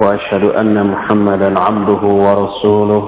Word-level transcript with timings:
وأشهد 0.00 0.44
أن 0.44 0.86
محمدا 0.86 1.58
عبده 1.60 2.02
ورسوله 2.24 3.04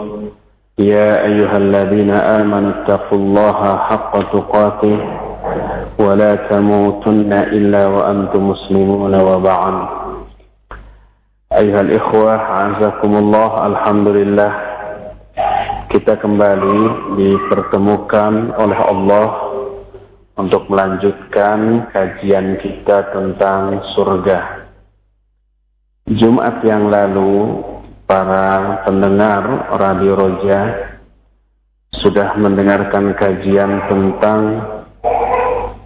يا 0.79 1.24
أيها 1.24 1.56
الذين 1.56 2.10
آمنوا 2.10 2.70
اتقوا 2.70 3.19
الله 3.19 3.77
حق 3.77 4.12
تقاته 4.32 4.98
ولا 5.98 6.32
تموتن 6.34 7.32
إلا 7.32 7.87
وأنتم 7.87 8.48
مسلمون 8.48 9.14
وبعد 9.21 9.74
أيها 11.53 11.80
الإخوة 11.80 12.32
عزكم 12.32 13.12
الله 13.17 13.67
الحمد 13.67 14.08
لله 14.08 14.53
kita 15.92 16.17
kembali 16.25 16.80
dipertemukan 17.21 18.57
oleh 18.57 18.80
Allah 18.80 19.29
untuk 20.41 20.64
melanjutkan 20.73 21.93
kajian 21.93 22.57
kita 22.64 23.12
tentang 23.12 23.85
surga. 23.93 24.61
Jumat 26.03 26.66
yang 26.66 26.91
lalu 26.91 27.62
para 28.11 28.82
pendengar 28.82 29.71
Radio 29.79 30.18
Roja 30.18 30.61
sudah 32.02 32.34
mendengarkan 32.42 33.14
kajian 33.14 33.86
tentang 33.86 34.41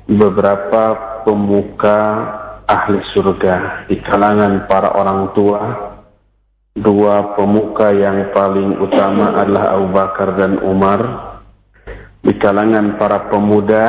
beberapa 0.09 0.85
pemuka 1.21 2.01
ahli 2.65 2.97
surga 3.13 3.85
di 3.93 4.01
kalangan 4.09 4.65
para 4.65 4.97
orang 4.97 5.37
tua. 5.37 5.63
Dua 6.77 7.37
pemuka 7.37 7.93
yang 7.93 8.33
paling 8.33 8.81
utama 8.81 9.37
adalah 9.37 9.77
Abu 9.77 9.89
Bakar 9.93 10.29
dan 10.41 10.65
Umar. 10.65 11.01
Di 12.25 12.33
kalangan 12.41 12.97
para 12.97 13.29
pemuda, 13.29 13.85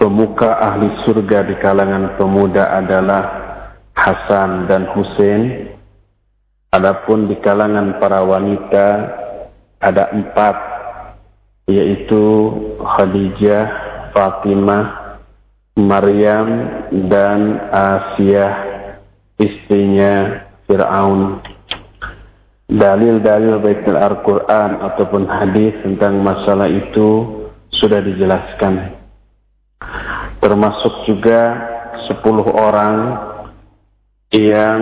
pemuka 0.00 0.48
ahli 0.64 0.88
surga 1.04 1.44
di 1.44 1.60
kalangan 1.60 2.16
pemuda 2.16 2.72
adalah 2.80 3.51
Hasan 3.92 4.66
dan 4.68 4.88
Hussein. 4.96 5.72
Adapun 6.72 7.28
di 7.28 7.36
kalangan 7.44 8.00
para 8.00 8.24
wanita 8.24 8.86
ada 9.76 10.08
empat, 10.08 10.56
yaitu 11.68 12.24
Khadijah, 12.80 13.66
Fatimah, 14.16 14.84
Maryam, 15.76 16.48
dan 17.12 17.60
Asia, 17.68 18.46
istrinya 19.36 20.48
Fir'aun. 20.64 21.44
Dalil-dalil 22.72 23.60
baik 23.60 23.84
Al-Quran 23.84 24.80
ataupun 24.80 25.28
hadis 25.28 25.76
tentang 25.84 26.24
masalah 26.24 26.72
itu 26.72 27.42
sudah 27.68 28.00
dijelaskan. 28.00 28.96
Termasuk 30.40 31.04
juga 31.04 31.68
sepuluh 32.08 32.48
orang 32.48 33.28
yang 34.32 34.80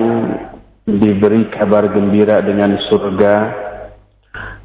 diberi 0.86 1.50
kabar 1.50 1.90
gembira 1.90 2.38
dengan 2.40 2.78
surga. 2.86 3.34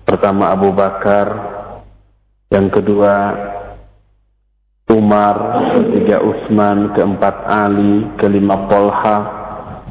Pertama 0.05 0.53
Abu 0.53 0.69
Bakar, 0.69 1.27
yang 2.53 2.69
kedua 2.69 3.13
Umar, 4.85 5.35
ketiga 5.73 6.21
Utsman, 6.21 6.93
keempat 6.93 7.35
Ali, 7.49 8.05
kelima 8.21 8.69
Polha, 8.69 9.17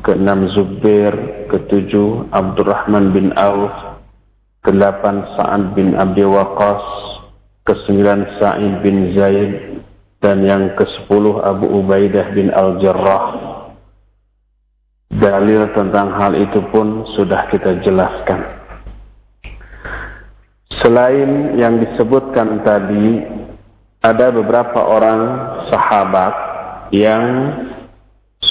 keenam 0.06 0.47
Zubair, 0.55 1.45
ketujuh 1.51 2.31
Abdurrahman 2.31 3.11
bin 3.11 3.34
Auf, 3.34 3.98
kedelapan 4.62 5.27
Sa'ad 5.34 5.75
bin 5.75 5.98
Abi 5.98 6.23
Waqqas, 6.23 6.84
kesembilan 7.67 8.39
Sa'id 8.39 8.86
bin 8.86 9.19
Zaid, 9.19 9.83
dan 10.23 10.47
yang 10.47 10.79
kesepuluh 10.79 11.42
Abu 11.42 11.69
Ubaidah 11.83 12.31
bin 12.31 12.55
Al-Jarrah. 12.55 13.44
Dalil 15.13 15.69
tentang 15.77 16.15
hal 16.17 16.33
itu 16.37 16.65
pun 16.73 17.05
sudah 17.17 17.49
kita 17.53 17.85
jelaskan. 17.85 18.41
Selain 20.81 21.57
yang 21.57 21.81
disebutkan 21.81 22.61
tadi, 22.61 23.25
ada 24.05 24.29
beberapa 24.33 24.85
orang 24.85 25.20
sahabat 25.73 26.35
yang 26.93 27.25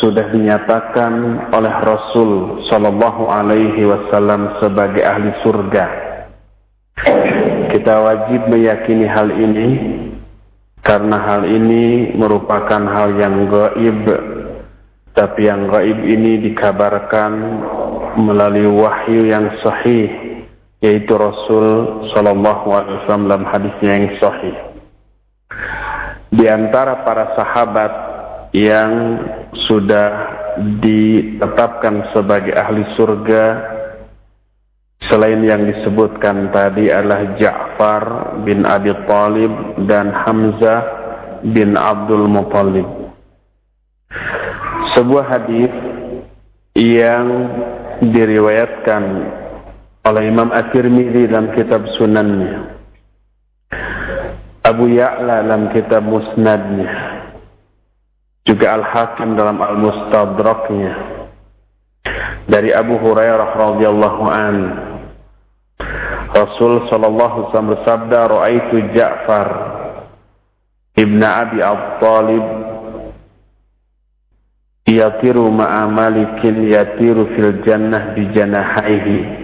sudah 0.02 0.34
dinyatakan 0.34 1.13
oleh 1.53 1.75
Rasul 1.86 2.63
Shallallahu 2.68 3.30
Alaihi 3.30 3.86
Wasallam 3.86 4.58
sebagai 4.59 5.06
ahli 5.06 5.30
surga. 5.46 5.86
Kita 7.69 7.94
wajib 8.02 8.50
meyakini 8.50 9.06
hal 9.06 9.30
ini 9.30 9.69
karena 10.81 11.18
hal 11.22 11.47
ini 11.47 12.13
merupakan 12.18 12.81
hal 12.84 13.16
yang 13.16 13.47
gaib 13.47 14.03
tapi 15.13 15.46
yang 15.46 15.69
gaib 15.69 16.00
ini 16.01 16.41
dikabarkan 16.41 17.31
melalui 18.18 18.66
wahyu 18.66 19.29
yang 19.29 19.46
sahih, 19.62 20.09
yaitu 20.81 21.13
Rasul 21.13 21.66
Shallallahu 22.13 22.66
Alaihi 22.74 22.97
Wasallam 23.06 23.29
dalam 23.29 23.46
hadisnya 23.46 23.91
yang 23.94 24.09
sahih. 24.18 24.56
Di 26.34 26.50
antara 26.50 27.06
para 27.06 27.38
sahabat 27.38 27.94
yang 28.57 29.22
sudah 29.69 30.09
ditetapkan 30.81 32.09
sebagai 32.18 32.57
ahli 32.57 32.81
surga, 32.97 33.45
selain 35.13 35.45
yang 35.45 35.62
disebutkan 35.69 36.50
tadi 36.50 36.90
adalah 36.90 37.38
Ja'far 37.38 38.03
bin 38.41 38.66
Abi 38.66 38.90
Talib 39.06 39.53
dan 39.85 40.09
Hamzah 40.09 40.81
bin 41.53 41.78
Abdul 41.78 42.25
Muttalib 42.25 43.03
sebuah 44.94 45.26
hadis 45.26 45.74
yang 46.78 47.26
diriwayatkan 48.02 49.04
oleh 50.04 50.24
Imam 50.28 50.50
At-Tirmidzi 50.52 51.30
dalam 51.30 51.54
kitab 51.54 51.86
Sunannya. 51.96 52.74
Abu 54.64 54.88
Ya'la 54.92 55.44
dalam 55.44 55.72
kitab 55.76 56.08
Musnadnya. 56.08 56.92
Juga 58.44 58.76
Al-Hakim 58.80 59.36
dalam 59.36 59.59
Al-Mustadraknya. 59.59 60.94
Dari 62.48 62.75
Abu 62.75 63.00
Hurairah 63.00 63.50
radhiyallahu 63.56 64.24
an. 64.28 64.58
Rasul 66.34 66.88
sallallahu 66.92 67.31
alaihi 67.31 67.46
wasallam 67.48 67.74
bersabda, 67.75 68.20
"Ra'aitu 68.28 68.75
Ja'far 68.92 69.48
ibn 71.00 71.22
Abi 71.24 71.60
Talib 72.04 72.46
yatiru 74.83 75.47
ma'a 75.47 75.88
malikin 75.88 76.67
yatiru 76.67 77.31
fil 77.35 77.63
jannah 77.63 78.11
bi 78.16 78.27
janahaihi 78.35 79.44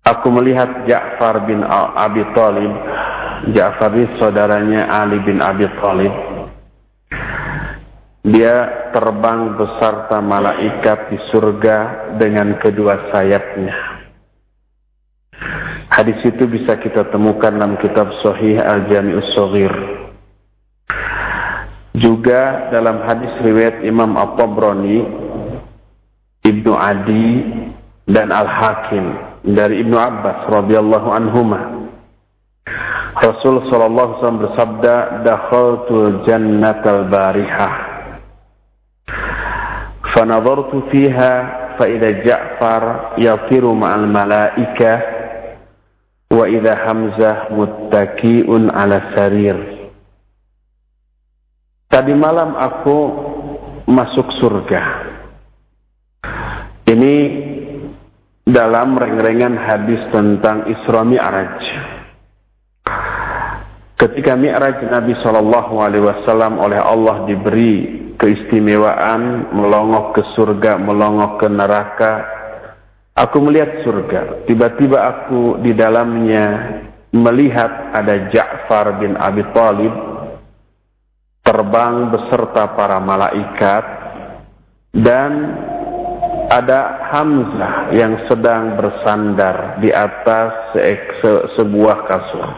Aku 0.00 0.32
melihat 0.32 0.88
Ja'far 0.88 1.44
bin 1.44 1.60
Abi 1.62 2.24
Talib 2.32 2.72
Ja'far 3.52 3.92
ini 3.94 4.08
saudaranya 4.16 4.88
Ali 4.88 5.20
bin 5.22 5.44
Abi 5.44 5.68
Talib 5.76 6.14
Dia 8.24 8.88
terbang 8.96 9.60
beserta 9.60 10.20
malaikat 10.20 11.08
di 11.08 11.18
surga 11.32 11.76
dengan 12.20 12.60
kedua 12.60 13.08
sayapnya. 13.08 13.72
Hadis 15.88 16.20
itu 16.28 16.44
bisa 16.44 16.76
kita 16.76 17.08
temukan 17.08 17.48
dalam 17.48 17.80
kitab 17.80 18.12
Sahih 18.20 18.60
Al-Jami'us 18.60 19.30
Saghir 19.32 19.99
juga 21.96 22.70
dalam 22.70 23.02
hadis 23.02 23.32
riwayat 23.42 23.82
Imam 23.82 24.14
At-Tabrani, 24.14 24.98
Ibnu 26.46 26.72
Adi 26.72 27.30
dan 28.06 28.30
Al-Hakim 28.30 29.06
dari 29.46 29.82
Ibnu 29.82 29.96
Abbas 29.98 30.46
radhiyallahu 30.46 31.08
anhuma. 31.10 31.60
Rasul 33.20 33.66
sallallahu 33.68 34.22
alaihi 34.22 34.42
bersabda, 34.46 34.94
"Dakhaltul 35.26 36.24
jannatal 36.24 37.10
barihah." 37.10 37.74
Fanadhartu 40.14 40.90
fiha 40.90 41.32
fa 41.74 41.84
idza 41.86 42.10
Ja'far 42.22 42.82
yatiru 43.18 43.74
ma'al 43.74 44.06
malaika 44.10 44.90
wa 46.30 46.46
idza 46.46 46.74
Hamzah 46.86 47.50
muttaki'un 47.54 48.70
'ala 48.70 49.14
sarir. 49.18 49.79
Tadi 51.90 52.14
malam 52.14 52.54
aku 52.54 52.98
masuk 53.90 54.30
surga. 54.38 54.82
Ini 56.86 57.14
dalam 58.46 58.94
reng-rengan 58.94 59.58
hadis 59.58 59.98
tentang 60.14 60.70
Isra 60.70 61.02
Mi'raj. 61.02 61.58
Ketika 63.98 64.38
Mi'raj 64.38 64.86
Nabi 64.86 65.18
Shallallahu 65.18 65.74
Alaihi 65.82 66.06
Wasallam 66.06 66.62
oleh 66.62 66.78
Allah 66.78 67.26
diberi 67.26 67.74
keistimewaan 68.22 69.50
melongok 69.50 70.14
ke 70.14 70.22
surga, 70.38 70.78
melongok 70.78 71.42
ke 71.42 71.46
neraka. 71.50 72.12
Aku 73.18 73.42
melihat 73.42 73.82
surga. 73.82 74.46
Tiba-tiba 74.46 74.98
aku 75.10 75.58
di 75.58 75.74
dalamnya 75.74 76.78
melihat 77.10 77.90
ada 77.98 78.30
Ja'far 78.30 79.02
bin 79.02 79.18
Abi 79.18 79.42
Thalib 79.50 80.09
terbang 81.50 82.14
beserta 82.14 82.78
para 82.78 83.02
malaikat 83.02 83.84
dan 84.94 85.32
ada 86.46 87.10
Hamzah 87.10 87.90
yang 87.90 88.14
sedang 88.30 88.78
bersandar 88.78 89.82
di 89.82 89.90
atas 89.90 90.74
se 90.74 90.78
se 91.18 91.30
sebuah 91.58 92.06
kasur. 92.06 92.48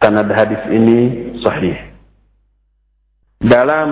Sanad 0.00 0.32
hadis 0.32 0.60
ini 0.72 1.32
sahih. 1.44 1.76
Dalam 3.44 3.88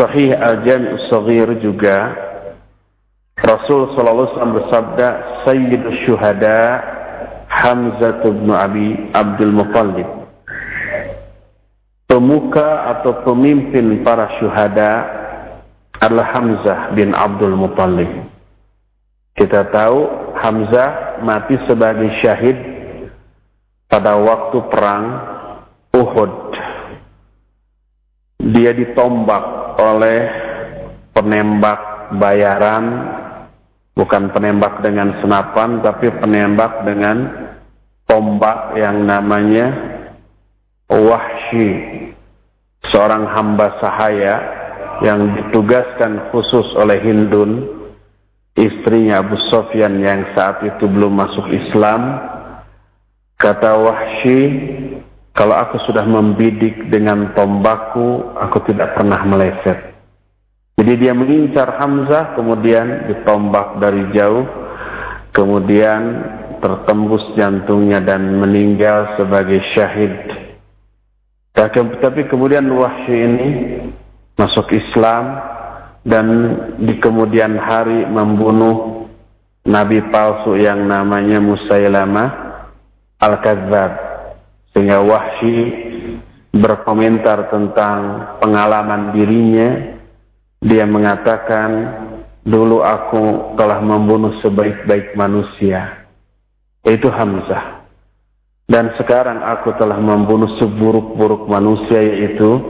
Sahih 0.00 0.30
Al-Jami' 0.30 1.10
Saghir 1.10 1.58
juga 1.60 2.14
Rasul 3.38 3.94
sallallahu 3.94 4.18
alaihi 4.18 4.34
wasallam 4.34 4.58
bersabda 4.62 5.08
Sayyidus 5.46 5.98
Syuhada 6.06 6.60
Hamzah 7.50 8.22
bin 8.22 8.50
Abi 8.50 8.88
Abdul 9.14 9.54
Muttalib. 9.54 10.17
Pemuka 12.08 12.88
atau 12.96 13.20
pemimpin 13.20 14.00
para 14.00 14.40
syuhada 14.40 15.04
adalah 16.00 16.32
Hamzah 16.32 16.80
bin 16.96 17.12
Abdul 17.12 17.52
Muttalib. 17.52 18.08
Kita 19.36 19.68
tahu 19.68 20.32
Hamzah 20.40 21.20
mati 21.20 21.60
sebagai 21.68 22.08
syahid 22.24 22.56
pada 23.92 24.16
waktu 24.16 24.58
perang 24.72 25.04
Uhud. 25.92 26.32
Dia 28.56 28.72
ditombak 28.72 29.76
oleh 29.76 30.18
penembak 31.12 32.16
bayaran, 32.16 32.84
bukan 33.92 34.32
penembak 34.32 34.80
dengan 34.80 35.12
senapan, 35.20 35.84
tapi 35.84 36.08
penembak 36.24 36.88
dengan 36.88 37.16
tombak 38.08 38.80
yang 38.80 39.04
namanya 39.04 39.97
Wahsy, 40.88 41.68
seorang 42.88 43.28
hamba 43.28 43.76
sahaya 43.76 44.34
yang 45.04 45.36
ditugaskan 45.36 46.32
khusus 46.32 46.64
oleh 46.80 46.96
Hindun, 47.04 47.68
istrinya 48.56 49.20
Abu 49.20 49.36
Sofyan 49.52 50.00
yang 50.00 50.24
saat 50.32 50.64
itu 50.64 50.88
belum 50.88 51.12
masuk 51.12 51.46
Islam, 51.52 52.18
kata 53.36 53.76
Wahsy, 53.84 54.40
kalau 55.36 55.54
aku 55.54 55.76
sudah 55.86 56.02
membidik 56.08 56.90
dengan 56.90 57.36
tombakku, 57.36 58.34
aku 58.40 58.58
tidak 58.66 58.96
pernah 58.98 59.22
meleset. 59.22 59.94
Jadi 60.78 60.92
dia 60.98 61.12
mengincar 61.14 61.78
Hamzah, 61.78 62.38
kemudian 62.38 63.10
ditombak 63.12 63.82
dari 63.82 64.08
jauh, 64.14 64.46
kemudian 65.34 66.00
tertembus 66.58 67.22
jantungnya 67.38 68.02
dan 68.02 68.38
meninggal 68.38 69.14
sebagai 69.18 69.62
syahid. 69.74 70.37
Tapi 71.54 72.28
kemudian 72.30 72.68
Wahsy 72.70 73.14
ini 73.14 73.48
masuk 74.38 74.70
Islam 74.70 75.24
dan 76.06 76.26
di 76.78 76.94
kemudian 77.02 77.58
hari 77.58 78.06
membunuh 78.06 79.06
nabi 79.66 79.98
palsu 80.08 80.54
yang 80.54 80.86
namanya 80.86 81.42
Musailamah 81.42 82.28
Al-Kadzab 83.18 83.92
sehingga 84.70 85.02
Wahsy 85.02 85.56
berkomentar 86.54 87.50
tentang 87.50 87.98
pengalaman 88.38 89.12
dirinya. 89.14 89.98
Dia 90.58 90.86
mengatakan 90.90 91.70
dulu 92.42 92.82
aku 92.82 93.54
telah 93.54 93.78
membunuh 93.78 94.38
sebaik-baik 94.42 95.14
manusia. 95.14 96.06
Yaitu 96.82 97.10
Hamzah 97.10 97.77
dan 98.68 98.92
sekarang 99.00 99.40
aku 99.40 99.72
telah 99.80 99.96
membunuh 99.96 100.60
seburuk-buruk 100.60 101.48
manusia 101.48 102.04
yaitu 102.04 102.60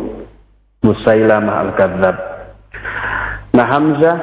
Musailamah 0.78 1.68
Al-Kadzab. 1.68 2.16
Nah 3.50 3.66
Hamzah 3.66 4.18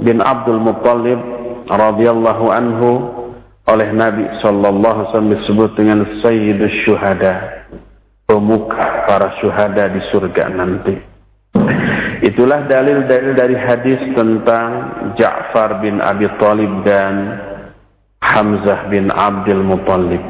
bin 0.00 0.24
Abdul 0.24 0.56
Muttalib 0.56 1.20
radhiyallahu 1.68 2.44
anhu 2.48 2.90
oleh 3.68 3.92
Nabi 3.92 4.24
sallallahu 4.40 4.96
alaihi 5.04 5.08
wasallam 5.12 5.34
disebut 5.36 5.70
dengan 5.76 5.98
Sayyidus 6.24 6.76
Syuhada, 6.88 7.68
pemuka 8.24 9.04
para 9.04 9.36
syuhada 9.38 9.92
di 9.92 10.00
surga 10.10 10.48
nanti. 10.48 10.96
Itulah 12.22 12.64
dalil-dalil 12.70 13.34
dari 13.36 13.54
hadis 13.58 14.00
tentang 14.14 14.70
Ja'far 15.20 15.82
bin 15.84 16.00
Abi 16.00 16.24
Thalib 16.40 16.86
dan 16.88 17.14
Hamzah 18.22 18.88
bin 18.88 19.12
Abdul 19.12 19.60
Muttalib. 19.60 20.22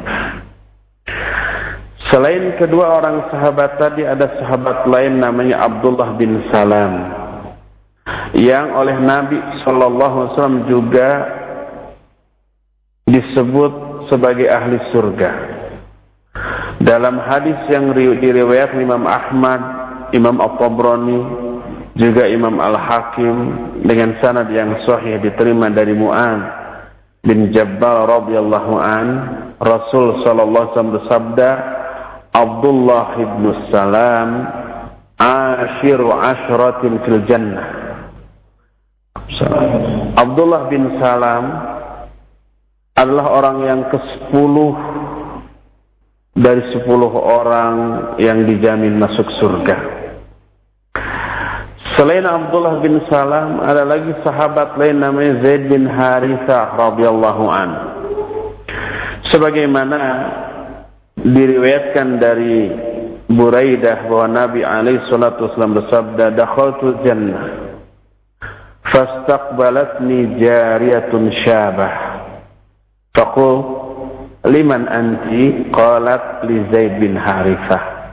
Selain 2.13 2.53
kedua 2.61 3.01
orang 3.01 3.25
sahabat 3.33 3.81
tadi 3.81 4.05
ada 4.05 4.37
sahabat 4.37 4.85
lain 4.85 5.17
namanya 5.17 5.65
Abdullah 5.65 6.13
bin 6.13 6.45
Salam 6.53 7.09
yang 8.37 8.69
oleh 8.77 9.01
Nabi 9.01 9.41
Shallallahu 9.65 10.15
Alaihi 10.21 10.31
Wasallam 10.37 10.61
juga 10.69 11.09
disebut 13.09 13.73
sebagai 14.13 14.45
ahli 14.45 14.77
surga. 14.93 15.31
Dalam 16.85 17.17
hadis 17.17 17.57
yang 17.73 17.97
diriwayat 17.97 18.77
Imam 18.77 19.09
Ahmad, 19.09 19.61
Imam 20.13 20.37
Al-Tabrani, 20.37 21.21
juga 21.97 22.29
Imam 22.29 22.61
Al-Hakim 22.61 23.35
dengan 23.89 24.21
sanad 24.21 24.53
yang 24.53 24.85
sahih 24.85 25.17
diterima 25.17 25.73
dari 25.73 25.97
Mu'ad 25.97 26.41
bin 27.25 27.49
Jabal 27.49 28.05
radhiyallahu 28.05 28.73
an, 28.77 29.07
Rasul 29.57 30.21
sallallahu 30.21 30.61
alaihi 30.61 30.73
wasallam 30.77 30.95
bersabda, 31.01 31.49
Abdullah 32.33 33.13
ibn 33.21 33.43
Salam 33.69 34.29
ashiru 35.21 36.09
ashratin 36.09 36.97
fil 37.05 37.21
jannah. 37.29 37.67
Abdullah 40.17 40.65
bin 40.69 40.97
Salam 40.97 41.45
adalah 42.97 43.27
orang 43.37 43.57
yang 43.65 43.81
ke-10 43.89 44.55
dari 46.33 46.61
10 46.73 46.89
orang 47.13 47.75
yang 48.17 48.49
dijamin 48.49 48.97
masuk 48.97 49.29
surga. 49.37 49.77
Selain 51.93 52.25
Abdullah 52.25 52.81
bin 52.81 52.97
Salam 53.05 53.61
ada 53.61 53.85
lagi 53.85 54.09
sahabat 54.25 54.81
lain 54.81 54.97
namanya 54.97 55.37
Zaid 55.45 55.69
bin 55.69 55.85
Harithah 55.85 56.73
radhiyallahu 56.73 57.43
an. 57.45 57.69
Sebagaimana 59.29 59.99
diriwayatkan 61.23 62.19
dari 62.19 62.57
Buraidah 63.31 64.11
bahwa 64.11 64.27
Nabi 64.27 64.61
alaihi 64.67 65.07
salatu 65.07 65.47
wasallam 65.47 65.79
bersabda 65.79 66.35
dakhaltu 66.35 66.99
jannah 67.07 67.71
fastaqbalatni 68.83 70.37
jariyatun 70.43 71.31
syabah. 71.47 71.93
Faqul 73.15 73.57
liman 74.43 74.85
anti? 74.91 75.71
Qalat 75.71 76.43
li 76.45 76.67
Zaid 76.67 76.99
bin 76.99 77.15
Harithah. 77.15 78.11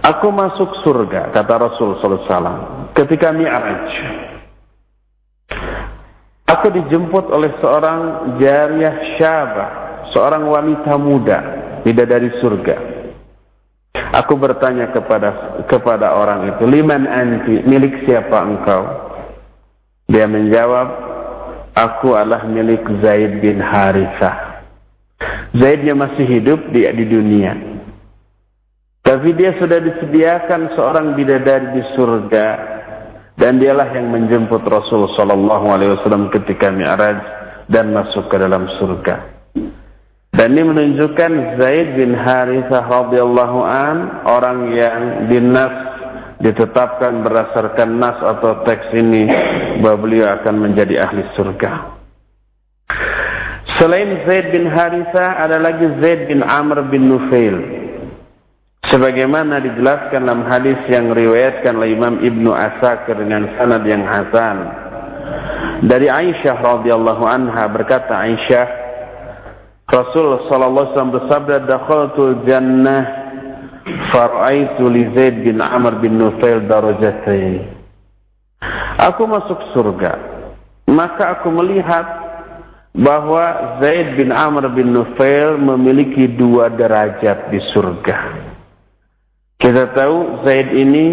Aku 0.00 0.28
masuk 0.32 0.84
surga 0.84 1.32
kata 1.32 1.54
Rasul 1.56 1.96
sallallahu 1.98 2.20
alaihi 2.20 2.28
wasallam 2.28 2.58
ketika 2.92 3.28
Mi'raj. 3.32 3.88
Aku 6.50 6.66
dijemput 6.68 7.30
oleh 7.32 7.52
seorang 7.62 8.00
jariyah 8.42 8.96
syabah 9.16 9.70
seorang 10.12 10.44
wanita 10.50 10.98
muda 10.98 11.59
bidadari 11.86 12.30
surga. 12.40 12.76
Aku 14.10 14.34
bertanya 14.34 14.90
kepada 14.90 15.62
kepada 15.70 16.14
orang 16.18 16.50
itu, 16.54 16.66
"Liman 16.66 17.06
anti? 17.06 17.62
Milik 17.62 18.06
siapa 18.06 18.42
engkau?" 18.42 18.82
Dia 20.10 20.26
menjawab, 20.26 20.88
"Aku 21.78 22.18
adalah 22.18 22.42
milik 22.46 22.82
Zaid 23.02 23.38
bin 23.38 23.62
Harithah." 23.62 24.66
Zaidnya 25.54 25.94
masih 25.94 26.26
hidup 26.26 26.70
di 26.74 26.86
di 26.86 27.04
dunia. 27.06 27.52
Tapi 29.00 29.32
dia 29.34 29.56
sudah 29.58 29.78
disediakan 29.80 30.76
seorang 30.76 31.18
bidadari 31.18 31.74
di 31.74 31.82
surga 31.96 32.46
dan 33.40 33.56
dialah 33.56 33.88
yang 33.96 34.12
menjemput 34.12 34.60
Rasul 34.68 35.08
sallallahu 35.16 35.66
alaihi 35.72 35.96
wasallam 35.96 36.28
ketika 36.28 36.68
Mi'raj 36.68 37.18
dan 37.72 37.96
masuk 37.96 38.28
ke 38.28 38.36
dalam 38.36 38.68
surga. 38.76 39.39
Dan 40.30 40.54
ini 40.54 40.62
menunjukkan 40.62 41.58
Zaid 41.58 41.88
bin 41.98 42.14
Harithah 42.14 42.86
radhiyallahu 42.86 43.58
an 43.66 43.96
orang 44.30 44.58
yang 44.72 45.02
dinas 45.26 45.74
ditetapkan 46.40 47.20
berdasarkan 47.20 48.00
nas 48.00 48.16
atau 48.22 48.64
teks 48.64 48.94
ini 48.96 49.28
bahwa 49.84 50.06
beliau 50.06 50.30
akan 50.40 50.70
menjadi 50.70 51.04
ahli 51.04 51.26
surga. 51.36 52.00
Selain 53.76 54.24
Zaid 54.24 54.54
bin 54.54 54.70
Harithah 54.70 55.44
ada 55.44 55.60
lagi 55.60 55.84
Zaid 56.00 56.30
bin 56.30 56.40
Amr 56.46 56.88
bin 56.88 57.10
Nufail. 57.10 57.56
Sebagaimana 58.90 59.60
dijelaskan 59.62 60.24
dalam 60.26 60.42
hadis 60.48 60.80
yang 60.90 61.12
riwayatkan 61.12 61.78
oleh 61.78 61.94
Imam 61.94 62.18
Ibnu 62.18 62.50
Asakir 62.50 63.14
dengan 63.14 63.46
sanad 63.54 63.84
yang 63.86 64.02
hasan. 64.02 64.56
Dari 65.86 66.10
Aisyah 66.10 66.58
radhiyallahu 66.58 67.24
anha 67.28 67.64
berkata 67.70 68.18
Aisyah 68.20 68.79
Rasul 69.90 70.46
sallallahu 70.46 70.86
alaihi 70.86 70.92
wasallam 70.94 71.16
bersabda 71.18 71.56
dakhaltul 71.66 72.34
jannah 72.46 73.02
faraitu 74.14 74.86
li 74.86 75.10
Zaid 75.18 75.42
bin 75.42 75.58
Amr 75.58 75.98
bin 75.98 76.14
Nufail 76.14 76.66
darajatain. 76.70 77.74
Aku 79.02 79.26
masuk 79.26 79.58
surga 79.74 80.40
maka 80.90 81.38
aku 81.38 81.48
melihat 81.54 82.02
bahwa 82.90 83.78
Zaid 83.78 84.18
bin 84.18 84.34
Amr 84.34 84.74
bin 84.74 84.90
Nufail 84.90 85.54
memiliki 85.54 86.26
dua 86.26 86.66
derajat 86.74 87.54
di 87.54 87.62
surga. 87.70 88.18
Kita 89.60 89.94
tahu 89.94 90.42
Zaid 90.42 90.74
ini 90.74 91.06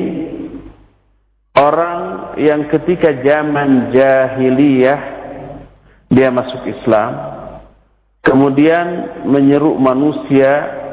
orang 1.54 2.34
yang 2.42 2.66
ketika 2.74 3.14
zaman 3.22 3.94
jahiliyah 3.94 5.00
dia 6.10 6.30
masuk 6.34 6.66
Islam, 6.66 7.37
kemudian 8.28 8.88
menyeru 9.24 9.80
manusia 9.80 10.84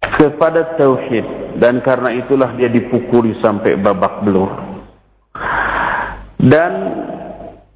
kepada 0.00 0.74
tauhid 0.80 1.60
dan 1.60 1.84
karena 1.84 2.16
itulah 2.16 2.56
dia 2.56 2.72
dipukuli 2.72 3.36
sampai 3.44 3.76
babak 3.76 4.24
belur. 4.24 4.50
Dan 6.38 6.72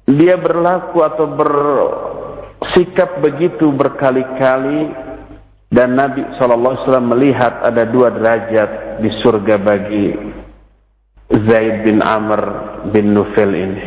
dia 0.09 0.35
berlaku 0.35 1.05
atau 1.05 1.29
bersikap 1.29 3.21
begitu 3.21 3.69
berkali-kali 3.71 4.91
dan 5.69 5.95
Nabi 5.95 6.25
SAW 6.37 6.99
melihat 7.01 7.63
ada 7.63 7.85
dua 7.87 8.11
derajat 8.11 8.99
di 8.99 9.09
surga 9.21 9.55
bagi 9.57 10.07
Zaid 11.33 11.87
bin 11.87 12.03
Amr 12.03 12.41
bin 12.91 13.15
Nufel 13.15 13.51
ini. 13.55 13.85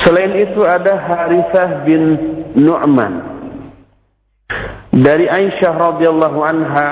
Selain 0.00 0.32
itu 0.32 0.60
ada 0.64 0.96
Harithah 0.96 1.84
bin 1.84 2.02
Nu'man. 2.56 3.14
Dari 4.96 5.28
Aisyah 5.28 5.72
radhiyallahu 5.76 6.38
anha, 6.40 6.88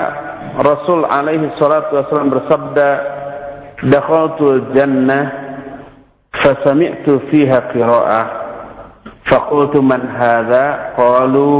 Rasul 0.61 1.03
alaihi 1.03 1.51
salatu 1.57 1.99
wasallam 1.99 2.31
bersabda, 2.31 2.89
"Dakhaltul 3.89 4.71
jannah 4.77 5.25
fasami'tu 6.37 7.27
fiha 7.33 7.73
qira'ah. 7.73 8.25
Faqultu 9.25 9.81
man 9.81 10.05
hadha? 10.05 10.93
Qalu 10.93 11.53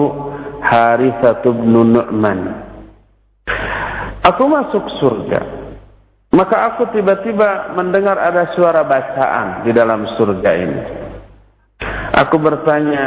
Harithah 0.62 1.42
bin 1.44 1.98
Nu'man." 1.98 2.40
Aku 4.26 4.46
masuk 4.46 4.86
surga. 5.02 5.42
Maka 6.30 6.56
aku 6.72 6.94
tiba-tiba 6.94 7.74
mendengar 7.74 8.14
ada 8.14 8.54
suara 8.54 8.86
bacaan 8.86 9.66
di 9.66 9.74
dalam 9.74 10.06
surga 10.14 10.52
ini. 10.54 10.99
Aku 12.16 12.42
bertanya, 12.42 13.06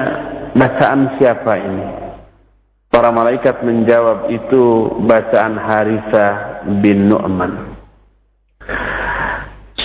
bacaan 0.54 1.18
siapa 1.18 1.52
ini? 1.59 1.87
Para 2.92 3.09
malaikat 3.09 3.64
menjawab 3.64 4.28
itu 4.28 4.94
bacaan 5.09 5.56
Harithah 5.56 6.62
bin 6.85 7.09
Nu'man. 7.09 7.73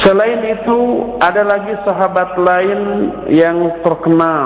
Selain 0.03 0.43
itu 0.43 0.79
ada 1.17 1.41
lagi 1.43 1.73
sahabat 1.87 2.35
lain 2.37 2.81
yang 3.31 3.81
terkenal 3.81 4.43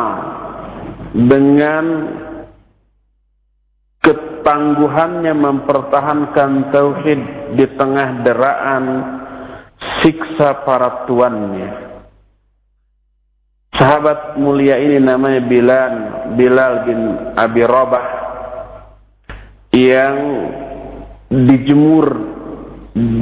dengan 1.11 1.85
ketangguhannya 4.01 5.33
mempertahankan 5.35 6.71
tauhid 6.71 7.21
di 7.57 7.65
tengah 7.77 8.23
deraan 8.23 8.85
siksa 10.01 10.65
para 10.65 11.05
tuannya. 11.05 11.90
Sahabat 13.71 14.35
mulia 14.35 14.75
ini 14.75 14.99
namanya 14.99 15.41
Bilal, 15.47 15.93
Bilal 16.35 16.73
bin 16.83 16.99
Abi 17.39 17.63
Rabah 17.63 18.07
yang 19.71 20.15
dijemur 21.31 22.07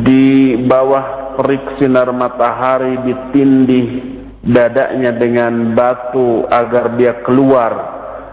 di 0.01 0.57
bawah 0.65 1.37
terik 1.37 1.77
sinar 1.77 2.09
matahari 2.09 2.97
ditindih 3.05 3.87
dadanya 4.41 5.13
dengan 5.13 5.77
batu 5.77 6.49
agar 6.49 6.97
dia 6.97 7.21
keluar 7.21 7.71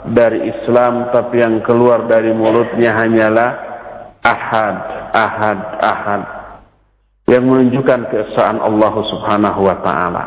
dari 0.09 0.49
Islam 0.49 1.13
tapi 1.13 1.45
yang 1.45 1.61
keluar 1.69 2.09
dari 2.09 2.33
mulutnya 2.33 2.97
hanyalah 2.97 3.51
ahad, 4.25 4.77
ahad, 5.13 5.59
ahad 5.85 6.23
yang 7.27 7.45
menunjukkan 7.45 8.09
keesaan 8.09 8.63
Allah 8.63 8.95
Subhanahu 9.03 9.61
wa 9.67 9.77
taala. 9.83 10.25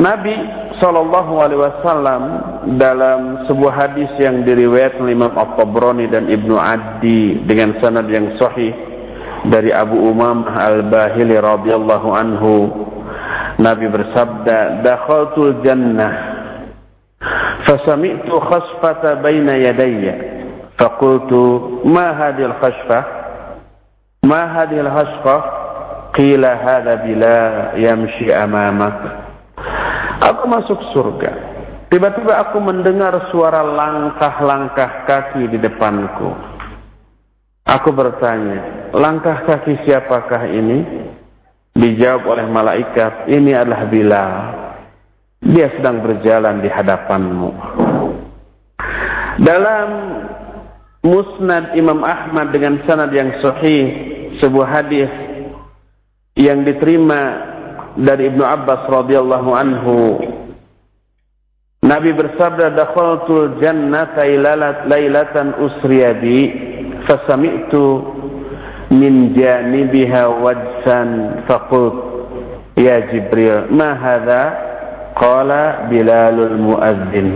Nabi 0.00 0.32
Shallallahu 0.80 1.32
Alaihi 1.44 1.60
Wasallam 1.60 2.22
dalam 2.80 3.44
sebuah 3.44 3.72
hadis 3.84 4.08
yang 4.16 4.48
diriwayatkan 4.48 5.04
Imam 5.04 5.36
At-Tabrani 5.36 6.08
dan 6.08 6.24
Ibnu 6.24 6.56
Adi 6.56 7.44
dengan 7.44 7.76
sanad 7.84 8.08
yang 8.08 8.32
sahih 8.40 8.72
dari 9.52 9.68
Abu 9.76 10.00
Umam 10.00 10.48
Al-Bahili 10.48 11.36
radhiyallahu 11.36 12.08
anhu. 12.16 12.52
Nabi 13.60 13.92
bersabda 13.92 14.80
dakhaltul 14.80 15.60
jannah 15.60 16.12
fasami'tu 17.68 18.32
khasfata 18.40 19.20
baina 19.20 19.60
yadayya 19.60 20.16
faqultu 20.80 21.84
ma 21.84 22.16
hadhihi 22.16 22.48
al-khashfa 22.48 22.98
ma 24.24 24.48
hadhihi 24.48 24.80
al-khashfa 24.80 25.36
qila 26.16 26.56
hadha 26.56 27.04
bila 27.04 27.36
yamshi 27.76 28.32
amamak 28.32 29.28
aku 30.20 30.42
masuk 30.46 30.78
surga 30.92 31.32
tiba-tiba 31.88 32.38
aku 32.44 32.60
mendengar 32.62 33.32
suara 33.32 33.64
langkah-langkah 33.64 35.08
kaki 35.08 35.48
di 35.50 35.58
depanku 35.58 36.50
Aku 37.70 37.94
bertanya, 37.94 38.90
langkah 38.90 39.46
kaki 39.46 39.86
siapakah 39.86 40.42
ini? 40.50 41.06
Dijawab 41.78 42.26
oleh 42.26 42.46
malaikat, 42.50 43.30
ini 43.30 43.54
adalah 43.54 43.86
Bilal. 43.86 44.34
Dia 45.38 45.70
sedang 45.78 46.02
berjalan 46.02 46.66
di 46.66 46.68
hadapanmu. 46.68 47.50
Dalam 49.38 49.88
Musnad 51.06 51.78
Imam 51.78 52.02
Ahmad 52.02 52.50
dengan 52.50 52.82
sanad 52.84 53.14
yang 53.14 53.38
sahih, 53.38 53.86
sebuah 54.42 54.68
hadis 54.68 55.08
yang 56.34 56.66
diterima 56.66 57.49
dari 57.98 58.30
Ibnu 58.30 58.44
Abbas 58.44 58.86
radhiyallahu 58.86 59.50
anhu. 59.50 59.98
Nabi 61.80 62.12
bersabda 62.12 62.76
dakhaltul 62.76 63.56
jannata 63.58 64.22
lailatan 64.86 65.56
usriya 65.58 66.12
bi 66.20 66.38
fasami'tu 67.08 67.86
min 68.92 69.32
janibiha 69.32 70.28
wajsan 70.28 71.42
faqult 71.48 71.96
ya 72.76 73.00
Jibril 73.08 73.72
ma 73.72 73.96
hadha? 73.96 74.44
Qala 75.16 75.90
Bilalul 75.90 76.56
muadzin. 76.56 77.28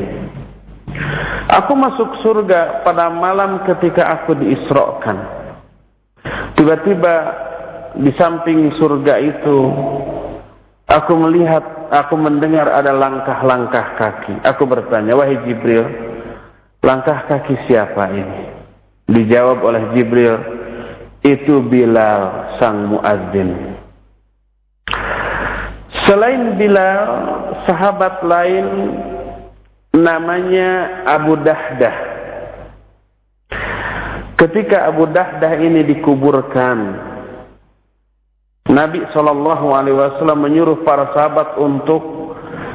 Aku 1.52 1.76
masuk 1.76 2.22
surga 2.24 2.80
pada 2.86 3.12
malam 3.12 3.60
ketika 3.66 4.08
aku 4.08 4.38
diisrokan. 4.38 5.18
Tiba-tiba 6.56 7.14
di 7.98 8.10
samping 8.16 8.72
surga 8.78 9.20
itu 9.20 9.56
aku 10.88 11.12
melihat 11.16 11.62
aku 11.92 12.14
mendengar 12.16 12.68
ada 12.68 12.92
langkah-langkah 12.92 13.86
kaki 13.96 14.34
aku 14.44 14.62
bertanya 14.66 15.16
wahai 15.16 15.40
Jibril 15.44 15.86
langkah 16.84 17.24
kaki 17.28 17.56
siapa 17.68 18.10
ini 18.12 18.54
Dijawab 19.04 19.60
oleh 19.60 19.84
Jibril, 19.92 20.32
itu 21.20 21.60
Bilal 21.68 22.56
sang 22.56 22.88
muadzin. 22.88 23.76
Selain 26.08 26.56
Bilal, 26.56 27.04
sahabat 27.68 28.24
lain 28.24 28.66
namanya 29.92 31.04
Abu 31.04 31.36
Dahdah. 31.36 31.96
Ketika 34.40 34.88
Abu 34.88 35.04
Dahdah 35.12 35.52
ini 35.60 35.84
dikuburkan, 35.84 36.76
Nabi 38.74 39.06
Shallallahu 39.14 39.70
Alaihi 39.70 39.94
Wasallam 39.94 40.42
menyuruh 40.42 40.82
para 40.82 41.14
sahabat 41.14 41.54
untuk 41.62 42.02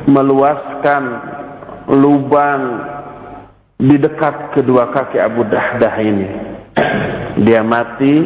meluaskan 0.07 1.03
lubang 1.91 2.63
di 3.75 3.99
dekat 3.99 4.55
kedua 4.55 4.95
kaki 4.95 5.19
Abu 5.19 5.43
Dahdah 5.43 5.95
ini. 5.99 6.27
Dia 7.43 7.67
mati 7.67 8.23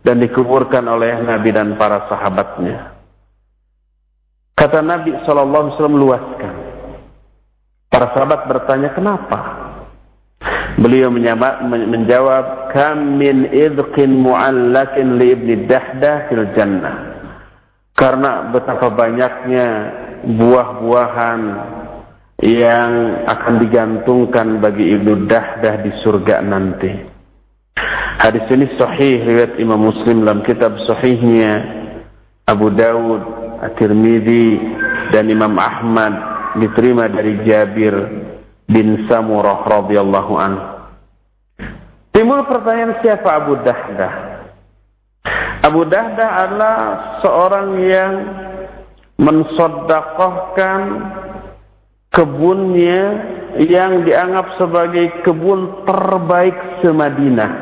dan 0.00 0.16
dikuburkan 0.16 0.84
oleh 0.88 1.20
Nabi 1.20 1.52
dan 1.52 1.76
para 1.76 2.08
sahabatnya. 2.08 2.96
Kata 4.56 4.80
Nabi 4.80 5.12
SAW 5.24 5.76
luaskan. 5.76 6.54
Para 7.92 8.16
sahabat 8.16 8.48
bertanya 8.48 8.96
kenapa? 8.96 9.59
Beliau 10.80 11.12
menjawab, 11.12 12.72
Kam 12.72 13.20
min 13.20 13.52
idqin 13.52 14.16
mu'allakin 14.16 15.20
li 15.20 15.36
ibni 15.36 15.54
dahdah 15.68 16.32
fil 16.32 16.48
jannah. 16.56 16.96
Karena 17.92 18.48
betapa 18.48 18.88
banyaknya 18.88 19.68
buah-buahan 20.24 21.40
yang 22.40 22.92
akan 23.28 23.54
digantungkan 23.60 24.64
bagi 24.64 24.96
Ibnu 24.96 25.28
Dahdah 25.28 25.84
di 25.84 25.92
surga 26.00 26.40
nanti. 26.40 26.88
Hadis 28.20 28.44
ini 28.52 28.68
sahih 28.80 29.20
riwayat 29.24 29.60
Imam 29.60 29.80
Muslim 29.80 30.24
dalam 30.24 30.40
kitab 30.44 30.76
sahihnya 30.88 31.60
Abu 32.48 32.72
Dawud, 32.72 33.22
At-Tirmidzi 33.64 34.48
dan 35.12 35.28
Imam 35.28 35.56
Ahmad 35.60 36.12
diterima 36.56 37.08
dari 37.08 37.44
Jabir 37.44 37.92
bin 38.68 39.04
Samurah 39.08 39.64
radhiyallahu 39.68 40.32
anhu. 40.40 40.69
Timbul 42.20 42.44
pertanyaan 42.44 43.00
siapa 43.00 43.32
Abu 43.32 43.56
Dahdah? 43.64 44.12
Abu 45.64 45.88
Dahdah 45.88 46.30
adalah 46.44 46.76
seorang 47.24 47.68
yang 47.80 48.12
mensodakohkan 49.16 50.80
kebunnya 52.12 53.04
yang 53.64 54.04
dianggap 54.04 54.52
sebagai 54.60 55.24
kebun 55.24 55.88
terbaik 55.88 56.84
semadinah. 56.84 57.52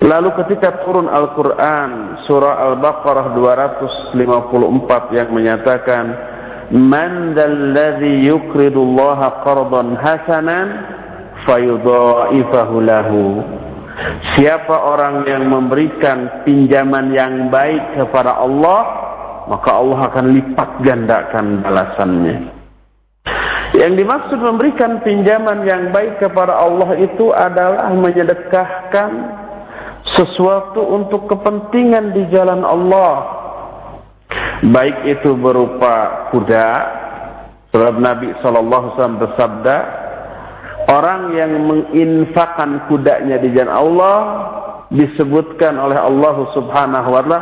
Lalu 0.00 0.32
ketika 0.40 0.80
turun 0.80 1.12
Al-Quran 1.12 2.24
surah 2.24 2.72
Al-Baqarah 2.72 3.36
254 3.36 4.16
yang 5.12 5.28
menyatakan 5.28 6.04
Man 6.72 7.36
dalladhi 7.36 8.24
yukridullaha 8.24 9.44
qardan 9.44 9.92
hasanan 10.00 10.95
fayudha'ifahu 11.46 12.76
lahu 12.82 13.22
Siapa 14.36 14.76
orang 14.76 15.24
yang 15.24 15.48
memberikan 15.48 16.44
pinjaman 16.44 17.16
yang 17.16 17.48
baik 17.48 17.96
kepada 17.96 18.36
Allah 18.36 18.82
maka 19.48 19.70
Allah 19.72 20.12
akan 20.12 20.26
lipat 20.36 20.70
gandakan 20.84 21.64
balasannya 21.64 22.56
yang 23.76 23.92
dimaksud 23.92 24.40
memberikan 24.40 25.04
pinjaman 25.04 25.68
yang 25.68 25.92
baik 25.92 26.16
kepada 26.16 26.54
Allah 26.54 26.96
itu 26.96 27.28
adalah 27.34 27.92
menyedekahkan 27.92 29.10
sesuatu 30.16 30.80
untuk 30.80 31.28
kepentingan 31.28 32.14
di 32.16 32.24
jalan 32.32 32.64
Allah. 32.64 33.36
Baik 34.64 35.04
itu 35.04 35.36
berupa 35.36 36.30
kuda, 36.32 36.68
sebab 37.74 37.94
Nabi 38.00 38.32
SAW 38.40 39.20
bersabda, 39.20 39.76
orang 40.86 41.34
yang 41.34 41.52
menginfakkan 41.66 42.86
kudanya 42.86 43.38
di 43.42 43.50
jalan 43.54 43.74
Allah 43.74 44.18
disebutkan 44.90 45.74
oleh 45.78 45.98
Allah 45.98 46.36
Subhanahu 46.54 47.08
wa 47.10 47.22
taala 47.22 47.40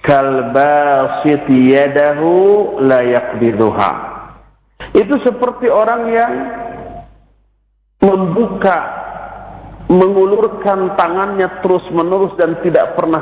kalbasiti 0.00 1.76
yadahu 1.76 2.32
la 2.80 3.04
yaqbiduha. 3.04 3.90
Itu 4.96 5.20
seperti 5.22 5.68
orang 5.68 6.02
yang 6.08 6.32
membuka 8.00 8.78
mengulurkan 9.90 10.94
tangannya 10.96 11.60
terus 11.60 11.84
menerus 11.92 12.32
dan 12.38 12.56
tidak 12.64 12.96
pernah 12.96 13.20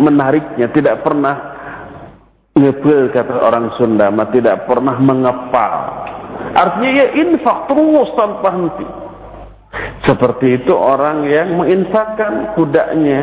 menariknya, 0.00 0.72
tidak 0.72 1.04
pernah 1.04 1.36
ngepel 2.56 3.12
kata 3.14 3.34
orang 3.38 3.70
Sunda, 3.78 4.10
tidak 4.34 4.66
pernah 4.66 4.96
mengepal. 4.98 5.99
Artinya 6.54 6.90
ia 6.90 7.06
infak 7.14 7.70
terus 7.70 8.08
tanpa 8.18 8.48
henti. 8.54 8.86
Seperti 10.02 10.58
itu 10.62 10.74
orang 10.74 11.30
yang 11.30 11.54
menginfakkan 11.54 12.58
kudanya 12.58 13.22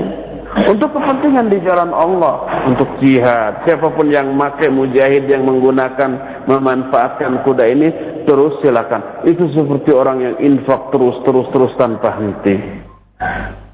untuk 0.71 0.95
kepentingan 0.95 1.51
di 1.51 1.59
jalan 1.59 1.91
Allah, 1.91 2.63
untuk 2.71 2.87
jihad. 3.03 3.67
Siapa 3.67 3.91
pun 3.91 4.07
yang 4.07 4.31
makai 4.31 4.71
mujahid 4.71 5.27
yang 5.27 5.43
menggunakan 5.43 6.43
memanfaatkan 6.47 7.43
kuda 7.43 7.65
ini 7.67 7.87
terus 8.23 8.55
silakan. 8.63 9.27
Itu 9.27 9.51
seperti 9.51 9.91
orang 9.91 10.23
yang 10.23 10.35
infak 10.39 10.87
terus 10.95 11.19
terus 11.27 11.47
terus 11.51 11.73
tanpa 11.75 12.15
henti. 12.15 12.55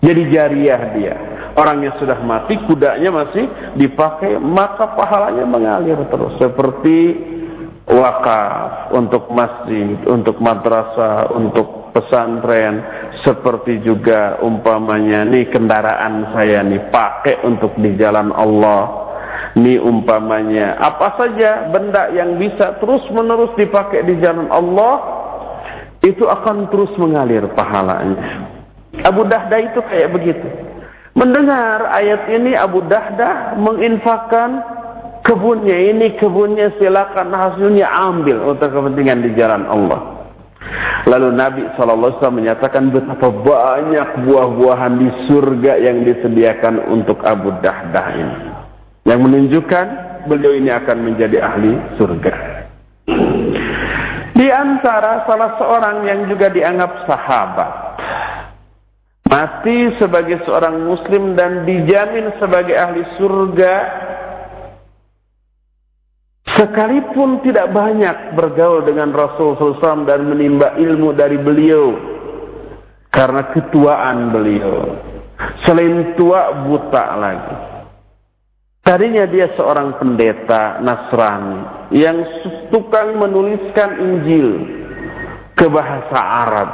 Jadi 0.04 0.22
jariah 0.34 0.82
dia. 0.98 1.16
Orang 1.54 1.86
yang 1.86 1.94
sudah 2.02 2.18
mati 2.26 2.58
kudanya 2.66 3.14
masih 3.14 3.46
dipakai 3.78 4.42
maka 4.42 4.98
pahalanya 4.98 5.46
mengalir 5.46 6.02
terus 6.10 6.34
seperti 6.42 6.98
wakaf 7.88 8.92
untuk 8.96 9.28
masjid, 9.32 10.00
untuk 10.08 10.40
madrasah, 10.40 11.32
untuk 11.36 11.92
pesantren, 11.92 12.82
seperti 13.24 13.84
juga 13.84 14.40
umpamanya 14.44 15.24
nih 15.28 15.48
kendaraan 15.52 16.34
saya 16.36 16.64
nih 16.64 16.92
pakai 16.92 17.44
untuk 17.48 17.76
di 17.80 17.96
jalan 17.96 18.32
Allah 18.36 19.04
Ini 19.54 19.78
umpamanya 19.78 20.82
apa 20.82 21.14
saja 21.14 21.70
benda 21.70 22.10
yang 22.10 22.42
bisa 22.42 22.82
terus 22.82 23.06
menerus 23.14 23.54
dipakai 23.54 24.02
di 24.02 24.18
jalan 24.18 24.50
Allah 24.50 24.98
itu 26.02 26.26
akan 26.26 26.74
terus 26.74 26.90
mengalir 26.98 27.46
pahalanya. 27.54 28.50
Abu 29.06 29.30
Dahdah 29.30 29.60
itu 29.62 29.80
kayak 29.86 30.10
begitu. 30.10 30.48
Mendengar 31.14 31.86
ayat 31.94 32.34
ini 32.34 32.58
Abu 32.58 32.82
Dahdah 32.90 33.54
menginfakkan 33.62 34.50
kebunnya 35.24 35.78
ini 35.92 36.20
kebunnya 36.20 36.76
silakan 36.78 37.32
hasilnya 37.32 37.88
ambil 37.88 38.54
untuk 38.54 38.70
kepentingan 38.70 39.24
di 39.24 39.32
jalan 39.40 39.66
Allah. 39.66 40.24
Lalu 41.04 41.36
Nabi 41.36 41.62
SAW 41.76 42.16
menyatakan 42.32 42.88
betapa 42.96 43.28
banyak 43.28 44.24
buah-buahan 44.24 44.94
di 44.96 45.10
surga 45.28 45.76
yang 45.84 46.08
disediakan 46.08 46.80
untuk 46.88 47.20
Abu 47.28 47.52
Dahdah 47.60 48.08
ini 48.16 48.38
yang 49.04 49.20
menunjukkan 49.20 49.86
beliau 50.32 50.56
ini 50.56 50.72
akan 50.72 50.98
menjadi 51.04 51.38
ahli 51.44 51.72
surga. 52.00 52.34
Di 54.34 54.48
antara 54.50 55.28
salah 55.28 55.60
seorang 55.60 56.08
yang 56.08 56.20
juga 56.32 56.50
dianggap 56.50 57.06
sahabat, 57.06 57.72
mati 59.28 59.94
sebagai 60.00 60.42
seorang 60.48 60.88
muslim 60.88 61.36
dan 61.36 61.68
dijamin 61.68 62.32
sebagai 62.40 62.74
ahli 62.80 63.04
surga, 63.20 63.76
sekalipun 66.58 67.42
tidak 67.46 67.74
banyak 67.74 68.38
bergaul 68.38 68.86
dengan 68.86 69.14
Rasul 69.14 69.58
SAW 69.58 70.06
dan 70.06 70.30
menimba 70.30 70.78
ilmu 70.78 71.14
dari 71.14 71.38
beliau, 71.42 71.94
karena 73.14 73.54
ketuaan 73.54 74.34
beliau, 74.34 74.98
selain 75.66 76.18
tua 76.18 76.66
buta 76.66 77.06
lagi. 77.18 77.56
Tadinya 78.84 79.24
dia 79.32 79.48
seorang 79.56 79.96
pendeta 79.96 80.84
Nasrani 80.84 81.88
yang 81.96 82.20
tukang 82.68 83.16
menuliskan 83.16 83.96
Injil 83.96 84.50
ke 85.56 85.72
bahasa 85.72 86.20
Arab. 86.20 86.70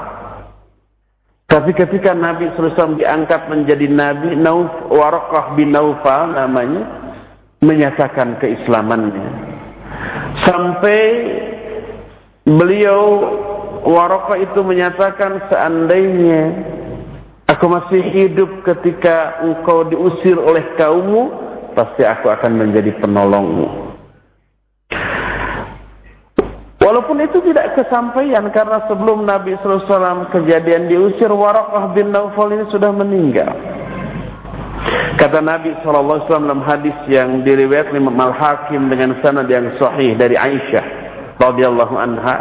Tapi 1.50 1.70
ketika 1.74 2.18
Nabi 2.18 2.50
SAW 2.54 2.98
diangkat 2.98 3.50
menjadi 3.50 3.90
Nabi, 3.90 4.38
Nauf, 4.38 4.90
Warakah 4.90 5.54
bin 5.54 5.74
Naufal 5.74 6.34
namanya, 6.34 6.86
menyatakan 7.62 8.38
keislamannya. 8.42 9.49
Sampai 10.46 11.02
beliau 12.48 13.04
Warakah 13.80 14.44
itu 14.44 14.60
menyatakan 14.60 15.48
seandainya 15.48 16.52
aku 17.48 17.66
masih 17.72 18.04
hidup 18.12 18.52
ketika 18.68 19.40
engkau 19.40 19.88
diusir 19.88 20.36
oleh 20.36 20.76
kaummu, 20.76 21.32
pasti 21.80 22.04
aku 22.04 22.28
akan 22.28 22.60
menjadi 22.60 22.92
penolongmu. 23.00 23.90
Walaupun 26.80 27.24
itu 27.24 27.40
tidak 27.52 27.80
kesampaian 27.80 28.44
karena 28.52 28.84
sebelum 28.92 29.24
Nabi 29.24 29.56
SAW 29.64 30.32
kejadian 30.36 30.92
diusir 30.92 31.32
Warakah 31.32 31.96
bin 31.96 32.12
Naufal 32.12 32.52
ini 32.52 32.68
sudah 32.68 32.92
meninggal. 32.92 33.79
Kata 35.20 35.44
Nabi 35.44 35.76
SAW 35.84 36.24
dalam 36.28 36.64
hadis 36.64 36.96
yang 37.12 37.44
diriwayatkan 37.44 38.00
Imam 38.00 38.16
Al-Hakim 38.16 38.88
dengan 38.88 39.20
sanad 39.20 39.52
yang 39.52 39.76
sahih 39.76 40.16
dari 40.16 40.40
Aisyah 40.40 40.86
radhiyallahu 41.40 41.96
anha. 42.00 42.38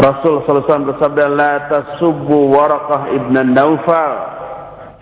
Rasul 0.00 0.40
SAW 0.48 0.88
bersabda, 0.88 1.28
"La 1.28 1.68
tasubbu 1.68 2.48
Warakah 2.56 3.12
ibn 3.12 3.36
Naufal, 3.52 4.12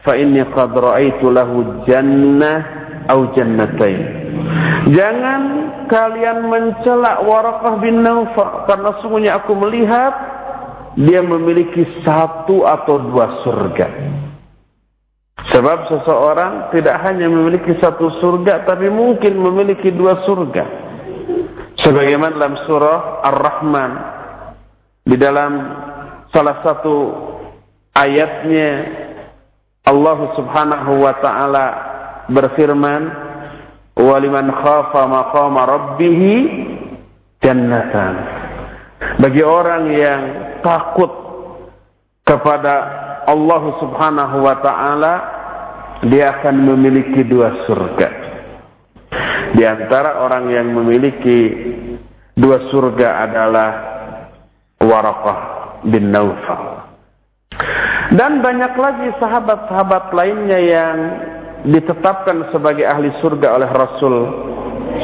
fa 0.03 0.13
inni 0.19 0.43
qad 0.51 0.75
ra'aitu 0.75 1.31
lahu 1.31 1.87
jannah 1.87 2.59
au 3.07 3.31
jannatain. 3.39 3.99
Jangan 4.91 5.43
kalian 5.87 6.49
mencela 6.51 7.23
Warakah 7.23 7.79
bin 7.79 8.03
Naufal 8.03 8.67
karena 8.67 8.91
sungguhnya 8.99 9.31
aku 9.39 9.55
melihat 9.55 10.13
dia 10.99 11.23
memiliki 11.23 11.87
satu 12.03 12.67
atau 12.67 12.99
dua 12.99 13.47
surga. 13.47 13.89
Sebab 15.39 15.79
seseorang 15.87 16.75
tidak 16.75 16.99
hanya 17.07 17.31
memiliki 17.31 17.79
satu 17.79 18.11
surga 18.19 18.67
tapi 18.67 18.91
mungkin 18.91 19.39
memiliki 19.39 19.95
dua 19.95 20.27
surga. 20.27 20.65
Sebagaimana 21.79 22.35
dalam 22.35 22.57
surah 22.67 23.23
Ar-Rahman 23.23 23.93
di 25.07 25.17
dalam 25.17 25.53
salah 26.35 26.59
satu 26.67 26.97
ayatnya 27.95 28.71
Allah 29.87 30.19
Subhanahu 30.37 30.93
wa 31.01 31.15
taala 31.23 31.67
berfirman 32.29 33.03
waliman 33.97 34.53
khafa 34.53 35.03
maqama 35.09 35.61
rabbih 35.65 36.21
jannatan 37.41 38.15
bagi 39.23 39.41
orang 39.41 39.85
yang 39.97 40.23
takut 40.61 41.09
kepada 42.27 43.08
Allah 43.29 43.63
Subhanahu 43.85 44.37
wa 44.41 44.57
taala 44.65 45.15
dia 46.09 46.41
akan 46.41 46.57
memiliki 46.65 47.27
dua 47.29 47.69
surga 47.69 48.09
Di 49.53 49.65
antara 49.69 50.25
orang 50.25 50.49
yang 50.49 50.73
memiliki 50.73 51.53
dua 52.39 52.71
surga 52.73 53.09
adalah 53.29 53.71
Warakah 54.79 55.39
bin 55.91 56.15
Naufal. 56.15 56.87
Dan 58.15 58.41
banyak 58.41 58.73
lagi 58.79 59.09
sahabat-sahabat 59.19 60.15
lainnya 60.15 60.59
yang 60.63 60.97
ditetapkan 61.67 62.55
sebagai 62.55 62.87
ahli 62.87 63.11
surga 63.19 63.59
oleh 63.59 63.69
Rasul 63.69 64.15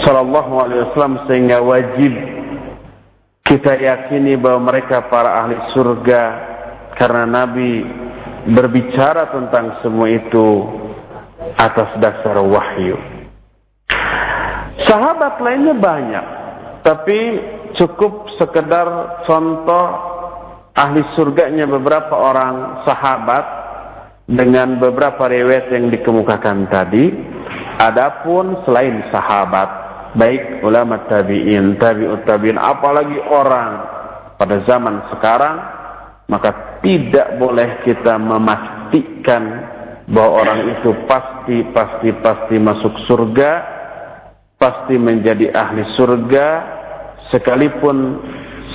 Sallallahu 0.06 0.52
Alaihi 0.62 0.80
Wasallam 0.88 1.26
sehingga 1.26 1.58
wajib 1.60 2.12
kita 3.44 3.76
yakini 3.76 4.38
bahwa 4.38 4.70
mereka 4.70 5.10
para 5.10 5.42
ahli 5.42 5.58
surga 5.74 6.22
karena 6.94 7.26
Nabi 7.26 8.03
berbicara 8.48 9.32
tentang 9.32 9.80
semua 9.80 10.08
itu 10.12 10.46
atas 11.56 11.96
dasar 12.00 12.36
wahyu. 12.44 12.96
Sahabat 14.84 15.40
lainnya 15.40 15.74
banyak, 15.78 16.26
tapi 16.84 17.18
cukup 17.78 18.28
sekedar 18.36 19.22
contoh 19.24 19.86
ahli 20.74 21.00
surganya 21.14 21.64
beberapa 21.70 22.12
orang 22.12 22.82
sahabat 22.82 23.44
dengan 24.26 24.80
beberapa 24.82 25.30
riwayat 25.30 25.70
yang 25.70 25.88
dikemukakan 25.94 26.68
tadi. 26.68 27.12
Adapun 27.74 28.62
selain 28.66 29.02
sahabat, 29.10 29.68
baik 30.14 30.62
ulama 30.62 31.06
tabi'in, 31.10 31.74
tabi'ut 31.78 32.22
tabi'in, 32.22 32.58
apalagi 32.58 33.18
orang 33.30 33.70
pada 34.38 34.62
zaman 34.66 35.10
sekarang, 35.10 35.56
maka 36.28 36.80
tidak 36.80 37.36
boleh 37.36 37.84
kita 37.84 38.16
memastikan 38.16 39.42
bahwa 40.08 40.44
orang 40.44 40.60
itu 40.78 40.90
pasti, 41.08 41.64
pasti, 41.72 42.08
pasti 42.20 42.56
masuk 42.60 42.94
surga, 43.08 43.50
pasti 44.60 44.96
menjadi 45.00 45.52
ahli 45.52 45.84
surga, 45.96 46.46
sekalipun 47.32 48.20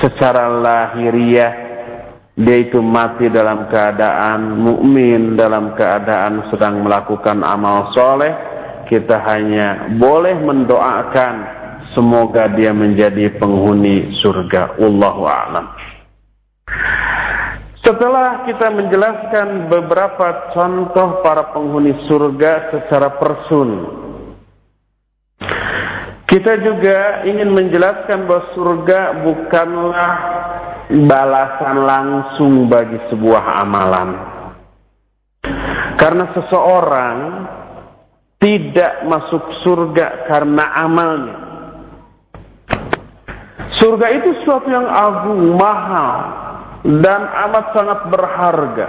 secara 0.02 0.50
lahiriah 0.50 1.70
dia 2.40 2.56
itu 2.56 2.80
mati 2.80 3.28
dalam 3.28 3.68
keadaan 3.68 4.64
mukmin, 4.64 5.36
dalam 5.36 5.76
keadaan 5.76 6.48
sedang 6.48 6.88
melakukan 6.88 7.44
amal 7.44 7.92
soleh, 7.92 8.32
kita 8.88 9.20
hanya 9.28 9.92
boleh 10.00 10.40
mendoakan 10.40 11.36
semoga 11.92 12.48
dia 12.56 12.72
menjadi 12.72 13.36
penghuni 13.36 14.16
surga. 14.24 14.80
Wallahu 14.80 15.28
a'lam. 15.28 15.66
Setelah 17.90 18.46
kita 18.46 18.70
menjelaskan 18.70 19.66
beberapa 19.66 20.54
contoh 20.54 21.26
para 21.26 21.50
penghuni 21.50 21.98
surga 22.06 22.70
secara 22.70 23.18
person, 23.18 23.70
kita 26.30 26.54
juga 26.62 27.26
ingin 27.26 27.50
menjelaskan 27.50 28.30
bahwa 28.30 28.46
surga 28.54 29.00
bukanlah 29.26 30.14
balasan 31.10 31.76
langsung 31.82 32.70
bagi 32.70 33.02
sebuah 33.10 33.66
amalan. 33.66 34.10
Karena 35.98 36.30
seseorang 36.38 37.18
tidak 38.38 39.02
masuk 39.10 39.66
surga 39.66 40.30
karena 40.30 40.78
amalnya. 40.78 41.38
Surga 43.82 44.14
itu 44.14 44.30
sesuatu 44.46 44.70
yang 44.70 44.86
agung, 44.86 45.58
mahal, 45.58 46.49
dan 46.84 47.22
amat 47.28 47.66
sangat 47.76 48.00
berharga. 48.08 48.88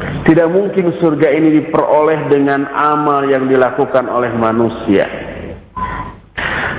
Tidak 0.00 0.48
mungkin 0.48 0.96
surga 1.02 1.28
ini 1.34 1.60
diperoleh 1.60 2.30
dengan 2.30 2.64
amal 2.70 3.26
yang 3.28 3.50
dilakukan 3.50 4.06
oleh 4.08 4.32
manusia. 4.32 5.04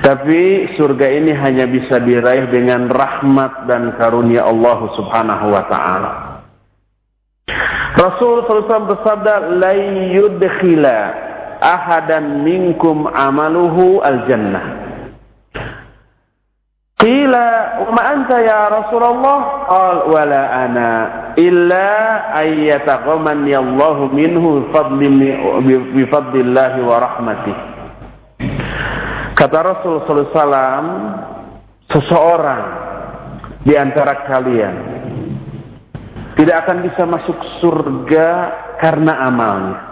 Tapi 0.01 0.73
surga 0.81 1.07
ini 1.13 1.29
hanya 1.37 1.69
bisa 1.69 2.01
diraih 2.01 2.49
dengan 2.49 2.89
rahmat 2.89 3.69
dan 3.69 3.93
karunia 4.01 4.49
Allah 4.49 4.79
Subhanahu 4.97 5.45
wa 5.53 5.63
taala. 5.69 6.11
Rasul 7.93 8.41
SAW 8.49 8.89
bersabda, 8.97 9.61
"La 9.61 9.77
yudkhila 10.17 10.97
ahadan 11.61 12.41
minkum 12.41 13.05
amaluhu 13.05 14.01
al-jannah." 14.01 14.90
Qila, 17.01 17.45
"Ma 17.89 18.01
anta 18.13 18.37
ya 18.45 18.69
Rasulullah?" 18.69 19.65
Qal, 19.65 19.97
"Wala 20.13 20.41
ana 20.53 20.89
illa 21.33 21.89
ayyataghamani 22.37 23.57
Allah 23.57 23.97
minhu 24.13 24.69
bi 25.97 26.03
fadlillahi 26.05 26.79
wa 26.85 26.97
rahmatihi." 27.01 27.61
Kata 29.33 29.57
Rasul 29.65 30.05
SAW, 30.05 30.85
seseorang 31.89 32.63
di 33.65 33.73
antara 33.73 34.21
kalian 34.29 34.75
tidak 36.37 36.65
akan 36.65 36.77
bisa 36.85 37.03
masuk 37.09 37.37
surga 37.61 38.27
karena 38.77 39.25
amalnya. 39.25 39.90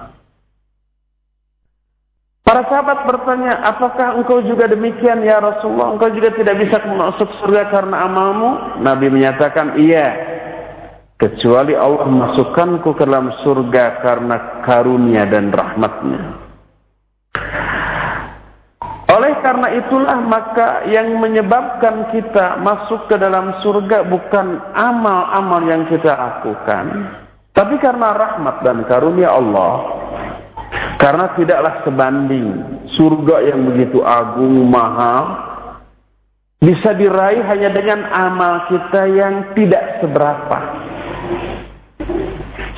Para 2.49 2.65
sahabat 2.65 3.05
bertanya, 3.05 3.61
apakah 3.61 4.17
engkau 4.17 4.41
juga 4.41 4.65
demikian 4.65 5.21
ya 5.21 5.37
Rasulullah? 5.37 5.93
Engkau 5.93 6.09
juga 6.09 6.33
tidak 6.33 6.57
bisa 6.57 6.81
masuk 6.81 7.29
surga 7.45 7.69
karena 7.69 8.09
amalmu? 8.09 8.81
Nabi 8.81 9.05
menyatakan, 9.13 9.77
iya. 9.77 10.17
Kecuali 11.13 11.77
Allah 11.77 12.09
masukkanku 12.09 12.97
ke 12.97 13.05
dalam 13.05 13.29
surga 13.45 14.01
karena 14.01 14.65
karunia 14.65 15.29
dan 15.29 15.53
rahmatnya. 15.53 16.41
Oleh 19.13 19.33
karena 19.45 19.67
itulah 19.85 20.17
maka 20.25 20.89
yang 20.89 21.21
menyebabkan 21.21 22.09
kita 22.09 22.57
masuk 22.65 23.05
ke 23.05 23.21
dalam 23.21 23.61
surga 23.61 24.09
bukan 24.09 24.73
amal-amal 24.73 25.61
yang 25.69 25.85
kita 25.85 26.17
lakukan. 26.17 27.13
Tapi 27.53 27.77
karena 27.77 28.09
rahmat 28.09 28.65
dan 28.65 28.81
karunia 28.89 29.37
Allah. 29.37 29.98
Karena 30.99 31.31
tidaklah 31.33 31.81
sebanding 31.87 32.47
surga 32.99 33.49
yang 33.49 33.69
begitu 33.71 34.03
agung, 34.03 34.67
mahal. 34.67 35.47
Bisa 36.59 36.91
diraih 36.91 37.39
hanya 37.47 37.71
dengan 37.71 38.03
amal 38.11 38.67
kita 38.67 39.01
yang 39.15 39.55
tidak 39.55 40.03
seberapa. 40.03 40.57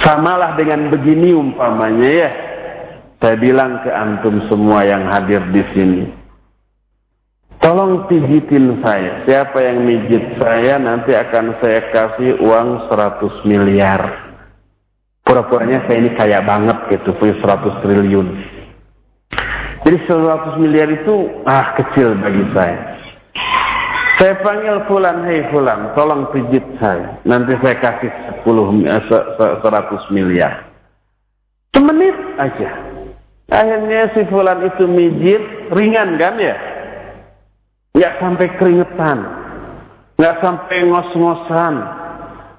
Samalah 0.06 0.54
dengan 0.54 0.94
begini 0.94 1.34
umpamanya 1.34 2.10
ya. 2.10 2.32
Saya 3.18 3.38
bilang 3.42 3.82
ke 3.82 3.90
antum 3.90 4.46
semua 4.50 4.86
yang 4.86 5.06
hadir 5.10 5.46
di 5.54 5.62
sini 5.78 6.22
Tolong 7.62 8.10
pijitin 8.10 8.82
saya. 8.82 9.22
Siapa 9.22 9.62
yang 9.62 9.86
mijit 9.86 10.34
saya 10.42 10.82
nanti 10.82 11.14
akan 11.14 11.62
saya 11.62 11.94
kasih 11.94 12.42
uang 12.42 12.90
100 12.90 13.46
miliar. 13.46 14.31
Pura-puranya 15.32 15.88
saya 15.88 16.04
ini 16.04 16.12
kaya 16.20 16.44
banget 16.44 16.76
gitu, 16.92 17.16
punya 17.16 17.40
100 17.40 17.80
triliun. 17.80 18.28
Jadi 19.88 19.98
100 20.04 20.60
miliar 20.60 20.92
itu 20.92 21.32
ah 21.48 21.72
kecil 21.80 22.20
bagi 22.20 22.44
saya. 22.52 23.00
Saya 24.20 24.36
panggil 24.44 24.84
Fulan, 24.92 25.24
hei 25.24 25.48
Fulan, 25.50 25.96
tolong 25.96 26.28
pijit 26.36 26.62
saya. 26.84 27.16
Nanti 27.24 27.56
saya 27.64 27.80
kasih 27.80 28.12
10, 28.44 28.84
100 29.64 29.64
miliar. 30.12 30.68
Semenit 31.72 32.14
aja. 32.36 32.70
Akhirnya 33.48 34.12
si 34.12 34.28
Fulan 34.28 34.68
itu 34.68 34.84
mijit, 34.84 35.72
ringan 35.72 36.20
kan 36.20 36.36
ya? 36.36 36.60
nggak 37.92 38.14
sampai 38.24 38.48
keringetan, 38.56 39.20
nggak 40.16 40.36
sampai 40.40 40.78
ngos-ngosan, 40.88 41.76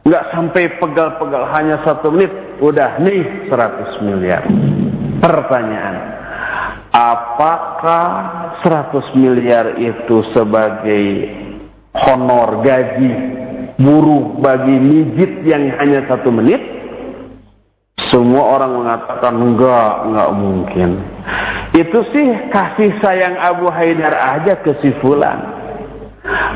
nggak 0.04 0.24
sampai 0.36 0.64
pegal-pegal, 0.76 1.48
hanya 1.56 1.80
satu 1.88 2.12
menit, 2.12 2.32
udah 2.62 3.02
nih 3.02 3.50
100 3.50 4.06
miliar. 4.06 4.46
Pertanyaan, 5.18 5.96
apakah 6.94 8.06
100 8.62 9.18
miliar 9.18 9.74
itu 9.82 10.22
sebagai 10.30 11.04
honor 11.98 12.62
gaji 12.62 13.12
buruh 13.82 14.38
bagi 14.38 14.78
mijit 14.78 15.42
yang 15.42 15.74
hanya 15.82 16.06
satu 16.06 16.30
menit? 16.30 16.62
Semua 18.14 18.60
orang 18.60 18.76
mengatakan 18.76 19.34
enggak, 19.40 19.92
enggak 20.06 20.30
mungkin. 20.36 20.90
Itu 21.72 22.04
sih 22.12 22.28
kasih 22.52 23.00
sayang 23.00 23.40
Abu 23.40 23.72
Haidar 23.72 24.12
aja 24.12 24.60
ke. 24.60 24.76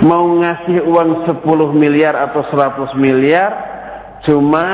Mau 0.04 0.24
ngasih 0.44 0.84
uang 0.84 1.24
10 1.24 1.40
miliar 1.72 2.12
atau 2.28 2.44
100 2.52 2.92
miliar, 3.00 3.75
cuma 4.26 4.68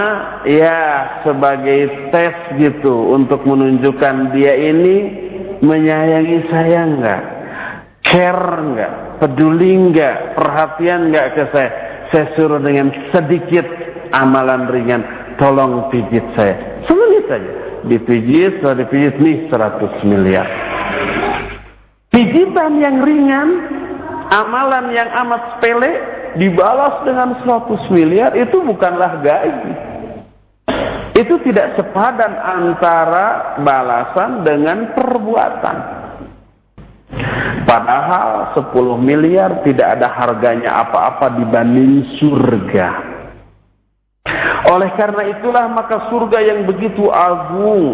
ya 0.48 0.80
sebagai 1.22 2.10
tes 2.10 2.34
gitu 2.56 3.12
untuk 3.12 3.44
menunjukkan 3.44 4.32
dia 4.32 4.56
ini 4.56 4.96
menyayangi 5.62 6.38
saya 6.48 6.80
enggak, 6.88 7.22
care 8.02 8.50
enggak, 8.58 8.92
peduli 9.20 9.70
enggak, 9.76 10.34
perhatian 10.34 11.12
enggak 11.12 11.26
ke 11.38 11.44
saya. 11.54 11.70
Saya 12.10 12.26
suruh 12.36 12.60
dengan 12.60 12.92
sedikit 13.14 13.64
amalan 14.12 14.68
ringan, 14.68 15.00
tolong 15.40 15.88
pijit 15.88 16.24
saya. 16.36 16.84
Semenit 16.84 17.24
saja 17.28 17.52
dipijit, 17.86 18.60
setelah 18.60 18.76
dipijit 18.84 19.16
nih 19.18 19.36
100 19.50 20.10
miliar. 20.10 20.46
Pijitan 22.12 22.76
yang 22.76 23.00
ringan, 23.00 23.48
amalan 24.28 24.92
yang 24.92 25.08
amat 25.24 25.56
sepele, 25.56 25.92
dibalas 26.36 27.04
dengan 27.04 27.40
100 27.44 27.92
miliar, 27.92 28.32
itu 28.36 28.60
bukanlah 28.64 29.20
gaji. 29.20 29.72
Itu 31.12 31.36
tidak 31.44 31.76
sepadan 31.76 32.32
antara 32.32 33.60
balasan 33.60 34.48
dengan 34.48 34.96
perbuatan. 34.96 35.76
Padahal 37.68 38.56
10 38.56 38.72
miliar 38.96 39.60
tidak 39.64 40.00
ada 40.00 40.08
harganya 40.08 40.80
apa-apa 40.82 41.36
dibanding 41.36 42.16
surga. 42.16 42.88
Oleh 44.72 44.90
karena 44.96 45.36
itulah 45.36 45.68
maka 45.68 46.08
surga 46.08 46.38
yang 46.40 46.64
begitu 46.64 47.12
agung, 47.12 47.84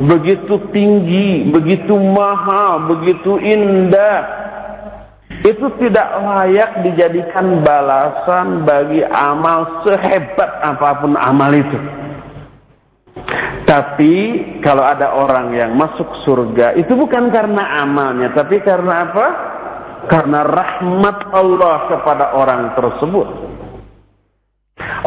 begitu 0.00 0.58
tinggi, 0.74 1.52
begitu 1.52 1.92
mahal, 1.94 2.88
begitu 2.90 3.36
indah, 3.38 4.39
itu 5.40 5.66
tidak 5.80 6.08
layak 6.20 6.84
dijadikan 6.84 7.64
balasan 7.64 8.68
bagi 8.68 9.00
amal 9.08 9.80
sehebat 9.88 10.50
apa 10.60 11.00
pun 11.00 11.16
amal 11.16 11.48
itu. 11.56 11.78
Tapi 13.64 14.14
kalau 14.60 14.84
ada 14.84 15.16
orang 15.16 15.56
yang 15.56 15.72
masuk 15.78 16.26
surga 16.28 16.76
itu 16.76 16.92
bukan 16.92 17.32
karena 17.32 17.80
amalnya, 17.80 18.36
tapi 18.36 18.60
karena 18.60 19.08
apa? 19.08 19.26
Karena 20.12 20.44
rahmat 20.44 21.18
Allah 21.32 21.76
kepada 21.88 22.24
orang 22.36 22.76
tersebut. 22.76 23.28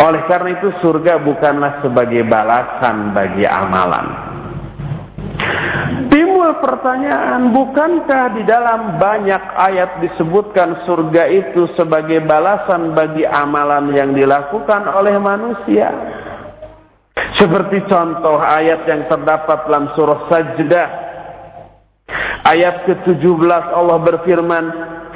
Oleh 0.01 0.21
karena 0.25 0.57
itu 0.57 0.69
surga 0.81 1.21
bukanlah 1.21 1.85
sebagai 1.85 2.25
balasan 2.25 3.13
bagi 3.13 3.45
amalan. 3.45 4.05
Timbul 6.43 6.59
pertanyaan, 6.59 7.55
bukankah 7.55 8.35
di 8.35 8.43
dalam 8.43 8.99
banyak 8.99 9.43
ayat 9.55 10.03
disebutkan 10.03 10.83
surga 10.83 11.31
itu 11.31 11.71
sebagai 11.79 12.19
balasan 12.27 12.91
bagi 12.91 13.23
amalan 13.23 13.95
yang 13.95 14.11
dilakukan 14.11 14.83
oleh 14.91 15.15
manusia? 15.23 15.87
Seperti 17.39 17.87
contoh 17.87 18.43
ayat 18.43 18.83
yang 18.83 19.07
terdapat 19.07 19.71
dalam 19.71 19.95
surah 19.95 20.19
Sajdah. 20.27 20.89
Ayat 22.43 22.91
ke-17 22.91 23.63
Allah 23.71 24.03
berfirman, 24.03 24.65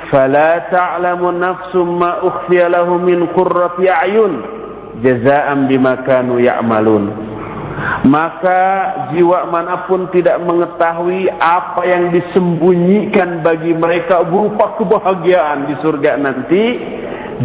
"Fala 0.08 0.64
ta'lamu 0.72 1.36
nafsum 1.36 1.92
ma 1.92 2.24
ukhfiya 2.24 2.72
lahum 2.72 3.04
min 3.04 3.28
qurrati 3.36 3.84
a'yun 3.84 4.34
jazaa'an 5.04 5.68
bima 5.68 6.08
kanu 6.08 6.40
ya'malun." 6.40 7.27
Maka 8.08 8.62
jiwa 9.14 9.50
mana 9.50 9.86
pun 9.86 10.10
tidak 10.10 10.42
mengetahui 10.42 11.30
apa 11.38 11.82
yang 11.86 12.10
disembunyikan 12.10 13.46
bagi 13.46 13.76
mereka 13.76 14.26
berupa 14.26 14.78
kebahagiaan 14.82 15.70
di 15.70 15.76
surga 15.84 16.18
nanti 16.18 16.64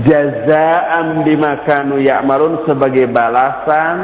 jazaan 0.09 1.27
bimakanu 1.27 2.01
ya'marun 2.01 2.65
sebagai 2.65 3.11
balasan 3.13 3.99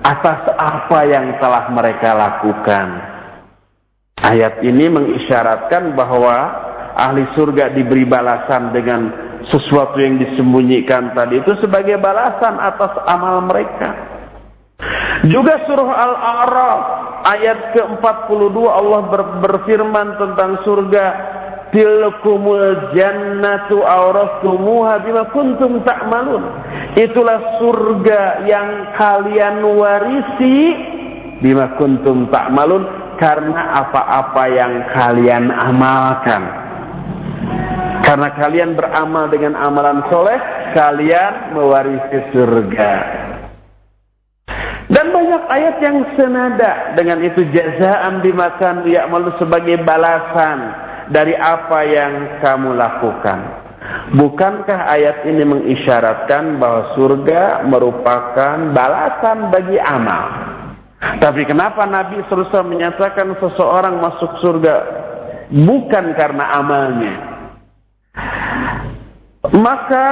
atas 0.00 0.48
apa 0.56 1.00
yang 1.04 1.36
telah 1.36 1.68
mereka 1.76 2.16
lakukan. 2.16 2.88
Ayat 4.20 4.64
ini 4.64 4.88
mengisyaratkan 4.88 5.92
bahwa 5.92 6.36
ahli 6.96 7.24
surga 7.36 7.72
diberi 7.72 8.08
balasan 8.08 8.72
dengan 8.72 9.12
sesuatu 9.48 9.96
yang 9.96 10.20
disembunyikan 10.20 11.16
tadi 11.16 11.40
itu 11.40 11.52
sebagai 11.64 11.96
balasan 11.96 12.60
atas 12.60 12.92
amal 13.08 13.40
mereka 13.48 14.09
juga 15.28 15.68
surah 15.68 15.90
Al-A'raf 15.92 16.80
ayat 17.28 17.76
ke-42 17.76 18.56
Allah 18.64 19.00
ber 19.12 19.22
berfirman 19.44 20.16
tentang 20.16 20.64
surga 20.64 21.04
tilkumul 21.70 22.96
jannatu 22.96 23.84
awrastumuha 23.84 25.04
bima 25.04 25.28
kuntum 25.30 25.84
ta'malun. 25.84 26.42
Itulah 26.96 27.60
surga 27.60 28.48
yang 28.48 28.96
kalian 28.96 29.60
warisi 29.76 30.56
bima 31.44 31.76
kuntum 31.76 32.32
ta'malun 32.32 33.14
karena 33.20 33.84
apa-apa 33.84 34.44
yang 34.48 34.72
kalian 34.96 35.52
amalkan. 35.52 36.42
Karena 38.00 38.32
kalian 38.32 38.72
beramal 38.74 39.28
dengan 39.28 39.52
amalan 39.60 40.00
soleh 40.08 40.40
kalian 40.72 41.52
mewarisi 41.52 42.32
surga 42.32 43.29
dan 45.00 45.16
banyak 45.16 45.42
ayat 45.48 45.80
yang 45.80 46.04
senada 46.12 46.92
dengan 46.92 47.24
itu 47.24 47.40
jazaan 47.56 48.20
dimakan 48.20 48.84
malu 49.08 49.32
sebagai 49.40 49.80
balasan 49.80 50.76
dari 51.08 51.32
apa 51.40 51.80
yang 51.88 52.12
kamu 52.44 52.76
lakukan. 52.76 53.38
Bukankah 54.12 54.92
ayat 54.92 55.24
ini 55.24 55.40
mengisyaratkan 55.48 56.60
bahwa 56.60 56.92
surga 57.00 57.64
merupakan 57.64 58.76
balasan 58.76 59.48
bagi 59.48 59.80
amal? 59.80 60.24
Tapi 61.16 61.48
kenapa 61.48 61.88
Nabi 61.88 62.20
SAW 62.28 62.68
menyatakan 62.68 63.40
seseorang 63.40 64.04
masuk 64.04 64.36
surga 64.44 64.74
bukan 65.48 66.12
karena 66.12 66.44
amalnya? 66.60 67.14
Maka 69.48 70.08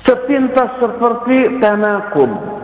sepintas 0.00 0.80
seperti 0.80 1.60
tanakum 1.60 2.56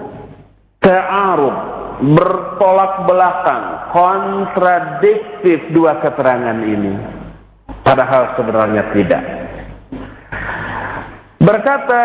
ta'arud, 0.82 1.56
bertolak 2.02 3.06
belakang, 3.06 3.64
kontradiktif 3.94 5.70
dua 5.70 6.02
keterangan 6.02 6.58
ini. 6.60 6.94
Padahal 7.82 8.34
sebenarnya 8.38 8.90
tidak. 8.94 9.22
Berkata 11.42 12.02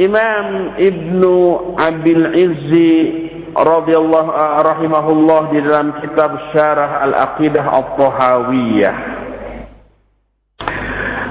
Imam 0.00 0.76
Ibnu 0.80 1.36
Abil 1.76 2.24
Izzi 2.32 2.92
radhiyallahu 3.52 4.30
uh, 4.32 4.64
rahimahullah 4.64 5.40
di 5.52 5.60
dalam 5.60 6.00
kitab 6.00 6.32
Syarah 6.56 7.04
Al-Aqidah 7.04 7.64
At-Tahawiyah. 7.68 8.96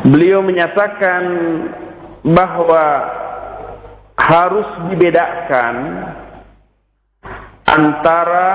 Beliau 0.05 0.45
menyatakan 0.45 1.23
bahwa 2.21 2.85
harus 4.17 4.69
dibedakan 4.93 5.73
antara 7.71 8.49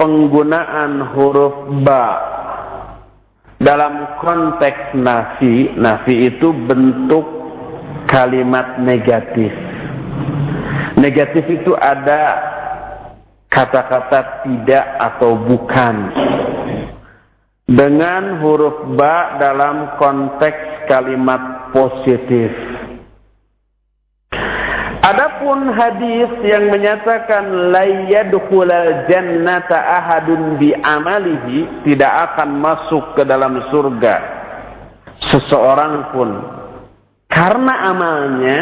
penggunaan 0.00 1.12
huruf 1.12 1.84
ba 1.84 2.06
dalam 3.60 4.20
konteks 4.20 4.96
nafi, 4.96 5.76
nafi 5.76 6.32
itu 6.32 6.52
bentuk 6.64 7.24
kalimat 8.08 8.80
negatif. 8.80 9.52
Negatif 10.96 11.44
itu 11.44 11.76
ada 11.76 12.40
kata-kata 13.52 14.44
tidak 14.44 14.84
atau 15.00 15.36
bukan. 15.36 15.96
Dengan 17.66 18.40
huruf 18.40 18.96
ba 18.96 19.36
dalam 19.36 19.98
konteks 20.00 20.88
kalimat 20.88 21.74
positif. 21.74 22.75
Adapun 25.06 25.70
hadis 25.70 26.30
yang 26.42 26.66
menyatakan 26.66 27.70
la 27.70 27.86
yadkhulal 28.10 29.06
jannata 29.06 29.78
ahadun 29.78 30.58
bi 30.58 30.74
amalihi 30.74 31.86
tidak 31.86 32.34
akan 32.34 32.58
masuk 32.58 33.14
ke 33.14 33.22
dalam 33.22 33.54
surga 33.70 34.14
seseorang 35.30 36.10
pun 36.10 36.30
karena 37.30 37.74
amalnya 37.94 38.58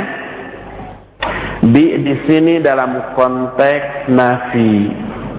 di 1.65 1.85
di 2.05 2.15
sini 2.29 2.61
dalam 2.61 3.17
konteks 3.17 4.13
nafi. 4.13 4.77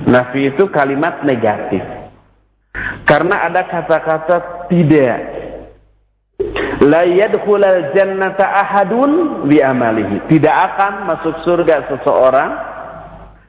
Nafi 0.10 0.54
itu 0.54 0.70
kalimat 0.74 1.22
negatif. 1.22 1.82
Karena 3.06 3.46
ada 3.46 3.62
kata-kata 3.70 4.68
tidak 4.70 5.35
La 6.86 7.02
yadkhulal 7.02 7.98
jannata 7.98 8.46
ahadun 8.46 9.46
bi 9.50 9.58
amalihi. 9.58 10.30
Tidak 10.30 10.56
akan 10.70 11.10
masuk 11.10 11.36
surga 11.42 11.90
seseorang 11.90 12.52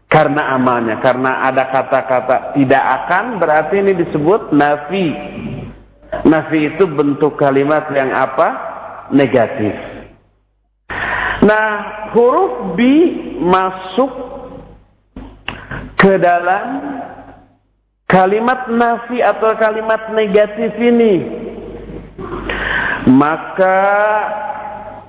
karena 0.09 0.57
amalnya. 0.57 0.97
Karena 1.05 1.45
ada 1.45 1.69
kata-kata 1.69 2.57
tidak 2.57 2.81
akan 2.81 3.37
berarti 3.37 3.77
ini 3.85 3.93
disebut 4.01 4.57
nafi. 4.57 5.07
Nafi 6.25 6.59
itu 6.73 6.89
bentuk 6.89 7.37
kalimat 7.37 7.93
yang 7.93 8.09
apa? 8.15 8.49
Negatif. 9.13 9.75
Nah, 11.45 11.69
huruf 12.17 12.73
bi 12.75 12.95
masuk 13.37 14.13
ke 16.01 16.17
dalam 16.17 16.65
kalimat 18.09 18.71
nafi 18.73 19.21
atau 19.21 19.53
kalimat 19.61 20.11
negatif 20.17 20.73
ini 20.81 21.46
maka 23.07 23.79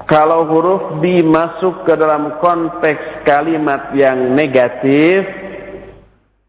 kalau 0.08 0.48
huruf 0.48 0.84
bi 1.04 1.20
masuk 1.26 1.84
ke 1.84 1.94
dalam 2.00 2.40
konteks 2.40 3.28
kalimat 3.28 3.92
yang 3.92 4.38
negatif, 4.38 5.28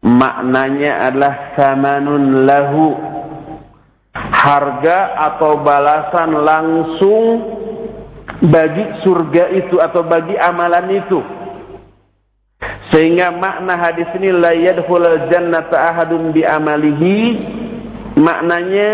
maknanya 0.05 1.11
adalah 1.11 1.35
samanun 1.57 2.47
lahu. 2.47 2.87
harga 4.29 5.19
atau 5.29 5.59
balasan 5.61 6.31
langsung 6.47 7.25
bagi 8.47 9.03
surga 9.03 9.51
itu 9.51 9.75
atau 9.83 10.01
bagi 10.07 10.33
amalan 10.39 10.87
itu. 10.95 11.19
Sehingga 12.89 13.35
makna 13.35 13.75
hadis 13.77 14.07
ini 14.17 14.33
la 14.33 14.55
yadkhulul 14.55 15.29
jannata 15.29 15.93
ahadun 15.93 16.31
bi 16.33 16.41
amalihi 16.41 17.19
maknanya 18.17 18.91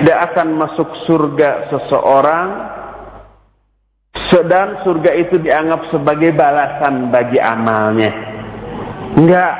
tidak 0.00 0.18
akan 0.32 0.48
masuk 0.58 0.88
surga 1.06 1.70
seseorang 1.70 2.48
sedang 4.34 4.82
surga 4.82 5.10
itu 5.14 5.38
dianggap 5.38 5.94
sebagai 5.94 6.34
balasan 6.34 7.14
bagi 7.14 7.38
amalnya. 7.38 8.10
Enggak. 9.14 9.54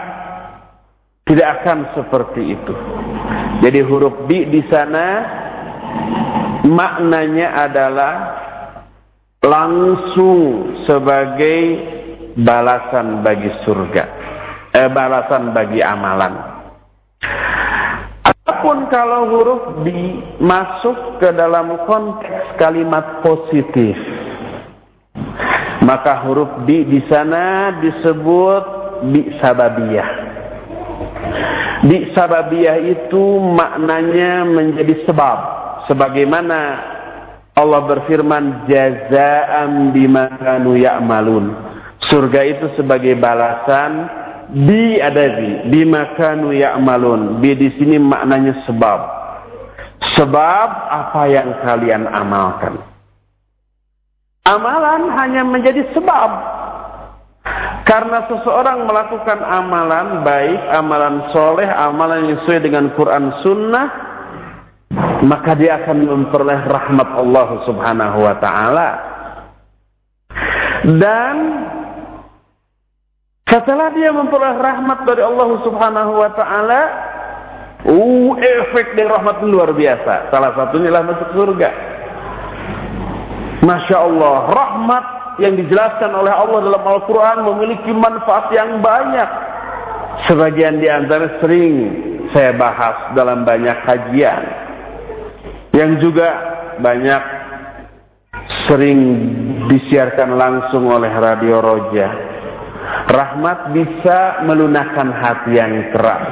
Tidak 1.25 1.49
akan 1.63 1.79
seperti 1.97 2.43
itu. 2.53 2.75
Jadi 3.65 3.81
huruf 3.81 4.29
bi 4.29 4.45
di 4.45 4.61
sana 4.69 5.07
maknanya 6.69 7.65
adalah 7.65 8.15
langsung 9.41 10.69
sebagai 10.85 11.61
balasan 12.37 13.25
bagi 13.25 13.49
surga, 13.65 14.05
eh, 14.77 14.89
balasan 14.93 15.57
bagi 15.57 15.81
amalan. 15.81 16.54
Apa 18.65 18.73
pun 18.73 18.89
kalau 18.89 19.29
huruf 19.29 19.63
bi 19.85 20.25
masuk 20.41 21.21
ke 21.21 21.37
dalam 21.37 21.85
konteks 21.85 22.57
kalimat 22.57 23.21
positif, 23.21 23.93
maka 25.85 26.25
huruf 26.25 26.65
bi 26.65 26.81
di 26.89 27.05
sana 27.05 27.77
disebut 27.85 28.65
bi 29.13 29.37
sababiyah. 29.37 30.11
Bi 31.93 32.09
sababiyah 32.17 32.81
itu 32.89 33.37
maknanya 33.53 34.49
menjadi 34.49 35.13
sebab, 35.13 35.39
sebagaimana 35.93 36.61
Allah 37.61 37.85
berfirman 37.85 38.65
jazaa'an 38.65 39.93
bima 39.93 40.41
kanu 40.41 40.81
ya'malun. 40.81 41.53
Surga 42.09 42.41
itu 42.49 42.73
sebagai 42.81 43.13
balasan 43.21 44.24
bi 44.55 45.03
ada 45.03 45.25
di 45.35 45.51
bima 45.69 46.15
kanu 46.15 46.55
ya'malun. 46.55 47.43
Bi 47.43 47.59
di 47.59 47.75
sini 47.75 47.99
maknanya 47.99 48.63
sebab. 48.65 49.01
Sebab 50.15 50.69
apa 50.89 51.23
yang 51.27 51.51
kalian 51.67 52.07
amalkan. 52.07 52.79
Amalan 54.47 55.11
hanya 55.19 55.43
menjadi 55.43 55.83
sebab. 55.97 56.31
Karena 57.85 58.25
seseorang 58.25 58.89
melakukan 58.89 59.45
amalan 59.45 60.25
baik, 60.25 60.61
amalan 60.73 61.29
soleh, 61.37 61.69
amalan 61.69 62.33
yang 62.33 62.39
sesuai 62.45 62.61
dengan 62.65 62.85
Quran 62.97 63.29
Sunnah, 63.45 63.89
maka 65.25 65.53
dia 65.53 65.85
akan 65.85 65.99
memperoleh 66.09 66.65
rahmat 66.65 67.09
Allah 67.13 67.49
Subhanahu 67.69 68.19
wa 68.25 68.35
taala. 68.41 68.89
Dan 70.85 71.37
setelah 73.45 73.93
dia 73.93 74.09
memperoleh 74.11 74.57
rahmat 74.57 75.05
dari 75.05 75.21
Allah 75.21 75.49
Subhanahu 75.61 76.13
wa 76.17 76.31
taala, 76.33 76.81
uh, 77.85 78.31
efek 78.41 78.97
dari 78.97 79.09
rahmat 79.09 79.45
luar 79.45 79.77
biasa. 79.77 80.33
Salah 80.33 80.57
satunya 80.57 80.89
adalah 80.89 81.13
masuk 81.13 81.29
surga. 81.37 81.71
Masya 83.65 83.97
Allah, 83.97 84.37
rahmat 84.53 85.05
yang 85.41 85.57
dijelaskan 85.57 86.13
oleh 86.13 86.33
Allah 86.33 86.61
dalam 86.69 86.85
Al-Quran 86.85 87.39
memiliki 87.53 87.91
manfaat 87.93 88.53
yang 88.53 88.81
banyak. 88.81 89.31
Sebagian 90.25 90.81
di 90.81 90.89
antara 90.89 91.37
sering 91.43 91.75
saya 92.33 92.57
bahas 92.57 93.13
dalam 93.13 93.45
banyak 93.45 93.77
kajian 93.85 94.43
yang 95.75 95.99
juga 96.01 96.29
banyak 96.81 97.23
sering 98.71 99.01
disiarkan 99.69 100.39
langsung 100.39 100.87
oleh 100.89 101.11
Radio 101.13 101.59
Roja. 101.61 102.09
Rahmat 103.15 103.71
bisa 103.71 104.43
melunakkan 104.43 105.07
hati 105.15 105.55
yang 105.55 105.95
keras. 105.95 106.27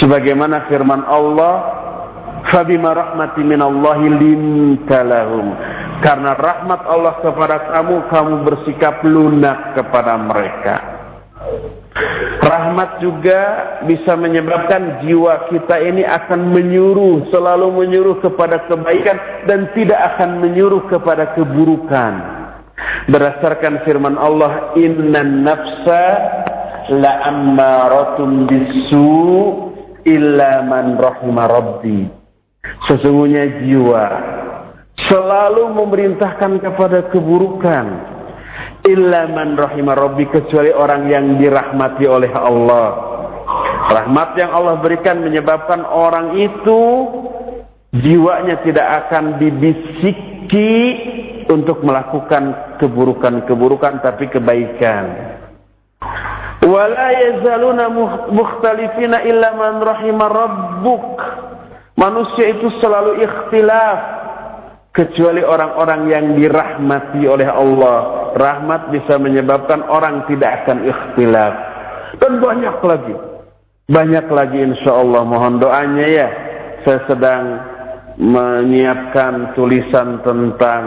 Sebagaimana 0.00 0.64
firman 0.72 1.04
Allah, 1.04 1.54
"Fabima 2.48 2.96
rahmati 2.96 3.44
minallahi 3.44 4.08
linta 4.08 5.04
lahum." 5.04 5.52
Karena 6.00 6.32
rahmat 6.32 6.80
Allah 6.88 7.14
kepada 7.20 7.56
kamu, 7.76 8.08
kamu 8.08 8.34
bersikap 8.48 9.04
lunak 9.04 9.76
kepada 9.76 10.16
mereka. 10.16 10.76
Rahmat 12.38 13.02
juga 13.02 13.40
bisa 13.84 14.14
menyebabkan 14.16 15.04
jiwa 15.04 15.50
kita 15.52 15.76
ini 15.82 16.06
akan 16.06 16.54
menyuruh, 16.56 17.28
selalu 17.28 17.84
menyuruh 17.84 18.16
kepada 18.24 18.64
kebaikan 18.70 19.18
dan 19.44 19.68
tidak 19.76 19.98
akan 20.14 20.40
menyuruh 20.40 20.86
kepada 20.88 21.34
keburukan. 21.36 22.37
Berdasarkan 23.08 23.82
firman 23.88 24.14
Allah, 24.20 24.76
Inna 24.78 25.24
nafsa 25.24 26.04
la 26.92 27.12
ammaratun 27.28 28.48
bisu 28.48 29.08
illa 30.04 30.64
man 30.64 30.96
rahimah 30.96 31.46
rabbi. 31.48 32.00
Sesungguhnya 32.88 33.64
jiwa 33.64 34.04
selalu 35.08 35.72
memerintahkan 35.72 36.60
kepada 36.60 37.08
keburukan 37.08 37.86
illa 38.88 39.30
man 39.30 39.56
rahimah 39.56 39.94
rabbi 39.96 40.28
kecuali 40.28 40.72
orang 40.72 41.08
yang 41.08 41.24
dirahmati 41.40 42.04
oleh 42.08 42.32
Allah. 42.34 42.88
Rahmat 43.88 44.36
yang 44.36 44.52
Allah 44.52 44.76
berikan 44.84 45.24
menyebabkan 45.24 45.80
orang 45.80 46.36
itu 46.36 46.80
jiwanya 47.96 48.60
tidak 48.60 49.08
akan 49.08 49.40
dibisiki 49.40 50.72
untuk 51.48 51.80
melakukan 51.80 52.76
keburukan-keburukan 52.80 54.04
tapi 54.04 54.28
kebaikan. 54.28 55.04
Wala 56.68 57.08
yazaluna 57.16 57.88
mukhtalifina 58.28 59.24
illa 59.24 59.56
man 59.56 59.80
rahimah 59.80 60.28
rabbuk. 60.28 61.06
Manusia 61.98 62.54
itu 62.54 62.70
selalu 62.78 63.24
ikhtilaf 63.24 63.98
kecuali 64.94 65.42
orang-orang 65.42 66.00
yang 66.12 66.26
dirahmati 66.36 67.22
oleh 67.26 67.48
Allah. 67.48 67.98
Rahmat 68.36 68.92
bisa 68.94 69.18
menyebabkan 69.18 69.82
orang 69.88 70.28
tidak 70.30 70.62
akan 70.62 70.84
ikhtilaf. 70.86 71.54
Dan 72.20 72.38
banyak 72.38 72.76
lagi. 72.84 73.16
Banyak 73.88 74.26
lagi 74.28 74.58
insya 74.60 74.92
Allah. 74.94 75.22
Mohon 75.24 75.54
doanya 75.64 76.06
ya. 76.06 76.28
Saya 76.84 77.00
sedang 77.08 77.44
menyiapkan 78.18 79.54
tulisan 79.54 80.20
tentang 80.26 80.82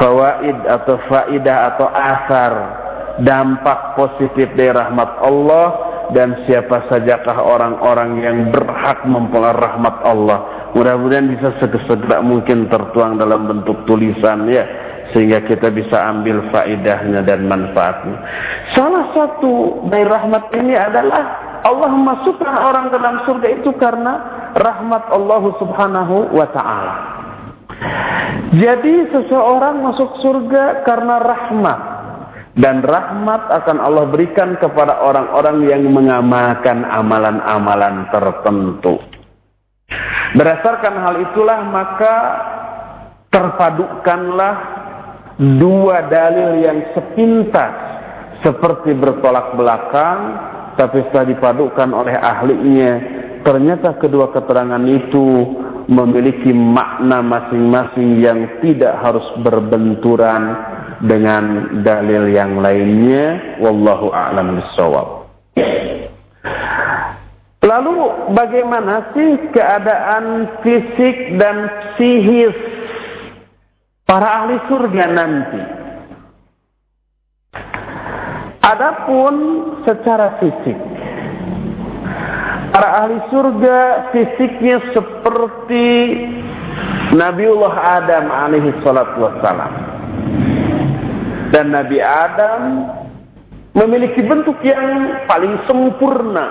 fawaid 0.00 0.58
atau 0.68 0.96
faidah 1.10 1.58
atau 1.74 1.88
asar 1.90 2.52
dampak 3.20 3.96
positif 3.98 4.48
dari 4.56 4.72
rahmat 4.72 5.10
Allah 5.20 5.66
dan 6.12 6.44
siapa 6.48 6.88
sajakah 6.88 7.40
orang-orang 7.40 8.20
yang 8.20 8.38
berhak 8.52 9.04
memperoleh 9.04 9.56
rahmat 9.56 9.96
Allah 10.04 10.62
Mudah-mudahan 10.72 11.28
bisa 11.28 11.52
segera 11.60 12.24
mungkin 12.24 12.72
tertuang 12.72 13.20
dalam 13.20 13.44
bentuk 13.44 13.84
tulisan 13.84 14.48
ya 14.48 14.64
sehingga 15.12 15.44
kita 15.44 15.68
bisa 15.68 16.08
ambil 16.08 16.48
faedahnya 16.48 17.20
dan 17.28 17.44
manfaatnya. 17.44 18.16
Salah 18.72 19.12
satu 19.12 19.84
dari 19.92 20.08
rahmat 20.08 20.48
ini 20.56 20.72
adalah 20.72 21.22
Allah 21.68 21.92
memasukkan 21.92 22.54
orang 22.56 22.88
ke 22.88 22.96
dalam 22.96 23.18
surga 23.28 23.48
itu 23.52 23.70
karena 23.76 24.12
rahmat 24.56 25.12
Allah 25.12 25.42
Subhanahu 25.60 26.32
wa 26.32 26.48
taala. 26.56 27.21
Jadi 28.52 28.94
seseorang 29.08 29.80
masuk 29.80 30.20
surga 30.20 30.84
karena 30.84 31.16
rahmat 31.18 31.80
dan 32.60 32.84
rahmat 32.84 33.48
akan 33.48 33.78
Allah 33.80 34.04
berikan 34.12 34.60
kepada 34.60 35.00
orang-orang 35.00 35.64
yang 35.72 35.88
mengamalkan 35.88 36.84
amalan-amalan 36.84 38.12
tertentu. 38.12 39.00
Berdasarkan 40.36 40.94
hal 41.00 41.14
itulah 41.32 41.60
maka 41.64 42.16
terpadukanlah 43.32 44.54
dua 45.56 46.12
dalil 46.12 46.60
yang 46.60 46.92
sepintas 46.92 47.72
seperti 48.44 48.92
bertolak 49.00 49.56
belakang 49.56 50.18
tapi 50.76 51.04
setelah 51.08 51.26
dipadukan 51.32 51.88
oleh 51.92 52.16
ahlinya 52.16 52.92
ternyata 53.44 53.96
kedua 53.96 54.28
keterangan 54.32 54.82
itu 54.84 55.28
memiliki 55.90 56.54
makna 56.54 57.22
masing-masing 57.22 58.22
yang 58.22 58.60
tidak 58.62 58.94
harus 59.02 59.26
berbenturan 59.42 60.54
dengan 61.02 61.74
dalil 61.82 62.30
yang 62.30 62.62
lainnya 62.62 63.58
wallahu 63.58 64.14
a'lam 64.14 64.62
bissawab 64.62 65.22
Lalu 67.62 67.94
bagaimana 68.34 69.14
sih 69.14 69.38
keadaan 69.54 70.50
fisik 70.66 71.38
dan 71.38 71.56
psikis 71.94 72.58
para 74.02 74.42
ahli 74.42 74.58
surga 74.66 75.04
nanti? 75.14 75.62
Adapun 78.66 79.34
secara 79.86 80.42
fisik, 80.42 80.74
Para 82.72 83.04
ahli 83.04 83.20
surga 83.28 84.08
fisiknya 84.16 84.80
seperti 84.96 85.88
Nabiullah 87.12 88.00
Adam 88.00 88.24
alaihi 88.32 88.72
salatu 88.80 89.28
wassalam. 89.28 89.72
Dan 91.52 91.68
Nabi 91.68 92.00
Adam 92.00 92.60
memiliki 93.76 94.24
bentuk 94.24 94.56
yang 94.64 95.20
paling 95.28 95.60
sempurna 95.68 96.48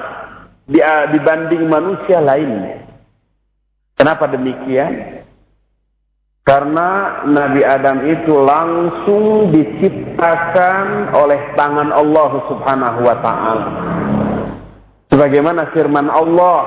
dibanding 1.10 1.66
manusia 1.66 2.22
lainnya. 2.22 2.86
Kenapa 3.98 4.30
demikian? 4.30 5.26
Karena 6.46 7.22
Nabi 7.26 7.66
Adam 7.66 7.98
itu 8.06 8.34
langsung 8.46 9.50
diciptakan 9.54 11.18
oleh 11.18 11.42
tangan 11.58 11.90
Allah 11.90 12.32
Subhanahu 12.46 13.00
wa 13.06 13.18
taala. 13.26 13.70
Sebagaimana 15.12 15.76
firman 15.76 16.08
Allah 16.08 16.60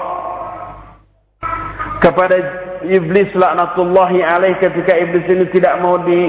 kepada 2.04 2.36
iblis 2.84 3.32
laknatullahi 3.32 4.20
alaih 4.20 4.60
ketika 4.60 4.92
iblis 5.00 5.24
ini 5.32 5.48
tidak 5.48 5.80
mau 5.80 5.96
di 6.04 6.28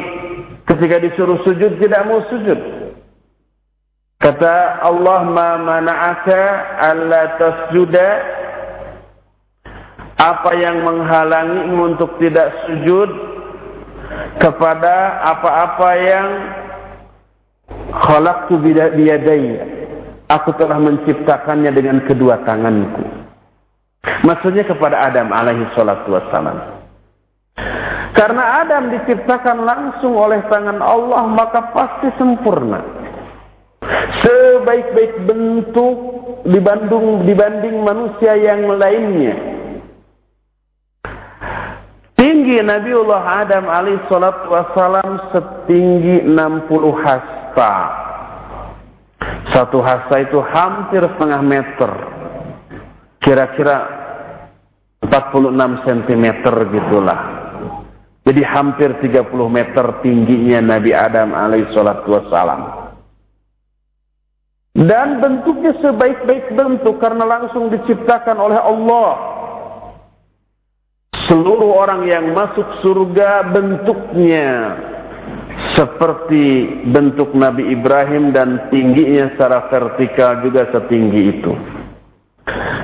ketika 0.63 1.03
disuruh 1.03 1.43
sujud 1.43 1.75
tidak 1.83 2.07
mau 2.07 2.23
sujud. 2.31 2.55
Kata 4.23 4.79
Allah 4.79 5.19
ma 5.27 5.49
mana'aka 5.59 6.41
alla 6.79 7.21
tasjuda 7.35 8.09
apa 10.15 10.51
yang 10.55 10.87
menghalangi 10.87 11.61
untuk 11.75 12.15
tidak 12.23 12.47
sujud 12.63 13.11
kepada 14.39 15.19
apa-apa 15.35 15.89
yang 15.99 16.27
khalaqtu 17.91 18.55
biyadayya 18.95 19.84
Aku 20.25 20.57
telah 20.57 20.81
menciptakannya 20.81 21.69
dengan 21.69 22.01
kedua 22.09 22.41
tanganku. 22.41 23.05
Maksudnya 24.25 24.65
kepada 24.65 25.05
Adam 25.05 25.29
alaihi 25.29 25.69
salatu 25.77 26.17
wassalam. 26.17 26.81
Karena 28.15 28.63
Adam 28.63 28.95
diciptakan 28.95 29.67
langsung 29.67 30.15
oleh 30.15 30.39
tangan 30.49 30.79
Allah, 30.81 31.29
maka 31.29 31.69
pasti 31.75 32.09
sempurna. 32.17 32.81
Sebaik-baik 34.23 35.29
bentuk 35.29 35.97
dibanding, 36.47 37.27
dibanding 37.27 37.75
manusia 37.85 38.33
yang 38.39 38.65
lainnya. 38.65 39.35
Tinggi 42.15 42.63
Nabiullah 42.63 43.45
Adam 43.45 43.67
alaihi 43.67 44.01
salatu 44.09 44.47
wassalam 44.49 45.29
setinggi 45.35 46.25
60 46.25 47.03
hasta. 47.03 48.04
Satu 49.55 49.79
hasta 49.79 50.19
itu 50.19 50.35
hampir 50.43 50.99
setengah 50.99 51.39
meter. 51.39 51.91
Kira-kira 53.23 53.87
46 54.99 55.87
cm 55.87 56.25
gitulah. 56.75 57.19
Jadi 58.27 58.41
hampir 58.43 58.99
30 58.99 59.31
meter 59.47 59.85
tingginya 60.03 60.59
Nabi 60.75 60.91
Adam 60.91 61.31
alaihissalatu 61.31 62.03
wassalam. 62.03 62.91
Dan 64.75 65.23
bentuknya 65.23 65.71
sebaik-baik 65.79 66.51
bentuk 66.51 66.99
karena 66.99 67.23
langsung 67.23 67.71
diciptakan 67.71 68.35
oleh 68.35 68.59
Allah. 68.59 69.11
Seluruh 71.31 71.79
orang 71.79 72.03
yang 72.11 72.35
masuk 72.35 72.83
surga 72.83 73.55
bentuknya 73.55 74.51
seperti 75.75 76.43
bentuk 76.87 77.35
Nabi 77.35 77.67
Ibrahim 77.75 78.31
dan 78.31 78.71
tingginya 78.71 79.35
secara 79.35 79.67
vertikal 79.67 80.39
juga 80.41 80.71
setinggi 80.71 81.21
itu. 81.35 81.51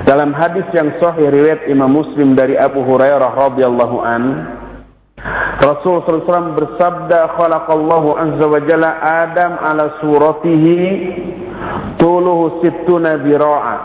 Dalam 0.04 0.36
hadis 0.36 0.66
yang 0.76 0.92
sahih 1.00 1.32
riwayat 1.32 1.70
Imam 1.72 1.88
Muslim 1.88 2.36
dari 2.36 2.58
Abu 2.58 2.84
Hurairah 2.84 3.32
radhiyallahu 3.32 3.96
an 4.04 4.22
Rasul 5.62 6.02
SAW 6.02 6.58
bersabda 6.58 7.38
khalaqallahu 7.38 8.18
azza 8.18 8.46
wa 8.50 8.60
jalla 8.66 8.90
Adam 8.98 9.52
ala 9.62 10.02
suratihi 10.02 10.80
tuluhu 12.02 12.58
sittuna 12.66 13.22
dira'a 13.22 13.76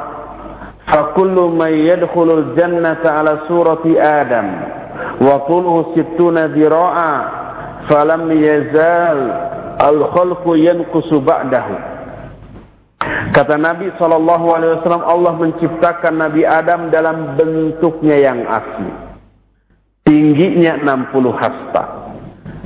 fakullu 0.90 1.54
man 1.54 1.70
yadkhulul 1.70 2.58
jannata 2.58 3.22
ala 3.22 3.46
surati 3.46 3.94
Adam 4.02 4.48
wa 5.22 5.46
tuluhu 5.46 5.94
sittuna 5.94 6.50
dira'a 6.50 7.47
falam 7.88 8.30
yazal 8.36 9.20
al-khalqu 9.80 10.60
yanqusu 10.60 11.24
ba'dahu. 11.24 11.76
Kata 13.34 13.56
Nabi 13.56 13.92
sallallahu 13.96 14.46
alaihi 14.52 14.72
wasallam 14.80 15.06
Allah 15.06 15.34
menciptakan 15.38 16.14
Nabi 16.18 16.44
Adam 16.44 16.90
dalam 16.92 17.38
bentuknya 17.40 18.18
yang 18.20 18.40
asli. 18.48 18.92
Tingginya 20.08 20.80
60 20.82 21.36
hasta. 21.36 21.84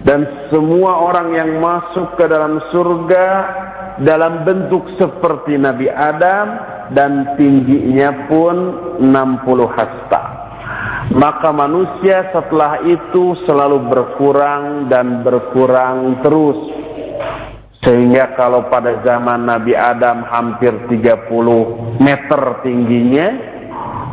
Dan 0.02 0.26
semua 0.50 0.98
orang 0.98 1.38
yang 1.38 1.62
masuk 1.62 2.18
ke 2.18 2.26
dalam 2.26 2.58
surga 2.74 3.26
dalam 4.02 4.42
bentuk 4.42 4.82
seperti 4.98 5.62
Nabi 5.62 5.86
Adam 5.90 6.48
dan 6.98 7.38
tingginya 7.38 8.26
pun 8.26 8.56
60 8.98 9.78
hasta 9.78 10.41
maka 11.12 11.52
manusia 11.52 12.32
setelah 12.32 12.88
itu 12.88 13.36
selalu 13.44 13.84
berkurang 13.92 14.88
dan 14.88 15.24
berkurang 15.28 16.24
terus. 16.24 16.60
Sehingga 17.82 18.38
kalau 18.38 18.70
pada 18.70 19.02
zaman 19.02 19.50
Nabi 19.50 19.74
Adam 19.74 20.22
hampir 20.24 20.72
30 20.86 21.98
meter 21.98 22.42
tingginya, 22.62 23.28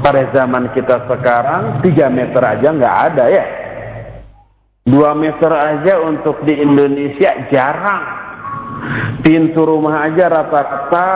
pada 0.00 0.32
zaman 0.32 0.72
kita 0.72 1.04
sekarang 1.06 1.84
3 1.84 2.08
meter 2.08 2.42
aja 2.42 2.68
nggak 2.72 2.96
ada 3.12 3.24
ya. 3.28 3.46
2 4.88 4.96
meter 5.20 5.52
aja 5.52 6.00
untuk 6.00 6.42
di 6.48 6.56
Indonesia 6.56 7.46
jarang. 7.52 8.04
Pintu 9.20 9.68
rumah 9.68 10.08
aja 10.08 10.32
rata-rata 10.32 11.08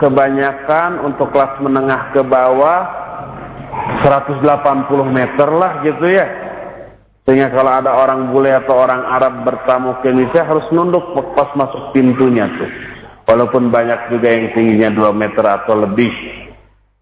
kebanyakan 0.00 1.04
untuk 1.04 1.28
kelas 1.28 1.60
menengah 1.60 2.16
ke 2.16 2.24
bawah 2.24 2.99
180 4.02 4.42
meter 5.10 5.48
lah 5.50 5.84
gitu 5.84 6.06
ya. 6.08 6.26
Sehingga 7.28 7.52
kalau 7.54 7.70
ada 7.70 7.94
orang 7.94 8.32
bule 8.34 8.50
atau 8.50 8.74
orang 8.74 9.06
Arab 9.06 9.46
bertamu 9.46 10.00
ke 10.02 10.10
Indonesia 10.10 10.42
harus 10.42 10.66
nunduk 10.74 11.14
pas 11.36 11.52
masuk 11.54 11.94
pintunya 11.94 12.48
tuh. 12.48 12.70
Walaupun 13.30 13.70
banyak 13.70 14.10
juga 14.10 14.26
yang 14.26 14.50
tingginya 14.56 14.90
2 14.90 15.14
meter 15.14 15.44
atau 15.46 15.78
lebih 15.78 16.10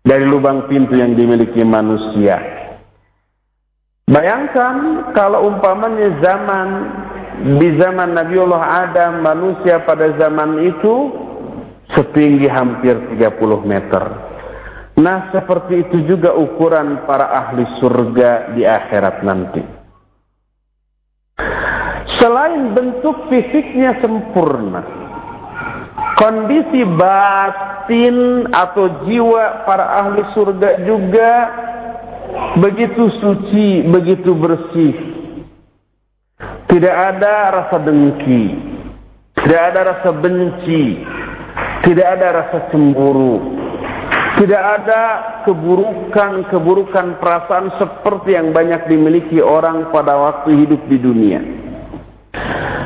dari 0.04 0.28
lubang 0.28 0.68
pintu 0.68 1.00
yang 1.00 1.16
dimiliki 1.16 1.64
manusia. 1.64 2.36
Bayangkan 4.08 5.08
kalau 5.12 5.48
umpamanya 5.48 6.16
zaman 6.20 6.68
di 7.60 7.76
zaman 7.76 8.16
Nabiullah 8.16 8.88
Adam 8.88 9.20
manusia 9.20 9.84
pada 9.84 10.12
zaman 10.16 10.64
itu 10.64 10.94
setinggi 11.96 12.48
hampir 12.50 13.00
30 13.16 13.64
meter. 13.64 14.27
Nah 14.98 15.30
seperti 15.30 15.86
itu 15.86 16.10
juga 16.10 16.34
ukuran 16.34 17.06
para 17.06 17.30
ahli 17.30 17.62
surga 17.78 18.50
di 18.58 18.66
akhirat 18.66 19.16
nanti. 19.22 19.62
Selain 22.18 22.74
bentuk 22.74 23.30
fisiknya 23.30 24.02
sempurna, 24.02 24.82
kondisi 26.18 26.82
batin 26.98 28.50
atau 28.50 29.06
jiwa 29.06 29.62
para 29.62 30.02
ahli 30.02 30.26
surga 30.34 30.82
juga 30.82 31.30
begitu 32.58 33.06
suci, 33.22 33.86
begitu 33.86 34.34
bersih. 34.34 34.94
Tidak 36.66 36.96
ada 37.14 37.54
rasa 37.54 37.78
dengki, 37.86 38.44
tidak 39.46 39.62
ada 39.62 39.80
rasa 39.94 40.10
benci, 40.10 41.06
tidak 41.86 42.06
ada 42.18 42.26
rasa 42.34 42.58
cemburu, 42.74 43.58
tidak 44.38 44.62
ada 44.62 45.02
keburukan-keburukan 45.50 47.18
perasaan 47.18 47.74
seperti 47.74 48.38
yang 48.38 48.54
banyak 48.54 48.86
dimiliki 48.86 49.42
orang 49.42 49.90
pada 49.90 50.14
waktu 50.14 50.54
hidup 50.62 50.78
di 50.86 50.98
dunia. 51.02 51.42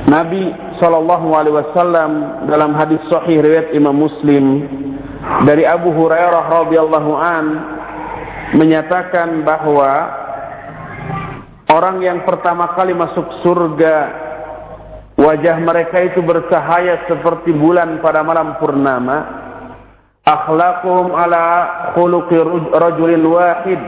Nabi 0.08 0.48
Shallallahu 0.80 1.28
Alaihi 1.36 1.56
Wasallam 1.60 2.10
dalam 2.48 2.72
hadis 2.72 3.04
Sahih 3.12 3.44
riwayat 3.44 3.76
Imam 3.76 3.94
Muslim 3.94 4.64
dari 5.44 5.68
Abu 5.68 5.92
Hurairah 5.92 6.64
radhiyallahu 6.64 7.12
an 7.20 7.46
menyatakan 8.56 9.44
bahwa 9.44 9.92
orang 11.68 12.00
yang 12.00 12.24
pertama 12.24 12.72
kali 12.72 12.96
masuk 12.96 13.28
surga 13.44 13.96
wajah 15.20 15.56
mereka 15.60 16.00
itu 16.00 16.24
bercahaya 16.24 17.04
seperti 17.06 17.52
bulan 17.52 18.00
pada 18.00 18.24
malam 18.24 18.56
purnama 18.56 19.41
akhlaquhum 20.22 21.14
ala 21.18 21.44
khuluqi 21.98 22.38
rajulin 22.70 23.26
wahid 23.26 23.80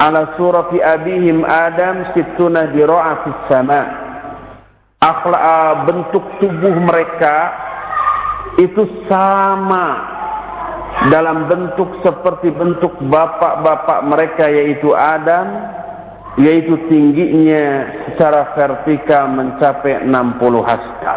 ala 0.00 0.36
surati 0.40 0.80
abihim 0.80 1.44
Adam 1.44 2.16
situna 2.16 2.72
dira'a 2.72 3.12
fis 3.24 3.40
sama 3.52 3.82
akhlak 5.00 5.88
bentuk 5.88 6.24
tubuh 6.40 6.76
mereka 6.80 7.36
itu 8.60 8.84
sama 9.08 10.20
dalam 11.08 11.48
bentuk 11.48 11.88
seperti 12.04 12.52
bentuk 12.52 12.92
bapak-bapak 13.08 14.00
mereka 14.04 14.44
yaitu 14.52 14.92
Adam 14.92 15.48
yaitu 16.36 16.76
tingginya 16.92 17.88
secara 18.10 18.52
vertikal 18.54 19.28
mencapai 19.32 20.04
60 20.04 20.68
hasta. 20.68 21.16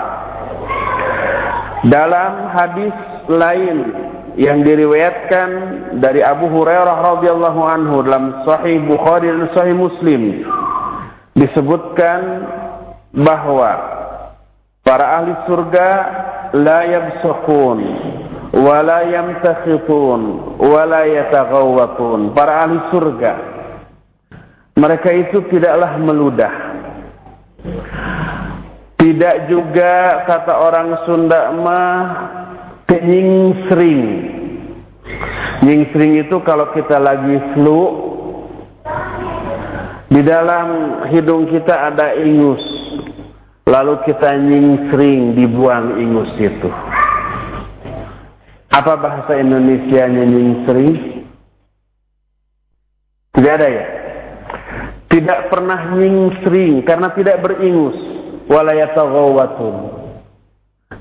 Dalam 1.84 2.32
hadis 2.56 2.96
lain 3.28 3.78
yang 4.40 4.66
diriwayatkan 4.66 5.50
dari 6.02 6.26
Abu 6.26 6.50
Hurairah 6.50 6.98
radhiyallahu 7.18 7.62
anhu 7.62 7.96
dalam 8.02 8.44
Sahih 8.46 8.82
Bukhari 8.90 9.30
dan 9.30 9.50
Sahih 9.54 9.78
Muslim 9.78 10.42
disebutkan 11.38 12.20
bahwa 13.14 13.72
para 14.82 15.22
ahli 15.22 15.34
surga 15.46 15.90
la 16.58 16.80
yabsukun 16.90 17.80
wa 18.58 18.78
la 18.82 19.00
yamtakhitun 19.06 20.22
wa 20.62 20.82
la 20.86 21.02
yataghawwatun 21.06 22.34
para 22.34 22.66
ahli 22.66 22.78
surga 22.90 23.54
mereka 24.74 25.14
itu 25.14 25.38
tidaklah 25.54 26.02
meludah. 26.02 26.54
Tidak 28.98 29.36
juga 29.52 30.26
kata 30.26 30.54
orang 30.58 30.90
Sunda 31.06 31.54
mah 31.54 32.02
penyingsring. 32.94 34.02
Nyingsring 35.66 36.14
itu 36.28 36.36
kalau 36.46 36.70
kita 36.78 37.02
lagi 37.02 37.42
flu, 37.58 37.82
di 40.14 40.22
dalam 40.22 41.02
hidung 41.10 41.50
kita 41.50 41.90
ada 41.90 42.14
ingus. 42.22 42.62
Lalu 43.66 43.98
kita 44.06 44.38
nyingsring, 44.38 45.34
dibuang 45.34 45.98
ingus 45.98 46.30
itu. 46.38 46.70
Apa 48.70 48.94
bahasa 49.02 49.34
Indonesia 49.42 50.06
nyingsring? 50.06 51.26
Tidak 53.34 53.54
ada 53.58 53.68
ya? 53.72 53.86
Tidak 55.10 55.40
pernah 55.50 55.98
nyingsring 55.98 56.86
karena 56.86 57.10
tidak 57.18 57.42
beringus. 57.42 57.98
Walayatagawatun. 58.52 59.76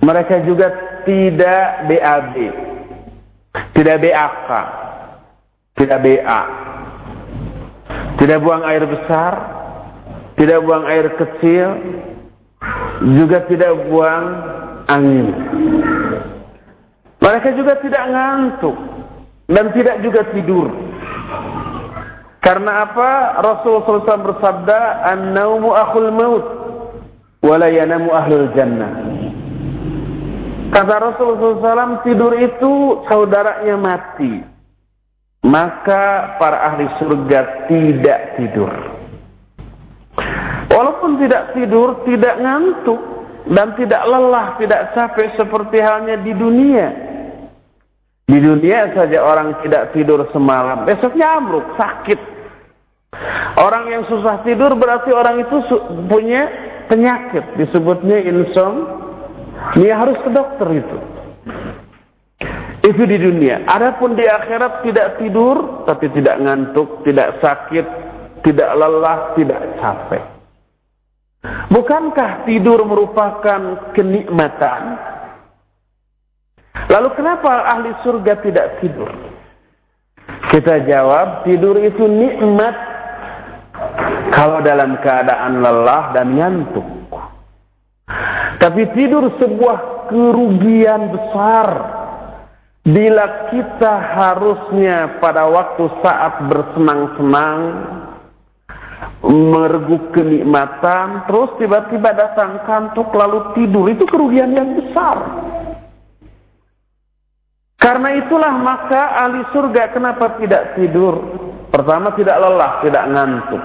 Mereka 0.00 0.48
juga 0.48 0.91
tidak 1.04 1.88
BAB, 1.88 2.34
tidak 3.74 3.96
BAK, 4.02 4.50
tidak 5.80 5.98
BA, 6.04 6.40
tidak 8.22 8.38
buang 8.44 8.62
air 8.62 8.84
besar, 8.86 9.32
tidak 10.38 10.58
buang 10.62 10.84
air 10.86 11.06
kecil, 11.18 11.68
juga 13.18 13.42
tidak 13.50 13.72
buang 13.90 14.24
angin. 14.86 15.26
Mereka 17.22 17.54
juga 17.54 17.78
tidak 17.82 18.04
ngantuk 18.10 18.76
dan 19.46 19.70
tidak 19.74 19.96
juga 20.02 20.26
tidur. 20.34 20.68
Karena 22.42 22.82
apa? 22.90 23.38
Rasulullah 23.38 23.86
SAW 23.86 24.26
bersabda, 24.34 24.78
"An-naumu 25.06 25.70
akhul 25.78 26.10
maut, 26.10 26.46
wa 27.38 27.54
la 27.54 27.70
yanamu 27.70 28.10
ahlul 28.10 28.50
jannah." 28.58 28.90
Kata 30.72 30.94
Rasulullah 30.96 31.60
SAW, 31.60 32.00
tidur 32.00 32.32
itu 32.32 33.04
saudaranya 33.04 33.76
mati. 33.76 34.40
Maka 35.44 36.38
para 36.40 36.64
ahli 36.72 36.88
surga 36.96 37.68
tidak 37.68 38.40
tidur. 38.40 38.72
Walaupun 40.72 41.20
tidak 41.20 41.52
tidur, 41.52 42.00
tidak 42.08 42.40
ngantuk. 42.40 43.00
Dan 43.42 43.74
tidak 43.74 44.06
lelah, 44.06 44.54
tidak 44.56 44.94
capek 44.94 45.34
seperti 45.34 45.76
halnya 45.82 46.16
di 46.24 46.32
dunia. 46.32 46.88
Di 48.24 48.38
dunia 48.38 48.96
saja 48.96 49.18
orang 49.18 49.60
tidak 49.66 49.92
tidur 49.92 50.24
semalam. 50.32 50.88
Besoknya 50.88 51.36
amruk, 51.42 51.74
sakit. 51.76 52.16
Orang 53.60 53.92
yang 53.92 54.08
susah 54.08 54.40
tidur 54.46 54.72
berarti 54.78 55.12
orang 55.12 55.42
itu 55.42 55.58
punya 56.08 56.48
penyakit. 56.86 57.60
Disebutnya 57.60 58.24
insomnia 58.24 59.01
dia 59.78 59.94
harus 59.96 60.18
ke 60.20 60.30
dokter 60.30 60.68
itu. 60.74 60.98
Itu 62.82 63.02
di 63.06 63.14
dunia. 63.14 63.62
Adapun 63.70 64.18
di 64.18 64.26
akhirat 64.26 64.82
tidak 64.82 65.22
tidur, 65.22 65.86
tapi 65.86 66.10
tidak 66.10 66.42
ngantuk, 66.42 67.06
tidak 67.06 67.38
sakit, 67.38 67.86
tidak 68.42 68.70
lelah, 68.74 69.38
tidak 69.38 69.62
capek. 69.78 70.24
Bukankah 71.70 72.42
tidur 72.46 72.82
merupakan 72.82 73.94
kenikmatan? 73.94 74.82
Lalu 76.90 77.08
kenapa 77.14 77.70
ahli 77.70 77.90
surga 78.02 78.42
tidak 78.42 78.66
tidur? 78.82 79.10
Kita 80.50 80.82
jawab, 80.84 81.46
tidur 81.46 81.78
itu 81.78 82.04
nikmat 82.04 82.74
kalau 84.34 84.58
dalam 84.60 84.98
keadaan 85.00 85.62
lelah 85.62 86.12
dan 86.12 86.34
ngantuk. 86.34 87.01
Tapi 88.62 88.94
tidur 88.94 89.26
sebuah 89.42 90.06
kerugian 90.06 91.10
besar. 91.10 91.68
Bila 92.86 93.50
kita 93.50 93.94
harusnya 94.14 95.18
pada 95.18 95.50
waktu 95.50 95.86
saat 96.02 96.46
bersenang-senang, 96.46 97.58
mereguk 99.22 100.14
kenikmatan, 100.14 101.26
terus 101.26 101.50
tiba-tiba 101.58 102.10
datang 102.14 102.62
kantuk 102.66 103.10
lalu 103.14 103.54
tidur, 103.58 103.86
itu 103.90 104.06
kerugian 104.06 104.54
yang 104.54 104.78
besar. 104.78 105.18
Karena 107.82 108.14
itulah 108.14 108.54
maka 108.62 109.26
ahli 109.26 109.42
surga 109.50 109.90
kenapa 109.90 110.38
tidak 110.38 110.78
tidur? 110.78 111.18
Pertama 111.70 112.14
tidak 112.14 112.38
lelah, 112.38 112.78
tidak 112.82 113.04
ngantuk, 113.10 113.62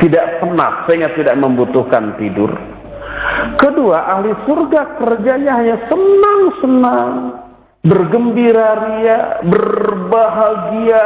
tidak 0.00 0.24
penat 0.40 0.74
sehingga 0.88 1.12
tidak 1.12 1.36
membutuhkan 1.36 2.16
tidur. 2.16 2.73
Kedua, 3.60 3.98
ahli 4.18 4.32
surga 4.48 4.96
kerjanya 4.96 5.52
hanya 5.60 5.76
senang-senang, 5.88 7.10
bergembira 7.84 8.70
ria, 8.88 9.18
berbahagia. 9.44 11.04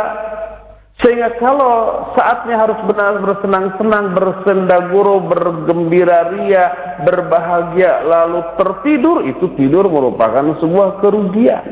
Sehingga 0.99 1.39
kalau 1.39 2.11
saatnya 2.19 2.59
harus 2.59 2.79
benar 2.91 3.23
bersenang-senang, 3.23 4.19
bersendaguro, 4.19 5.23
bergembira 5.31 6.35
ria, 6.35 6.99
berbahagia, 7.07 8.03
lalu 8.03 8.41
tertidur, 8.59 9.23
itu 9.27 9.47
tidur 9.55 9.87
merupakan 9.87 10.59
sebuah 10.59 10.99
kerugian. 10.99 11.63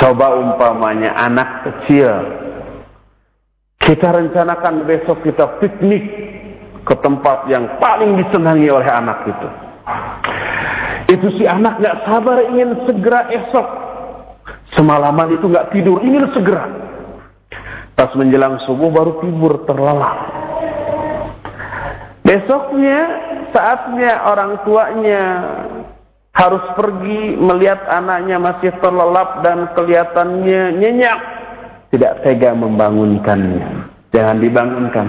Coba 0.00 0.40
umpamanya 0.40 1.16
anak 1.20 1.68
kecil. 1.68 2.12
Kita 3.76 4.08
rencanakan 4.08 4.88
besok 4.88 5.20
kita 5.22 5.60
piknik 5.60 6.04
ke 6.86 6.94
tempat 7.02 7.50
yang 7.50 7.66
paling 7.82 8.14
disenangi 8.14 8.70
oleh 8.70 8.86
anak 8.86 9.26
itu. 9.26 9.48
Itu 11.10 11.26
si 11.38 11.44
anak 11.46 11.82
gak 11.82 12.06
sabar 12.06 12.46
ingin 12.46 12.86
segera 12.86 13.26
esok. 13.30 13.68
Semalaman 14.78 15.34
itu 15.34 15.50
gak 15.50 15.74
tidur, 15.74 15.98
ingin 16.02 16.30
segera. 16.30 16.70
Pas 17.98 18.10
menjelang 18.14 18.62
subuh 18.70 18.90
baru 18.92 19.18
tidur 19.18 19.66
terlelap. 19.66 20.18
Besoknya 22.26 22.98
saatnya 23.54 24.22
orang 24.26 24.62
tuanya 24.66 25.22
harus 26.36 26.60
pergi 26.76 27.38
melihat 27.38 27.80
anaknya 27.88 28.36
masih 28.36 28.70
terlelap 28.82 29.40
dan 29.40 29.72
kelihatannya 29.72 30.76
nyenyak. 30.76 31.18
Tidak 31.94 32.26
tega 32.26 32.52
membangunkannya. 32.52 33.95
Jangan 34.16 34.40
dibangunkan. 34.40 35.06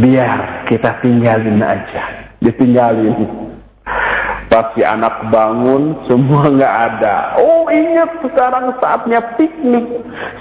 Biar 0.00 0.64
kita 0.64 1.04
tinggalin 1.04 1.60
aja. 1.60 2.32
Ditinggalin. 2.40 3.44
Pasti 4.48 4.80
anak 4.80 5.28
bangun, 5.28 6.08
semua 6.08 6.48
nggak 6.48 6.74
ada. 6.88 7.36
Oh 7.36 7.68
ingat 7.68 8.24
sekarang 8.24 8.72
saatnya 8.80 9.20
piknik. 9.36 9.84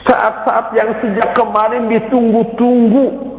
Saat-saat 0.08 0.72
yang 0.72 0.96
sejak 1.04 1.36
kemarin 1.36 1.92
ditunggu-tunggu. 1.92 3.36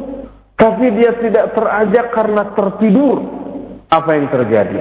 Tapi 0.53 0.85
dia 0.93 1.17
tidak 1.17 1.57
terajak 1.57 2.13
karena 2.13 2.43
tertidur. 2.53 3.17
Apa 3.89 4.13
yang 4.13 4.29
terjadi? 4.29 4.77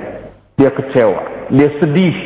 Dia 0.60 0.70
kecewa. 0.74 1.48
Dia 1.48 1.70
sedih. 1.80 2.16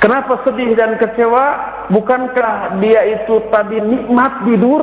Kenapa 0.00 0.40
sedih 0.48 0.72
dan 0.72 0.96
kecewa? 0.96 1.44
Bukankah 1.92 2.80
dia 2.80 3.20
itu 3.20 3.44
tadi 3.52 3.76
nikmat 3.82 4.48
tidur? 4.48 4.82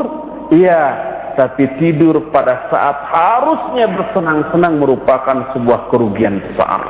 Iya, 0.54 1.09
tapi 1.40 1.72
tidur 1.80 2.36
pada 2.36 2.68
saat 2.68 3.00
harusnya 3.16 3.88
bersenang-senang 3.96 4.76
merupakan 4.76 5.56
sebuah 5.56 5.88
kerugian 5.88 6.44
besar. 6.44 6.84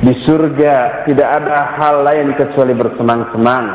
Di 0.00 0.24
surga 0.24 1.04
tidak 1.04 1.28
ada 1.44 1.76
hal 1.76 2.00
lain 2.00 2.32
kecuali 2.32 2.72
bersenang-senang, 2.72 3.66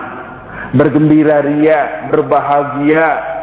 bergembira 0.73 1.45
ria, 1.45 2.09
berbahagia. 2.09 3.37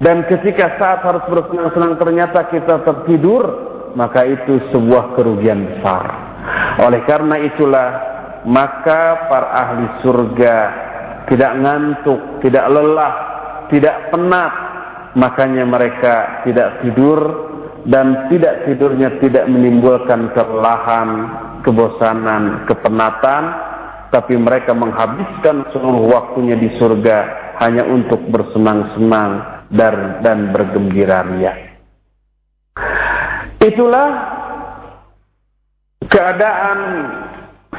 Dan 0.00 0.24
ketika 0.24 0.80
saat 0.80 1.04
harus 1.04 1.28
bersenang-senang 1.28 2.00
ternyata 2.00 2.48
kita 2.48 2.80
tertidur, 2.88 3.44
maka 3.92 4.24
itu 4.24 4.56
sebuah 4.72 5.20
kerugian 5.20 5.68
besar. 5.68 6.08
Oleh 6.80 7.04
karena 7.04 7.36
itulah, 7.44 7.88
maka 8.48 9.28
para 9.28 9.48
ahli 9.52 9.84
surga 10.00 10.56
tidak 11.28 11.52
ngantuk, 11.60 12.40
tidak 12.40 12.64
lelah, 12.72 13.14
tidak 13.68 14.08
penat, 14.08 14.69
makanya 15.18 15.64
mereka 15.66 16.44
tidak 16.46 16.82
tidur 16.84 17.18
dan 17.88 18.28
tidak 18.28 18.68
tidurnya 18.68 19.16
tidak 19.24 19.48
menimbulkan 19.48 20.30
kelelahan, 20.36 21.08
kebosanan, 21.64 22.68
kepenatan, 22.68 23.42
tapi 24.10 24.34
mereka 24.36 24.74
menghabiskan 24.74 25.64
seluruh 25.72 26.10
waktunya 26.10 26.58
di 26.58 26.68
surga 26.76 27.18
hanya 27.62 27.86
untuk 27.86 28.20
bersenang-senang 28.28 29.64
dan, 29.70 30.20
dan 30.24 30.38
bergembira 30.50 31.24
ria. 31.30 31.54
Itulah 33.60 34.10
keadaan 36.10 36.78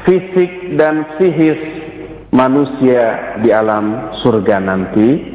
fisik 0.06 0.78
dan 0.78 1.18
psikis 1.18 1.60
manusia 2.32 3.36
di 3.44 3.50
alam 3.52 4.16
surga 4.24 4.56
nanti. 4.62 5.31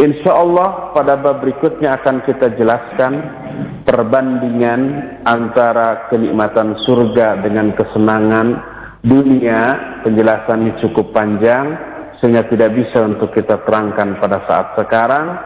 Insya 0.00 0.32
Allah 0.32 0.96
pada 0.96 1.20
bab 1.20 1.44
berikutnya 1.44 2.00
akan 2.00 2.24
kita 2.24 2.56
jelaskan 2.56 3.20
perbandingan 3.84 4.80
antara 5.28 6.08
kenikmatan 6.08 6.72
surga 6.88 7.44
dengan 7.44 7.76
kesenangan 7.76 8.48
dunia. 9.04 9.60
Penjelasan 10.00 10.64
ini 10.64 10.72
cukup 10.80 11.12
panjang 11.12 11.76
sehingga 12.16 12.48
tidak 12.48 12.72
bisa 12.80 13.04
untuk 13.04 13.28
kita 13.36 13.60
terangkan 13.68 14.16
pada 14.16 14.40
saat 14.48 14.72
sekarang. 14.80 15.36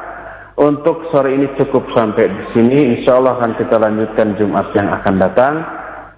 Untuk 0.55 1.11
sore 1.11 1.35
ini 1.35 1.51
cukup 1.59 1.91
sampai 1.91 2.31
di 2.31 2.45
sini. 2.55 2.79
Insya 2.95 3.19
Allah 3.19 3.43
akan 3.43 3.59
kita 3.59 3.75
lanjutkan 3.75 4.39
Jumat 4.39 4.71
yang 4.79 4.87
akan 4.87 5.15
datang. 5.19 5.55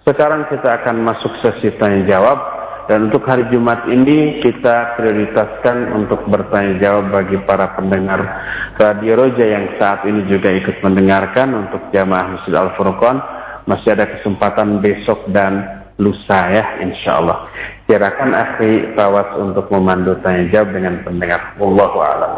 Sekarang 0.04 0.44
kita 0.52 0.84
akan 0.84 1.08
masuk 1.08 1.32
sesi 1.40 1.72
tanya 1.80 2.04
jawab. 2.04 2.55
Dan 2.86 3.10
untuk 3.10 3.26
hari 3.26 3.50
Jumat 3.50 3.82
ini 3.90 4.38
kita 4.46 4.94
prioritaskan 4.94 5.90
untuk 5.90 6.22
bertanya 6.30 6.78
jawab 6.78 7.10
bagi 7.10 7.34
para 7.42 7.74
pendengar 7.74 8.22
Radio 8.78 9.18
Roja 9.18 9.42
yang 9.42 9.74
saat 9.74 10.06
ini 10.06 10.22
juga 10.30 10.54
ikut 10.54 10.78
mendengarkan 10.86 11.66
untuk 11.66 11.82
jamaah 11.90 12.38
Masjid 12.38 12.54
Al-Furqan. 12.54 13.18
Masih 13.66 13.98
ada 13.98 14.06
kesempatan 14.06 14.78
besok 14.78 15.26
dan 15.34 15.82
lusa 15.98 16.54
ya 16.54 16.64
insya 16.78 17.18
Allah. 17.18 17.50
Silakan 17.90 18.30
akhi 18.30 18.94
Tawas 18.94 19.34
untuk 19.34 19.66
memandu 19.74 20.14
tanya 20.22 20.46
jawab 20.54 20.70
dengan 20.70 21.02
pendengar. 21.02 21.58
Wallahu 21.58 21.98
a'lam. 21.98 22.32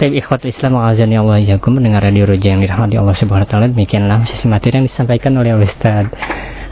Baik 0.00 0.24
ikhwat 0.24 0.48
Islam 0.48 0.80
azani 0.80 1.20
Allah 1.20 1.44
yakum 1.44 1.76
mendengar 1.76 2.00
radio 2.00 2.24
Roja 2.24 2.56
yang 2.56 2.64
dirahmati 2.64 2.96
Allah 2.96 3.12
Subhanahu 3.12 3.44
wa 3.44 3.50
taala 3.52 3.68
demikianlah 3.68 4.24
sesi 4.24 4.48
materi 4.48 4.80
yang 4.80 4.88
disampaikan 4.88 5.36
oleh 5.36 5.52
Ustaz 5.60 6.08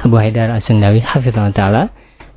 Abu 0.00 0.16
Haidar 0.16 0.48
As-Sundawi 0.56 1.04
hafizallahu 1.04 1.52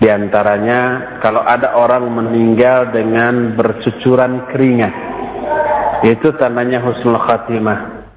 Di 0.00 0.08
antaranya 0.08 0.80
kalau 1.20 1.44
ada 1.44 1.76
orang 1.76 2.08
meninggal 2.08 2.96
dengan 2.96 3.54
bercucuran 3.60 4.48
keringat, 4.48 4.94
itu 6.08 6.32
tandanya 6.40 6.80
husnul 6.80 7.20
khotimah. 7.20 8.08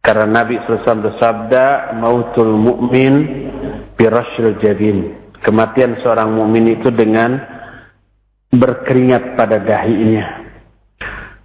Karena 0.00 0.40
Nabi 0.40 0.56
SAW 0.64 1.04
bersabda, 1.04 1.92
mautul 2.00 2.56
mu'min 2.56 3.14
birashil 4.00 4.56
jadin. 4.64 5.19
Kematian 5.40 5.96
seorang 6.04 6.36
mukmin 6.36 6.76
itu 6.76 6.92
dengan 6.92 7.40
berkeringat 8.52 9.38
pada 9.38 9.56
dahinya. 9.62 10.44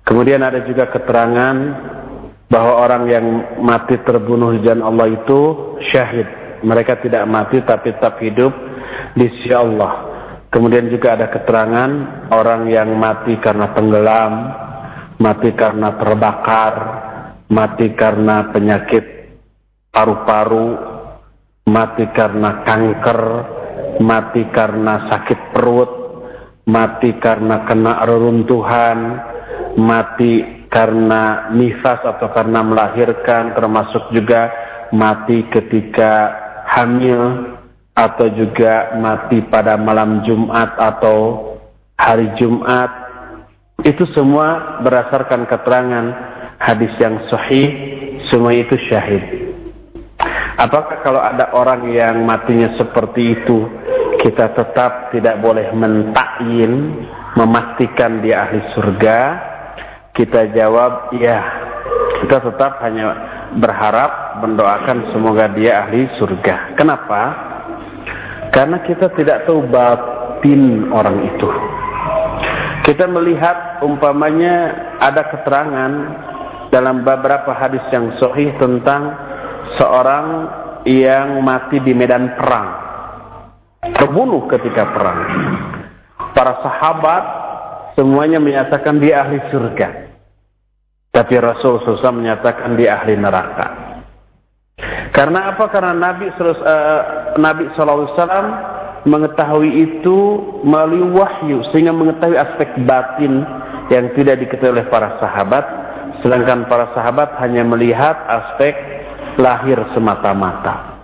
Kemudian 0.04 0.44
ada 0.44 0.62
juga 0.68 0.92
keterangan 0.92 1.56
bahwa 2.52 2.74
orang 2.78 3.04
yang 3.10 3.26
mati 3.64 3.98
terbunuh 4.06 4.54
di 4.58 4.68
jalan 4.68 4.86
Allah 4.86 5.08
itu 5.10 5.40
syahid. 5.90 6.28
Mereka 6.62 7.02
tidak 7.02 7.24
mati 7.30 7.62
tapi 7.64 7.94
tetap 7.94 8.20
hidup 8.22 8.54
di 9.16 9.26
sisi 9.32 9.54
Allah. 9.56 10.14
Kemudian 10.54 10.88
juga 10.88 11.20
ada 11.20 11.28
keterangan 11.32 11.92
orang 12.32 12.70
yang 12.72 12.96
mati 12.96 13.36
karena 13.44 13.76
tenggelam, 13.76 14.34
mati 15.20 15.52
karena 15.52 16.00
terbakar, 16.00 16.74
mati 17.52 17.92
karena 17.96 18.50
penyakit 18.56 19.04
paru-paru, 19.92 20.70
mati 21.68 22.06
karena 22.16 22.64
kanker, 22.64 23.22
mati 24.02 24.44
karena 24.52 25.08
sakit 25.12 25.56
perut, 25.56 25.92
mati 26.68 27.16
karena 27.22 27.64
kena 27.68 28.04
reruntuhan, 28.04 29.00
mati 29.80 30.66
karena 30.72 31.54
nifas 31.56 32.04
atau 32.04 32.28
karena 32.36 32.60
melahirkan, 32.66 33.56
termasuk 33.56 34.12
juga 34.12 34.52
mati 34.92 35.48
ketika 35.52 36.36
hamil 36.68 37.56
atau 37.96 38.28
juga 38.36 39.00
mati 39.00 39.40
pada 39.48 39.80
malam 39.80 40.26
Jumat 40.28 40.76
atau 40.76 41.52
hari 41.96 42.28
Jumat. 42.36 42.92
Itu 43.88 44.04
semua 44.12 44.82
berdasarkan 44.84 45.48
keterangan 45.48 46.06
hadis 46.60 46.92
yang 47.00 47.24
sahih, 47.32 47.68
semua 48.28 48.52
itu 48.52 48.76
syahid. 48.90 49.46
Apakah 50.56 51.04
kalau 51.04 51.20
ada 51.20 51.52
orang 51.52 51.92
yang 51.92 52.24
matinya 52.24 52.72
seperti 52.80 53.36
itu, 53.36 53.68
kita 54.26 54.58
tetap 54.58 55.14
tidak 55.14 55.38
boleh 55.44 55.70
mentakyin, 55.76 57.06
memastikan 57.38 58.26
dia 58.26 58.48
ahli 58.48 58.60
surga, 58.74 59.20
kita 60.16 60.56
jawab 60.56 61.14
ya. 61.20 61.40
Kita 62.26 62.42
tetap 62.42 62.80
hanya 62.82 63.06
berharap 63.60 64.42
mendoakan 64.42 65.14
semoga 65.14 65.52
dia 65.54 65.86
ahli 65.86 66.08
surga. 66.18 66.74
Kenapa? 66.80 67.22
Karena 68.50 68.82
kita 68.82 69.12
tidak 69.14 69.46
tahu 69.46 69.68
batin 69.68 70.90
orang 70.90 71.22
itu. 71.28 71.50
Kita 72.88 73.10
melihat 73.10 73.82
umpamanya 73.82 74.56
ada 75.02 75.28
keterangan 75.28 75.92
dalam 76.70 77.02
beberapa 77.02 77.52
hadis 77.52 77.82
yang 77.90 78.14
sahih 78.22 78.54
tentang 78.62 79.10
seorang 79.76 80.26
yang 80.86 81.42
mati 81.42 81.82
di 81.82 81.98
medan 81.98 82.38
perang. 82.38 82.85
Terbunuh 83.94 84.50
ketika 84.50 84.90
perang. 84.90 85.22
Para 86.34 86.60
sahabat 86.66 87.24
semuanya 87.94 88.42
menyatakan 88.42 88.98
dia 88.98 89.22
ahli 89.22 89.40
surga. 89.54 89.88
Tapi 91.16 91.34
Rasul 91.40 91.80
SAW 91.80 92.20
menyatakan 92.20 92.76
dia 92.76 93.00
ahli 93.00 93.16
neraka. 93.16 93.68
Karena 95.16 95.56
apa? 95.56 95.72
Karena 95.72 95.96
Nabi 95.96 96.28
uh, 96.28 97.02
Nabi 97.40 97.72
SAW 97.72 98.12
mengetahui 99.06 99.72
itu 99.86 100.18
melalui 100.66 101.08
wahyu 101.14 101.62
sehingga 101.72 101.96
mengetahui 101.96 102.36
aspek 102.36 102.68
batin 102.84 103.46
yang 103.94 104.12
tidak 104.18 104.42
diketahui 104.44 104.82
oleh 104.82 104.88
para 104.90 105.22
sahabat 105.22 105.64
sedangkan 106.26 106.66
para 106.66 106.90
sahabat 106.98 107.38
hanya 107.38 107.62
melihat 107.62 108.18
aspek 108.26 108.74
lahir 109.38 109.78
semata-mata 109.94 110.95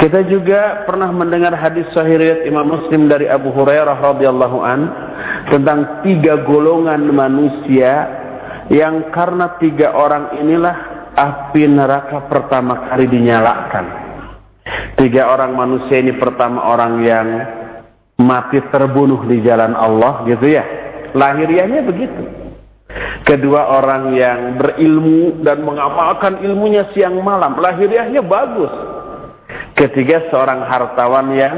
kita 0.00 0.24
juga 0.28 0.84
pernah 0.88 1.12
mendengar 1.12 1.52
hadis 1.56 1.84
sahih 1.92 2.16
riwayat 2.16 2.40
Imam 2.48 2.66
Muslim 2.66 3.06
dari 3.08 3.28
Abu 3.28 3.52
Hurairah 3.52 4.00
radhiyallahu 4.00 4.58
an 4.64 4.80
tentang 5.52 6.00
tiga 6.04 6.44
golongan 6.48 7.04
manusia 7.12 7.92
yang 8.72 9.12
karena 9.12 9.60
tiga 9.60 9.92
orang 9.92 10.40
inilah 10.40 10.76
api 11.14 11.68
neraka 11.68 12.26
pertama 12.26 12.88
kali 12.88 13.04
dinyalakan 13.06 14.04
Tiga 14.94 15.26
orang 15.28 15.58
manusia 15.58 16.00
ini 16.00 16.14
pertama 16.16 16.70
orang 16.70 17.02
yang 17.02 17.26
mati 18.16 18.62
terbunuh 18.70 19.26
di 19.26 19.42
jalan 19.42 19.74
Allah 19.74 20.22
gitu 20.24 20.46
ya. 20.48 20.64
Lahiriahnya 21.12 21.82
begitu. 21.82 22.22
Kedua 23.26 23.74
orang 23.74 24.14
yang 24.14 24.38
berilmu 24.60 25.42
dan 25.42 25.66
mengamalkan 25.66 26.40
ilmunya 26.46 26.94
siang 26.94 27.18
malam. 27.20 27.58
Lahiriahnya 27.58 28.22
bagus. 28.22 28.72
Ketiga 29.74 30.30
seorang 30.30 30.70
hartawan 30.70 31.34
yang 31.34 31.56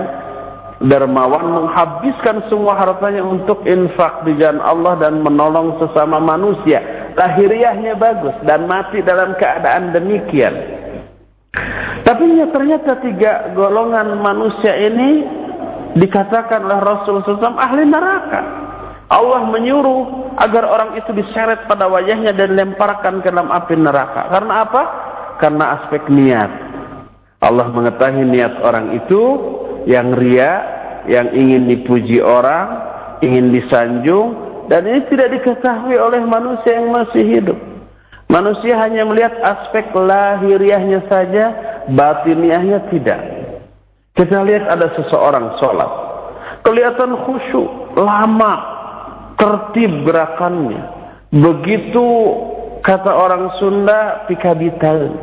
dermawan 0.81 1.57
menghabiskan 1.57 2.45
semua 2.53 2.77
hartanya 2.77 3.25
untuk 3.25 3.65
infak 3.65 4.25
di 4.29 4.37
jalan 4.37 4.61
Allah 4.61 4.97
dan 5.01 5.21
menolong 5.25 5.81
sesama 5.81 6.21
manusia. 6.21 7.13
Lahiriahnya 7.17 7.97
bagus 7.97 8.37
dan 8.45 8.69
mati 8.69 9.01
dalam 9.01 9.37
keadaan 9.41 9.93
demikian. 9.93 10.53
Tapi 12.05 12.25
ya 12.41 12.47
ternyata 12.53 13.01
tiga 13.01 13.57
golongan 13.57 14.21
manusia 14.21 14.77
ini 14.77 15.25
dikatakan 15.97 16.61
oleh 16.61 16.81
Rasul 16.85 17.25
SAW 17.25 17.57
ahli 17.57 17.85
neraka. 17.89 18.41
Allah 19.07 19.49
menyuruh 19.49 20.35
agar 20.41 20.67
orang 20.67 20.91
itu 20.99 21.15
diseret 21.15 21.65
pada 21.71 21.87
wajahnya 21.87 22.35
dan 22.35 22.53
lemparkan 22.59 23.23
ke 23.23 23.31
dalam 23.31 23.49
api 23.49 23.75
neraka. 23.79 24.29
Karena 24.29 24.55
apa? 24.67 24.83
Karena 25.41 25.65
aspek 25.79 26.11
niat. 26.11 26.66
Allah 27.41 27.69
mengetahui 27.69 28.25
niat 28.33 28.65
orang 28.65 28.97
itu 28.97 29.23
yang 29.85 30.17
ria, 30.17 30.53
yang 31.07 31.31
ingin 31.31 31.69
dipuji 31.69 32.19
orang, 32.19 32.67
ingin 33.23 33.53
disanjung, 33.53 34.27
dan 34.67 34.83
ini 34.89 35.05
tidak 35.07 35.31
diketahui 35.41 35.95
oleh 35.95 36.25
manusia 36.27 36.81
yang 36.81 36.91
masih 36.91 37.23
hidup. 37.23 37.59
Manusia 38.27 38.75
hanya 38.83 39.07
melihat 39.07 39.39
aspek 39.39 39.87
lahiriahnya 39.95 41.07
saja, 41.07 41.45
batiniahnya 41.95 42.91
tidak. 42.91 43.21
Kita 44.19 44.43
lihat 44.43 44.67
ada 44.67 44.91
seseorang 44.99 45.55
sholat. 45.63 45.91
Kelihatan 46.67 47.15
khusyuk, 47.23 47.95
lama, 47.95 48.55
tertib 49.39 50.03
gerakannya. 50.03 50.83
Begitu 51.31 52.07
kata 52.83 53.13
orang 53.15 53.55
Sunda, 53.63 54.27
pikabital. 54.27 55.15